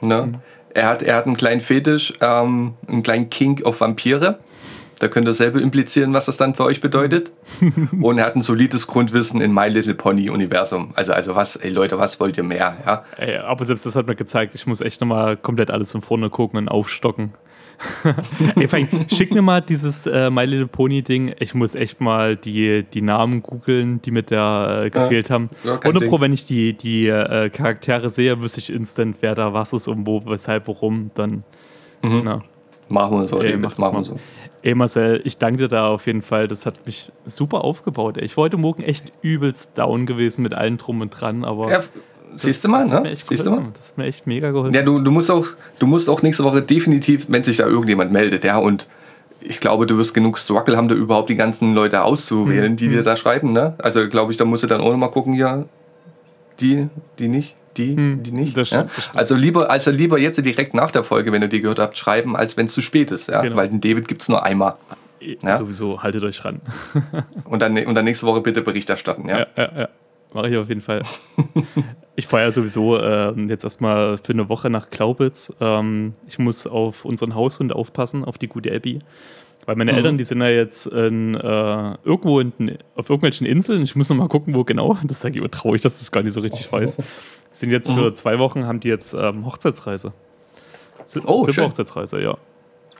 Ne? 0.00 0.40
Er, 0.74 0.88
hat, 0.88 1.02
er 1.02 1.16
hat 1.16 1.26
einen 1.26 1.36
kleinen 1.36 1.60
Fetisch, 1.60 2.14
ähm, 2.20 2.74
einen 2.88 3.02
kleinen 3.02 3.28
Kink 3.28 3.64
auf 3.64 3.80
Vampire. 3.80 4.38
Da 5.02 5.08
könnt 5.08 5.26
ihr 5.26 5.34
selber 5.34 5.60
implizieren, 5.60 6.14
was 6.14 6.26
das 6.26 6.36
dann 6.36 6.54
für 6.54 6.62
euch 6.62 6.80
bedeutet. 6.80 7.32
Und 8.00 8.18
er 8.18 8.24
hat 8.24 8.36
ein 8.36 8.42
solides 8.42 8.86
Grundwissen 8.86 9.40
in 9.40 9.52
My 9.52 9.66
Little 9.66 9.94
Pony 9.94 10.30
Universum. 10.30 10.92
Also, 10.94 11.12
also 11.12 11.34
was, 11.34 11.56
ey 11.56 11.70
Leute, 11.70 11.98
was 11.98 12.20
wollt 12.20 12.36
ihr 12.36 12.44
mehr? 12.44 12.76
Ja? 12.86 13.04
Ey, 13.16 13.38
aber 13.38 13.64
selbst 13.64 13.84
das 13.84 13.96
hat 13.96 14.06
mir 14.06 14.14
gezeigt, 14.14 14.54
ich 14.54 14.64
muss 14.68 14.80
echt 14.80 15.00
nochmal 15.00 15.36
komplett 15.36 15.72
alles 15.72 15.90
von 15.90 16.02
vorne 16.02 16.30
gucken 16.30 16.56
und 16.56 16.68
aufstocken. 16.68 17.32
Ey, 18.54 18.68
allem, 18.70 18.88
schick 19.08 19.32
mir 19.34 19.42
mal 19.42 19.60
dieses 19.60 20.06
äh, 20.06 20.30
My 20.30 20.44
Little 20.44 20.68
Pony 20.68 21.02
Ding. 21.02 21.34
Ich 21.40 21.52
muss 21.52 21.74
echt 21.74 22.00
mal 22.00 22.36
die, 22.36 22.84
die 22.84 23.02
Namen 23.02 23.42
googeln, 23.42 24.00
die 24.02 24.12
mit 24.12 24.30
der 24.30 24.84
äh, 24.84 24.90
gefehlt 24.90 25.30
haben. 25.30 25.50
Ja, 25.64 25.80
100 25.80 26.08
Pro, 26.08 26.20
wenn 26.20 26.32
ich 26.32 26.44
die, 26.44 26.74
die 26.74 27.08
äh, 27.08 27.50
Charaktere 27.50 28.08
sehe, 28.08 28.40
wüsste 28.40 28.60
ich 28.60 28.72
instant, 28.72 29.16
wer 29.20 29.34
da 29.34 29.52
was 29.52 29.72
ist 29.72 29.88
und 29.88 30.06
wo, 30.06 30.24
weshalb, 30.26 30.68
warum. 30.68 31.10
Dann, 31.16 31.42
na. 32.02 32.40
Machen 32.88 33.20
wir 33.20 33.28
so, 33.28 33.40
Ey, 33.40 33.52
David, 33.52 33.78
machen 33.78 33.96
wir 33.96 34.04
so. 34.04 34.16
Ey 34.62 34.74
Marcel, 34.74 35.20
ich 35.24 35.38
danke 35.38 35.58
dir 35.58 35.68
da 35.68 35.88
auf 35.88 36.06
jeden 36.06 36.22
Fall. 36.22 36.46
Das 36.46 36.66
hat 36.66 36.86
mich 36.86 37.10
super 37.24 37.64
aufgebaut. 37.64 38.16
Ey. 38.16 38.24
Ich 38.24 38.36
war 38.36 38.44
heute 38.44 38.56
Morgen 38.56 38.82
echt 38.82 39.12
übelst 39.20 39.76
down 39.76 40.06
gewesen 40.06 40.42
mit 40.42 40.54
allem 40.54 40.78
drum 40.78 41.00
und 41.00 41.10
dran, 41.10 41.44
aber 41.44 41.70
Ja, 41.70 41.80
siehst 42.36 42.64
du 42.64 42.68
mal, 42.68 42.82
das 42.82 42.92
hat 42.92 43.02
mir 43.02 43.08
ne? 43.08 43.12
echt 43.12 43.26
Siehst 43.26 43.44
du 43.44 43.50
mal? 43.50 43.66
Das 43.74 43.88
hat 43.90 43.98
mir 43.98 44.04
echt 44.04 44.26
mega 44.26 44.52
geholfen. 44.52 44.74
Ja, 44.74 44.82
du, 44.82 45.00
du, 45.00 45.10
musst 45.10 45.30
auch, 45.30 45.46
du 45.80 45.86
musst 45.86 46.08
auch 46.08 46.22
nächste 46.22 46.44
Woche 46.44 46.62
definitiv, 46.62 47.26
wenn 47.28 47.42
sich 47.42 47.56
da 47.56 47.66
irgendjemand 47.66 48.12
meldet, 48.12 48.44
ja, 48.44 48.58
und 48.58 48.86
ich 49.40 49.58
glaube, 49.58 49.86
du 49.86 49.98
wirst 49.98 50.14
genug 50.14 50.38
Struggle 50.38 50.76
haben, 50.76 50.86
da 50.88 50.94
überhaupt 50.94 51.28
die 51.28 51.34
ganzen 51.34 51.74
Leute 51.74 52.04
auszuwählen, 52.04 52.76
die 52.76 52.88
dir 52.88 53.02
da 53.02 53.16
schreiben, 53.16 53.52
ne? 53.52 53.74
Also 53.78 54.08
glaube 54.08 54.30
ich, 54.30 54.38
da 54.38 54.44
musst 54.44 54.62
du 54.62 54.68
dann 54.68 54.80
auch 54.80 54.90
nochmal 54.90 55.10
gucken, 55.10 55.34
ja, 55.34 55.64
die, 56.60 56.88
die 57.18 57.26
nicht, 57.26 57.56
die, 57.76 57.94
die 58.22 58.32
nicht. 58.32 58.56
das 58.56 58.70
ja? 58.70 58.82
das 58.84 59.04
stimmt. 59.04 59.18
Also 59.18 59.34
lieber, 59.34 59.70
also 59.70 59.90
lieber 59.90 60.18
jetzt 60.18 60.44
direkt 60.44 60.74
nach 60.74 60.90
der 60.90 61.04
Folge, 61.04 61.32
wenn 61.32 61.42
ihr 61.42 61.48
die 61.48 61.60
gehört 61.60 61.78
habt, 61.78 61.96
schreiben, 61.96 62.36
als 62.36 62.56
wenn 62.56 62.66
es 62.66 62.72
zu 62.72 62.80
spät 62.80 63.10
ist, 63.10 63.28
ja? 63.28 63.42
Genau. 63.42 63.56
Weil 63.56 63.68
den 63.68 63.80
David 63.80 64.08
gibt 64.08 64.22
es 64.22 64.28
nur 64.28 64.44
einmal. 64.44 64.74
Ja? 65.20 65.56
Sowieso, 65.56 66.02
haltet 66.02 66.24
euch 66.24 66.44
ran. 66.44 66.60
Und 67.44 67.62
dann, 67.62 67.76
und 67.86 67.94
dann 67.94 68.04
nächste 68.04 68.26
Woche 68.26 68.40
bitte 68.40 68.62
Bericht 68.62 68.90
erstatten, 68.90 69.28
ja? 69.28 69.40
Ja, 69.40 69.46
ja, 69.56 69.72
ja. 69.80 69.88
Mache 70.34 70.48
ich 70.48 70.56
auf 70.56 70.68
jeden 70.68 70.80
Fall. 70.80 71.02
ich 72.16 72.26
fahre 72.26 72.44
ja 72.44 72.52
sowieso 72.52 72.98
ähm, 72.98 73.48
jetzt 73.48 73.64
erstmal 73.64 74.16
für 74.16 74.32
eine 74.32 74.48
Woche 74.48 74.70
nach 74.70 74.88
Glaubitz. 74.88 75.54
Ähm, 75.60 76.14
ich 76.26 76.38
muss 76.38 76.66
auf 76.66 77.04
unseren 77.04 77.34
Haushund 77.34 77.72
aufpassen, 77.72 78.24
auf 78.24 78.38
die 78.38 78.48
gute 78.48 78.74
Abby. 78.74 79.00
Weil 79.64 79.76
meine 79.76 79.92
Eltern, 79.92 80.18
die 80.18 80.24
sind 80.24 80.40
ja 80.40 80.48
jetzt 80.48 80.86
in, 80.86 81.34
äh, 81.34 81.94
irgendwo 82.04 82.40
in, 82.40 82.78
auf 82.96 83.08
irgendwelchen 83.08 83.46
Inseln. 83.46 83.82
Ich 83.82 83.94
muss 83.94 84.08
noch 84.10 84.16
mal 84.16 84.28
gucken, 84.28 84.54
wo 84.54 84.64
genau. 84.64 84.98
Das 85.04 85.18
ist 85.18 85.24
eigentlich 85.26 85.48
traurig, 85.50 85.82
dass 85.82 85.94
ich 85.94 86.00
das 86.00 86.12
gar 86.12 86.22
nicht 86.22 86.32
so 86.32 86.40
richtig 86.40 86.70
weiß. 86.72 86.98
Sind 87.52 87.70
jetzt 87.70 87.90
für 87.90 88.14
zwei 88.14 88.38
Wochen, 88.38 88.66
haben 88.66 88.80
die 88.80 88.88
jetzt 88.88 89.14
ähm, 89.14 89.46
Hochzeitsreise. 89.46 90.12
Si 91.04 91.20
Oh, 91.24 91.46
schön. 91.48 91.64
Hochzeitsreise, 91.64 92.20
ja. 92.20 92.36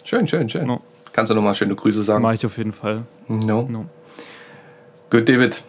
Schön, 0.05 0.29
schön, 0.29 0.49
schön. 0.49 0.67
No. 0.67 0.81
Kannst 1.13 1.31
du 1.31 1.35
nochmal 1.35 1.55
schöne 1.55 1.75
Grüße 1.75 2.03
sagen? 2.03 2.23
Mache 2.23 2.35
ich 2.35 2.47
auf 2.47 2.57
jeden 2.59 2.73
Fall. 2.73 3.03
No. 3.29 3.69
No. 3.69 3.87
Gut, 5.11 5.29
David. 5.29 5.63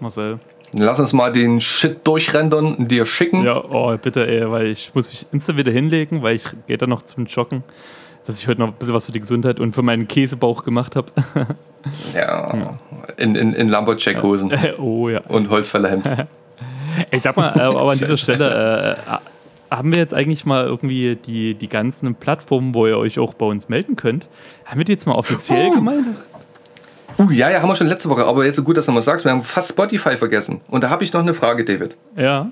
Marcel. 0.00 0.38
Lass 0.72 1.00
uns 1.00 1.12
mal 1.12 1.32
den 1.32 1.60
Shit 1.60 2.06
durchrendern 2.06 2.74
und 2.76 2.88
dir 2.88 3.04
schicken. 3.04 3.44
Ja, 3.44 3.64
oh, 3.64 3.96
bitte, 3.96 4.26
ey, 4.26 4.48
weil 4.50 4.68
ich 4.68 4.94
muss 4.94 5.10
mich 5.10 5.26
instant 5.32 5.58
wieder 5.58 5.72
hinlegen, 5.72 6.22
weil 6.22 6.36
ich 6.36 6.44
gehe 6.68 6.78
dann 6.78 6.90
noch 6.90 7.02
zum 7.02 7.26
Joggen, 7.26 7.64
dass 8.26 8.38
ich 8.38 8.48
heute 8.48 8.60
noch 8.60 8.68
ein 8.68 8.74
bisschen 8.74 8.94
was 8.94 9.06
für 9.06 9.12
die 9.12 9.20
Gesundheit 9.20 9.60
und 9.60 9.72
für 9.72 9.82
meinen 9.82 10.08
Käsebauch 10.08 10.62
gemacht 10.62 10.96
habe. 10.96 11.12
Ja, 12.14 12.72
in, 13.16 13.34
in, 13.34 13.54
in 13.54 13.70
Lumberjack-Hosen 13.70 14.52
oh 14.78 15.08
ja. 15.08 15.20
und 15.28 15.48
Holzfällerhemd. 15.48 16.06
Ey, 17.10 17.20
sag 17.20 17.38
mal, 17.38 17.56
äh, 17.56 17.60
aber 17.62 17.92
an 17.92 17.98
dieser 17.98 18.18
Stelle, 18.18 18.98
äh, 19.08 19.74
haben 19.74 19.92
wir 19.92 19.98
jetzt 19.98 20.12
eigentlich 20.12 20.44
mal 20.44 20.66
irgendwie 20.66 21.16
die, 21.16 21.54
die 21.54 21.68
ganzen 21.68 22.14
Plattformen, 22.16 22.74
wo 22.74 22.86
ihr 22.86 22.98
euch 22.98 23.18
auch 23.18 23.34
bei 23.34 23.46
uns 23.46 23.68
melden 23.68 23.96
könnt, 23.96 24.28
haben 24.66 24.78
wir 24.78 24.84
die 24.84 24.92
jetzt 24.92 25.06
mal 25.06 25.14
offiziell 25.14 25.68
Oh. 25.70 25.76
gemeint? 25.76 26.06
Uh, 27.18 27.30
ja, 27.30 27.50
ja, 27.50 27.62
haben 27.62 27.68
wir 27.68 27.76
schon 27.76 27.86
letzte 27.86 28.08
Woche, 28.08 28.24
aber 28.24 28.44
jetzt 28.44 28.56
so 28.56 28.62
gut, 28.62 28.76
dass 28.76 28.86
du 28.86 28.92
mal 28.92 29.02
sagst, 29.02 29.24
wir 29.24 29.32
haben 29.32 29.42
fast 29.42 29.70
Spotify 29.70 30.16
vergessen. 30.16 30.60
Und 30.68 30.84
da 30.84 30.90
habe 30.90 31.04
ich 31.04 31.12
noch 31.12 31.20
eine 31.20 31.34
Frage, 31.34 31.64
David. 31.64 31.96
Ja. 32.16 32.50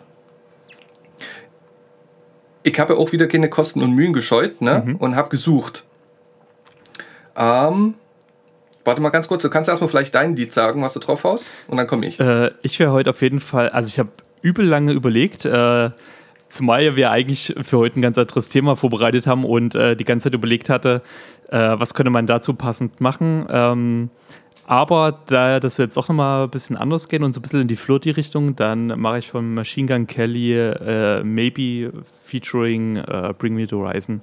Ich 2.68 2.78
habe 2.78 2.94
ja 2.94 2.98
auch 2.98 3.12
wieder 3.12 3.26
keine 3.26 3.48
Kosten 3.48 3.82
und 3.82 3.92
Mühen 3.92 4.12
gescheut 4.12 4.60
ne? 4.60 4.96
und 4.98 5.16
habe 5.16 5.30
gesucht. 5.30 5.84
Ähm, 7.34 7.94
warte 8.84 9.00
mal 9.00 9.10
ganz 9.10 9.28
kurz, 9.28 9.42
du 9.42 9.50
kannst 9.50 9.68
erstmal 9.70 9.88
vielleicht 9.88 10.14
dein 10.14 10.36
Lied 10.36 10.52
sagen, 10.52 10.82
was 10.82 10.92
du 10.92 11.00
drauf 11.00 11.24
haust, 11.24 11.46
und 11.68 11.76
dann 11.78 11.86
komme 11.86 12.06
ich. 12.06 12.20
Äh, 12.20 12.50
ich 12.62 12.78
wäre 12.78 12.92
heute 12.92 13.10
auf 13.10 13.22
jeden 13.22 13.40
Fall, 13.40 13.70
also 13.70 13.88
ich 13.88 13.98
habe 13.98 14.10
übel 14.42 14.66
lange 14.66 14.92
überlegt, 14.92 15.46
äh, 15.46 15.90
zumal 16.48 16.96
wir 16.96 17.10
eigentlich 17.10 17.54
für 17.62 17.78
heute 17.78 18.00
ein 18.00 18.02
ganz 18.02 18.18
anderes 18.18 18.48
Thema 18.48 18.76
vorbereitet 18.76 19.26
haben 19.26 19.44
und 19.44 19.74
äh, 19.74 19.96
die 19.96 20.04
ganze 20.04 20.24
Zeit 20.24 20.34
überlegt 20.34 20.68
hatte, 20.68 21.02
äh, 21.50 21.56
was 21.56 21.94
könnte 21.94 22.10
man 22.10 22.26
dazu 22.26 22.54
passend 22.54 23.00
machen. 23.00 23.46
Ähm, 23.48 24.10
aber 24.68 25.18
da 25.26 25.60
das 25.60 25.78
jetzt 25.78 25.96
auch 25.96 26.08
nochmal 26.08 26.44
ein 26.44 26.50
bisschen 26.50 26.76
anders 26.76 27.08
gehen 27.08 27.22
und 27.22 27.32
so 27.32 27.40
ein 27.40 27.42
bisschen 27.42 27.62
in 27.62 27.68
die 27.68 27.76
Flirty-Richtung, 27.76 28.54
dann 28.54 28.88
mache 29.00 29.20
ich 29.20 29.30
von 29.30 29.54
Machine 29.54 29.88
Gun 29.88 30.06
Kelly 30.06 30.52
äh, 30.52 31.22
Maybe 31.24 31.90
featuring 32.22 32.98
äh, 32.98 33.32
Bring 33.36 33.54
Me 33.54 33.66
the 33.66 33.76
Horizon. 33.76 34.20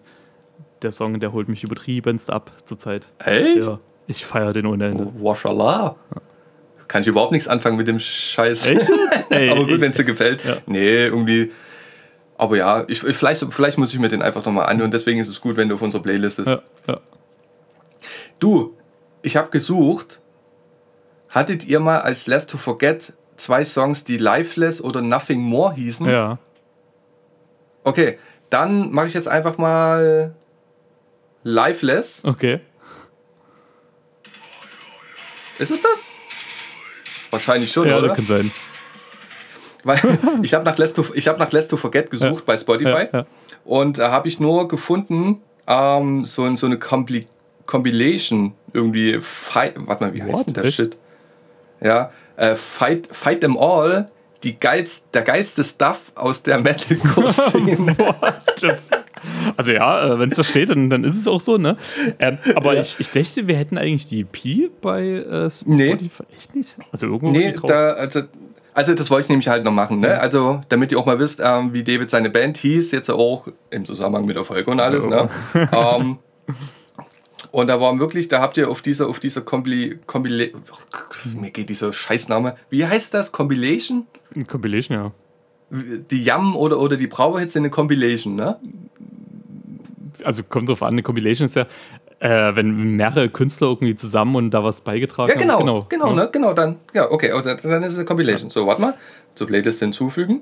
Der 0.83 0.91
Song, 0.91 1.19
der 1.19 1.33
holt 1.33 1.49
mich 1.49 1.63
übertriebenst 1.63 2.29
ab 2.29 2.51
zurzeit. 2.63 3.07
Echt? 3.17 3.65
Ja, 3.65 3.79
ich 4.05 4.23
feiere 4.23 4.53
den 4.53 4.67
ohne 4.67 4.89
Ende. 4.89 5.11
Washallah. 5.17 5.95
Kann 6.87 7.01
ich 7.01 7.07
überhaupt 7.07 7.31
nichts 7.31 7.47
anfangen 7.47 7.77
mit 7.77 7.87
dem 7.87 7.97
Scheiß. 7.97 8.67
Echt? 8.67 8.91
Ey, 9.31 9.49
aber 9.49 9.65
gut, 9.65 9.81
wenn 9.81 9.89
es 9.89 9.97
dir 9.97 10.03
gefällt. 10.03 10.45
Ja. 10.45 10.57
Nee, 10.67 11.05
irgendwie. 11.05 11.51
Aber 12.37 12.55
ja, 12.55 12.83
ich, 12.87 12.99
vielleicht, 12.99 13.43
vielleicht 13.51 13.79
muss 13.79 13.91
ich 13.95 13.99
mir 13.99 14.09
den 14.09 14.21
einfach 14.21 14.45
nochmal 14.45 14.67
anhören. 14.67 14.91
Deswegen 14.91 15.19
ist 15.19 15.27
es 15.27 15.41
gut, 15.41 15.57
wenn 15.57 15.69
du 15.69 15.75
auf 15.75 15.81
unserer 15.81 16.03
Playlist 16.03 16.37
ist. 16.37 16.47
Ja, 16.49 16.61
ja. 16.87 16.99
Du, 18.39 18.77
ich 19.23 19.37
habe 19.37 19.49
gesucht. 19.49 20.21
Hattet 21.35 21.65
ihr 21.65 21.79
mal 21.81 21.99
als 21.99 22.27
Last 22.27 22.49
to 22.49 22.57
Forget 22.57 23.11
zwei 23.35 23.65
Songs, 23.65 24.05
die 24.05 24.17
Lifeless 24.17 24.81
oder 24.81 25.01
Nothing 25.01 25.41
More 25.41 25.73
hießen? 25.75 26.07
ja. 26.07 26.37
Okay, 27.83 28.17
dann 28.49 28.91
mache 28.91 29.07
ich 29.07 29.13
jetzt 29.13 29.27
einfach 29.27 29.57
mal 29.59 30.33
Lifeless. 31.43 32.23
Okay. 32.25 32.59
Ist 35.59 35.69
es 35.71 35.81
das? 35.83 36.03
Wahrscheinlich 37.29 37.71
schon, 37.71 37.87
Ja, 37.87 37.97
oder? 37.99 38.07
das 38.07 38.17
kann 38.17 38.25
sein. 38.27 38.51
Weil 39.83 39.99
ich 40.41 40.53
habe 40.55 40.65
nach, 40.65 40.77
Let's 40.79 40.93
to- 40.93 41.13
ich 41.13 41.27
hab 41.27 41.37
nach 41.37 41.51
Let's 41.51 41.67
to 41.67 41.77
Forget 41.77 42.09
gesucht 42.09 42.39
Ja. 42.39 42.41
bei 42.45 42.57
Spotify 42.57 42.89
Ja, 42.89 43.09
ja. 43.19 43.25
und 43.65 43.99
da 43.99 44.09
habe 44.09 44.27
ich 44.27 44.39
nur 44.39 44.67
gefunden, 44.67 45.41
ähm, 45.67 46.25
so, 46.25 46.55
so 46.55 46.65
eine 46.65 46.79
Compilation 46.79 48.53
irgendwie. 48.73 49.19
Warte 49.53 50.03
mal, 50.03 50.13
wie 50.13 50.23
heißt 50.23 50.33
What? 50.33 50.47
denn 50.47 50.53
der? 50.55 50.71
Shit? 50.71 50.97
Ja, 51.81 52.11
äh, 52.37 52.55
Fight, 52.55 53.07
Fight 53.11 53.41
Them 53.41 53.57
All, 53.57 54.09
die 54.43 54.59
geilst, 54.59 55.07
der 55.13 55.21
geilste 55.23 55.63
Stuff 55.63 56.11
aus 56.15 56.43
der 56.43 56.59
Metalcore-Szene. 56.59 57.95
Also 59.57 59.71
ja, 59.71 60.19
wenn 60.19 60.29
es 60.29 60.37
da 60.37 60.43
steht, 60.43 60.69
dann, 60.69 60.89
dann 60.89 61.03
ist 61.03 61.17
es 61.17 61.27
auch 61.27 61.39
so, 61.41 61.57
ne? 61.57 61.77
Ähm, 62.19 62.37
aber 62.55 62.75
Ja. 62.75 62.81
ich, 62.81 62.99
ich 62.99 63.09
dachte, 63.09 63.47
wir 63.47 63.55
hätten 63.57 63.75
eigentlich 63.77 64.05
die 64.05 64.19
EP 64.21 64.69
bei 64.81 65.01
äh, 65.03 65.49
Nee. 65.65 65.89
Spotify. 65.89 66.23
Echt 66.35 66.55
nicht? 66.55 66.77
Also 66.91 67.07
irgendwo 67.07 67.31
Nee, 67.31 67.47
nee, 67.47 67.51
drauf. 67.53 67.67
da, 67.67 67.93
also, 67.93 68.21
also 68.75 68.93
das 68.93 69.09
wollte 69.09 69.23
ich 69.25 69.29
nämlich 69.29 69.47
halt 69.47 69.63
noch 69.63 69.71
machen. 69.71 69.99
Ne? 69.99 70.19
Also 70.19 70.61
damit 70.69 70.91
ihr 70.91 70.99
auch 70.99 71.07
mal 71.07 71.17
wisst, 71.17 71.41
ähm, 71.43 71.73
wie 71.73 71.83
David 71.83 72.09
seine 72.11 72.29
Band 72.29 72.57
hieß, 72.57 72.91
jetzt 72.91 73.09
auch 73.09 73.47
im 73.71 73.85
Zusammenhang 73.85 74.25
mit 74.25 74.37
Erfolg 74.37 74.67
und 74.67 74.79
alles. 74.79 75.07
Ne? 75.07 75.27
ähm, 75.71 76.19
und 77.55 77.67
da 77.67 77.79
waren 77.79 78.01
wirklich, 78.01 78.27
da 78.27 78.41
habt 78.41 78.57
ihr 78.57 78.69
auf 78.69 78.81
dieser, 78.81 79.07
auf 79.07 79.21
dieser 79.21 79.39
Compli, 79.39 79.97
Compila 80.07 80.47
mir 81.39 81.51
geht 81.51 81.69
dieser 81.69 81.93
Scheißname, 81.93 82.57
wie 82.69 82.85
heißt 82.85 83.13
das? 83.13 83.31
Compilation? 83.31 84.07
Compilation, 84.49 84.97
ja. 84.97 85.11
Die 86.11 86.21
Yam 86.21 86.57
oder, 86.57 86.77
oder 86.81 86.97
die 86.97 87.07
Brauer-Hits 87.07 87.53
sind 87.53 87.61
eine 87.61 87.69
Compilation, 87.69 88.35
ne? 88.35 88.59
Also 90.25 90.43
kommt 90.43 90.67
drauf 90.67 90.83
an, 90.83 90.91
eine 90.91 91.03
Compilation 91.03 91.45
ist 91.45 91.55
ja, 91.55 91.65
äh, 92.19 92.53
wenn 92.57 92.97
mehrere 92.97 93.29
Künstler 93.29 93.67
irgendwie 93.69 93.95
zusammen 93.95 94.35
und 94.35 94.51
da 94.51 94.61
was 94.65 94.81
beigetragen 94.81 95.31
Ja, 95.31 95.37
genau, 95.37 95.59
haben. 95.59 95.85
genau, 95.87 96.07
ja. 96.09 96.13
ne? 96.13 96.29
Genau, 96.33 96.51
dann, 96.51 96.75
ja, 96.93 97.09
okay, 97.09 97.31
also 97.31 97.55
dann 97.69 97.83
ist 97.83 97.93
es 97.93 97.97
eine 97.97 98.05
Compilation. 98.05 98.49
So, 98.49 98.67
warte 98.67 98.81
mal, 98.81 98.95
zur 99.33 99.47
Playlist 99.47 99.79
hinzufügen. 99.79 100.41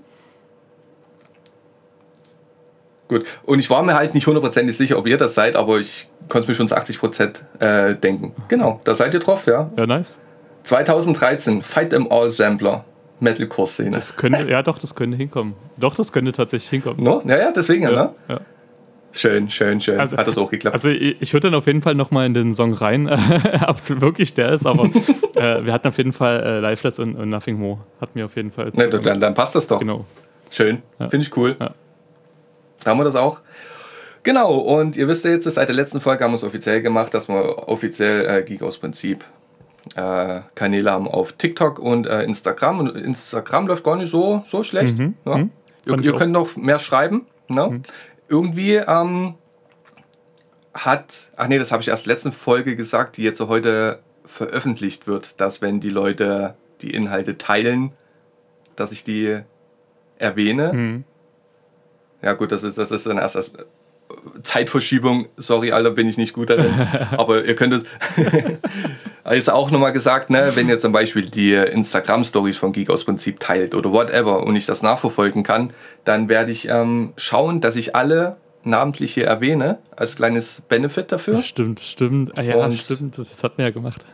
Gut, 3.13 3.25
und 3.43 3.59
ich 3.59 3.69
war 3.69 3.83
mir 3.83 3.93
halt 3.95 4.13
nicht 4.13 4.27
hundertprozentig 4.27 4.75
sicher, 4.77 4.97
ob 4.97 5.07
ihr 5.07 5.17
das 5.17 5.33
seid, 5.35 5.55
aber 5.55 5.79
ich 5.79 6.07
konnte 6.29 6.39
es 6.45 6.47
mir 6.47 6.55
schon 6.55 6.67
zu 6.67 6.75
80% 6.77 7.41
äh, 7.59 7.95
denken. 7.95 8.33
Genau, 8.47 8.79
da 8.83 8.95
seid 8.95 9.13
ihr 9.13 9.19
drauf, 9.19 9.45
ja. 9.47 9.69
Ja, 9.77 9.85
nice. 9.85 10.17
2013, 10.63 11.61
Fight 11.61 11.89
Them 11.91 12.07
All 12.09 12.31
Sampler, 12.31 12.85
Metalcore-Szene. 13.19 13.91
Das 13.91 14.15
könnte, 14.15 14.49
ja 14.49 14.63
doch, 14.63 14.79
das 14.79 14.95
könnte 14.95 15.17
hinkommen. 15.17 15.53
Doch, 15.77 15.95
das 15.95 16.11
könnte 16.11 16.31
tatsächlich 16.31 16.69
hinkommen. 16.69 17.03
No? 17.03 17.21
Ja, 17.25 17.37
ja, 17.37 17.51
deswegen, 17.51 17.83
ja, 17.83 17.91
Ja, 17.91 18.03
ne? 18.03 18.09
ja. 18.29 18.39
Schön, 19.15 19.47
schön, 19.51 19.79
schön. 19.79 19.99
Also- 19.99 20.17
Hat 20.17 20.27
das 20.27 20.37
auch 20.39 20.49
geklappt. 20.49 20.73
Also 20.73 20.89
ich, 20.89 21.21
ich 21.21 21.33
würde 21.33 21.49
dann 21.51 21.55
auf 21.55 21.67
jeden 21.67 21.83
Fall 21.83 21.93
nochmal 21.93 22.25
in 22.25 22.33
den 22.33 22.55
Song 22.55 22.73
rein, 22.73 23.07
ob 23.67 23.77
es 23.77 24.01
wirklich 24.01 24.33
der 24.33 24.53
ist, 24.53 24.65
aber 24.65 24.85
äh, 25.35 25.63
wir 25.63 25.71
hatten 25.71 25.87
auf 25.87 25.97
jeden 25.99 26.13
Fall 26.13 26.41
äh, 26.41 26.59
Lifeless 26.59 26.97
und, 26.97 27.15
und 27.15 27.29
Nothing 27.29 27.59
More. 27.59 27.77
Hat 28.01 28.15
mir 28.15 28.25
auf 28.25 28.35
jeden 28.35 28.51
Fall. 28.51 28.71
ne, 28.73 28.87
dann, 28.89 29.19
dann 29.21 29.33
passt 29.35 29.53
das 29.55 29.67
doch. 29.67 29.79
Genau. 29.79 30.05
Schön, 30.49 30.81
Ja. 30.99 31.09
finde 31.09 31.27
ich 31.27 31.37
cool. 31.37 31.55
Ja. 31.59 31.71
Haben 32.85 32.99
wir 32.99 33.03
das 33.03 33.15
auch? 33.15 33.41
Genau, 34.23 34.55
und 34.55 34.95
ihr 34.95 35.07
wisst 35.07 35.25
ja 35.25 35.31
jetzt, 35.31 35.49
seit 35.49 35.67
der 35.67 35.75
letzten 35.75 35.99
Folge 35.99 36.23
haben 36.23 36.31
wir 36.31 36.37
es 36.37 36.43
offiziell 36.43 36.81
gemacht, 36.81 37.13
dass 37.13 37.27
wir 37.27 37.67
offiziell 37.67 38.25
äh, 38.25 38.43
Geek 38.43 38.61
aus 38.63 38.77
Prinzip 38.77 39.25
äh, 39.95 40.41
Kanäle 40.55 40.91
haben 40.91 41.07
auf 41.09 41.33
TikTok 41.33 41.79
und 41.79 42.07
äh, 42.07 42.23
Instagram. 42.23 42.79
Und 42.79 42.95
Instagram 42.95 43.67
läuft 43.67 43.83
gar 43.83 43.97
nicht 43.97 44.09
so, 44.09 44.41
so 44.45 44.63
schlecht. 44.63 44.97
Mhm, 44.97 45.15
Ja. 45.25 45.37
mhm. 45.37 45.51
Ihr, 45.85 45.99
ihr 45.99 46.15
könnt 46.15 46.31
noch 46.31 46.55
mehr 46.55 46.79
schreiben. 46.79 47.25
Ne? 47.49 47.81
Irgendwie 48.29 48.75
ähm, 48.75 49.35
hat, 50.73 51.29
ach 51.35 51.49
nee, 51.49 51.59
das 51.59 51.73
habe 51.73 51.81
ich 51.81 51.89
erst 51.89 52.05
letzten 52.05 52.31
Folge 52.31 52.77
gesagt, 52.77 53.17
die 53.17 53.23
jetzt 53.23 53.37
so 53.37 53.49
heute 53.49 53.99
veröffentlicht 54.25 55.05
wird, 55.05 55.41
dass 55.41 55.61
wenn 55.61 55.81
die 55.81 55.89
Leute 55.89 56.55
die 56.81 56.91
Inhalte 56.93 57.37
teilen, 57.37 57.91
dass 58.77 58.93
ich 58.93 59.03
die 59.03 59.39
erwähne. 60.17 61.03
Ja, 62.23 62.33
gut, 62.33 62.51
das 62.51 62.63
ist, 62.63 62.77
das 62.77 62.91
ist 62.91 63.05
dann 63.05 63.17
erst 63.17 63.35
das 63.35 63.51
Zeitverschiebung. 64.43 65.27
Sorry, 65.37 65.71
Alter, 65.71 65.91
bin 65.91 66.07
ich 66.07 66.17
nicht 66.17 66.33
gut 66.33 66.49
darin. 66.49 66.71
Aber 67.11 67.43
ihr 67.45 67.55
könnt 67.55 67.73
es 67.73 67.83
jetzt 69.31 69.49
auch 69.51 69.71
nochmal 69.71 69.93
gesagt, 69.93 70.29
ne, 70.29 70.51
wenn 70.55 70.69
ihr 70.69 70.79
zum 70.79 70.91
Beispiel 70.91 71.25
die 71.25 71.53
Instagram-Stories 71.53 72.57
von 72.57 72.71
Geek 72.71 72.89
aus 72.89 73.03
Prinzip 73.05 73.39
teilt 73.39 73.75
oder 73.75 73.91
whatever 73.91 74.43
und 74.45 74.55
ich 74.55 74.65
das 74.65 74.81
nachverfolgen 74.81 75.43
kann, 75.43 75.73
dann 76.05 76.29
werde 76.29 76.51
ich 76.51 76.67
ähm, 76.69 77.13
schauen, 77.17 77.61
dass 77.61 77.75
ich 77.75 77.95
alle 77.95 78.37
namentlich 78.63 79.13
hier 79.13 79.25
erwähne, 79.27 79.79
als 79.95 80.15
kleines 80.15 80.61
Benefit 80.61 81.11
dafür. 81.11 81.41
Stimmt, 81.41 81.81
stimmt. 81.81 82.37
Ah, 82.37 82.41
ja, 82.41 82.55
Und- 82.55 82.73
stimmt. 82.75 83.17
Das, 83.17 83.29
das 83.29 83.43
hat 83.43 83.57
mir 83.57 83.65
ja 83.65 83.71
gemacht. 83.71 84.05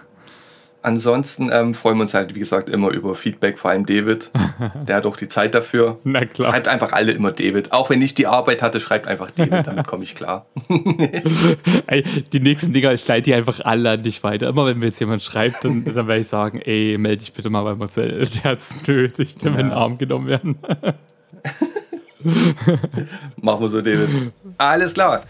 Ansonsten 0.81 1.49
ähm, 1.51 1.73
freuen 1.73 1.97
wir 1.97 2.03
uns 2.03 2.13
halt, 2.13 2.35
wie 2.35 2.39
gesagt, 2.39 2.69
immer 2.69 2.89
über 2.89 3.13
Feedback, 3.13 3.59
vor 3.59 3.71
allem 3.71 3.85
David. 3.85 4.31
Der 4.87 4.95
hat 4.95 5.05
auch 5.05 5.17
die 5.17 5.27
Zeit 5.27 5.53
dafür. 5.53 5.99
Na 6.05 6.25
klar. 6.25 6.51
Schreibt 6.51 6.67
einfach 6.69 6.93
alle 6.93 7.11
immer 7.11 7.31
David. 7.31 7.73
Auch 7.73 7.89
wenn 7.89 8.01
ich 8.01 8.13
die 8.13 8.27
Arbeit 8.27 8.61
hatte, 8.61 8.79
schreibt 8.79 9.05
einfach 9.05 9.29
David, 9.31 9.67
damit 9.67 9.87
komme 9.87 10.03
ich 10.03 10.15
klar. 10.15 10.45
Ey, 11.87 12.03
die 12.31 12.39
nächsten 12.39 12.71
Dinger, 12.71 12.93
ich 12.93 13.05
leite 13.07 13.23
die 13.23 13.33
einfach 13.33 13.59
alle 13.61 13.91
an 13.91 14.01
dich 14.01 14.23
weiter. 14.23 14.47
Immer 14.47 14.65
wenn 14.65 14.79
mir 14.79 14.87
jetzt 14.87 14.99
jemand 14.99 15.21
schreibt, 15.21 15.65
dann, 15.65 15.83
dann 15.83 16.07
werde 16.07 16.21
ich 16.21 16.27
sagen, 16.27 16.61
ey, 16.61 16.97
melde 16.97 17.17
dich 17.17 17.33
bitte 17.33 17.49
mal 17.49 17.63
bei 17.63 17.75
Marcel. 17.75 18.25
Der 18.43 18.51
hat 18.51 18.59
es 18.59 18.87
nötig, 18.87 19.37
der 19.37 19.53
will 19.53 19.59
in 19.59 19.69
den 19.69 19.77
Arm 19.77 19.97
genommen 19.97 20.29
werden. 20.29 20.59
Machen 23.41 23.61
wir 23.61 23.69
so, 23.69 23.81
David. 23.81 24.31
Alles 24.57 24.93
klar. 24.93 25.23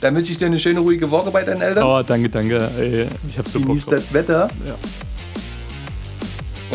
Dann 0.00 0.14
wünsche 0.14 0.32
ich 0.32 0.38
dir 0.38 0.46
eine 0.46 0.58
schöne, 0.58 0.80
ruhige 0.80 1.10
Woche 1.10 1.30
bei 1.30 1.42
deinen 1.42 1.60
Eltern. 1.60 1.84
Oh, 1.84 2.02
danke, 2.02 2.28
danke. 2.28 2.70
Ey, 2.78 3.06
ich 3.28 3.38
habe 3.38 3.48
so 3.48 3.58
Bock 3.58 3.68
Genieß 3.68 3.84
drauf. 3.84 3.94
das 3.94 4.12
Wetter. 4.14 4.48
Ja. 4.66 4.74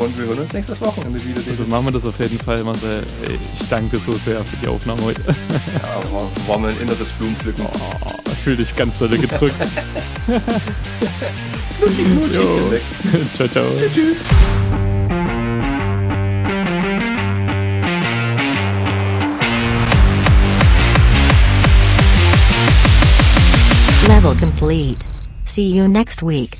Und 0.03 0.17
wir 0.17 0.25
hören 0.25 0.39
uns 0.39 0.53
nächstes 0.53 0.79
Wochenende 0.81 1.19
wieder. 1.23 1.35
David. 1.35 1.49
Also 1.49 1.63
machen 1.65 1.85
wir 1.85 1.91
das 1.91 2.05
auf 2.05 2.19
jeden 2.19 2.39
Fall, 2.39 2.63
Marcel. 2.63 3.03
Ey, 3.27 3.37
ich 3.59 3.69
danke 3.69 3.97
so 3.97 4.13
sehr 4.13 4.43
für 4.43 4.57
die 4.61 4.67
Aufnahme 4.67 5.03
heute. 5.03 5.21
ja, 5.21 6.47
war, 6.47 6.57
mir 6.59 6.69
ein 6.69 6.81
inneres 6.81 7.09
Blumenpflücken. 7.19 7.65
Oh, 7.65 8.07
ich 8.25 8.37
fühle 8.39 8.57
dich 8.57 8.75
ganz 8.75 8.99
dolle 8.99 9.17
gedrückt. 9.17 9.53
Jo. 12.31 12.71
Weg. 12.71 12.81
ciao, 13.33 13.47
ciao. 13.47 13.65
Tschüss. 13.91 14.17
Level 24.11 24.35
complete. 24.35 25.07
See 25.45 25.69
you 25.71 25.87
next 25.87 26.21
week. 26.21 26.57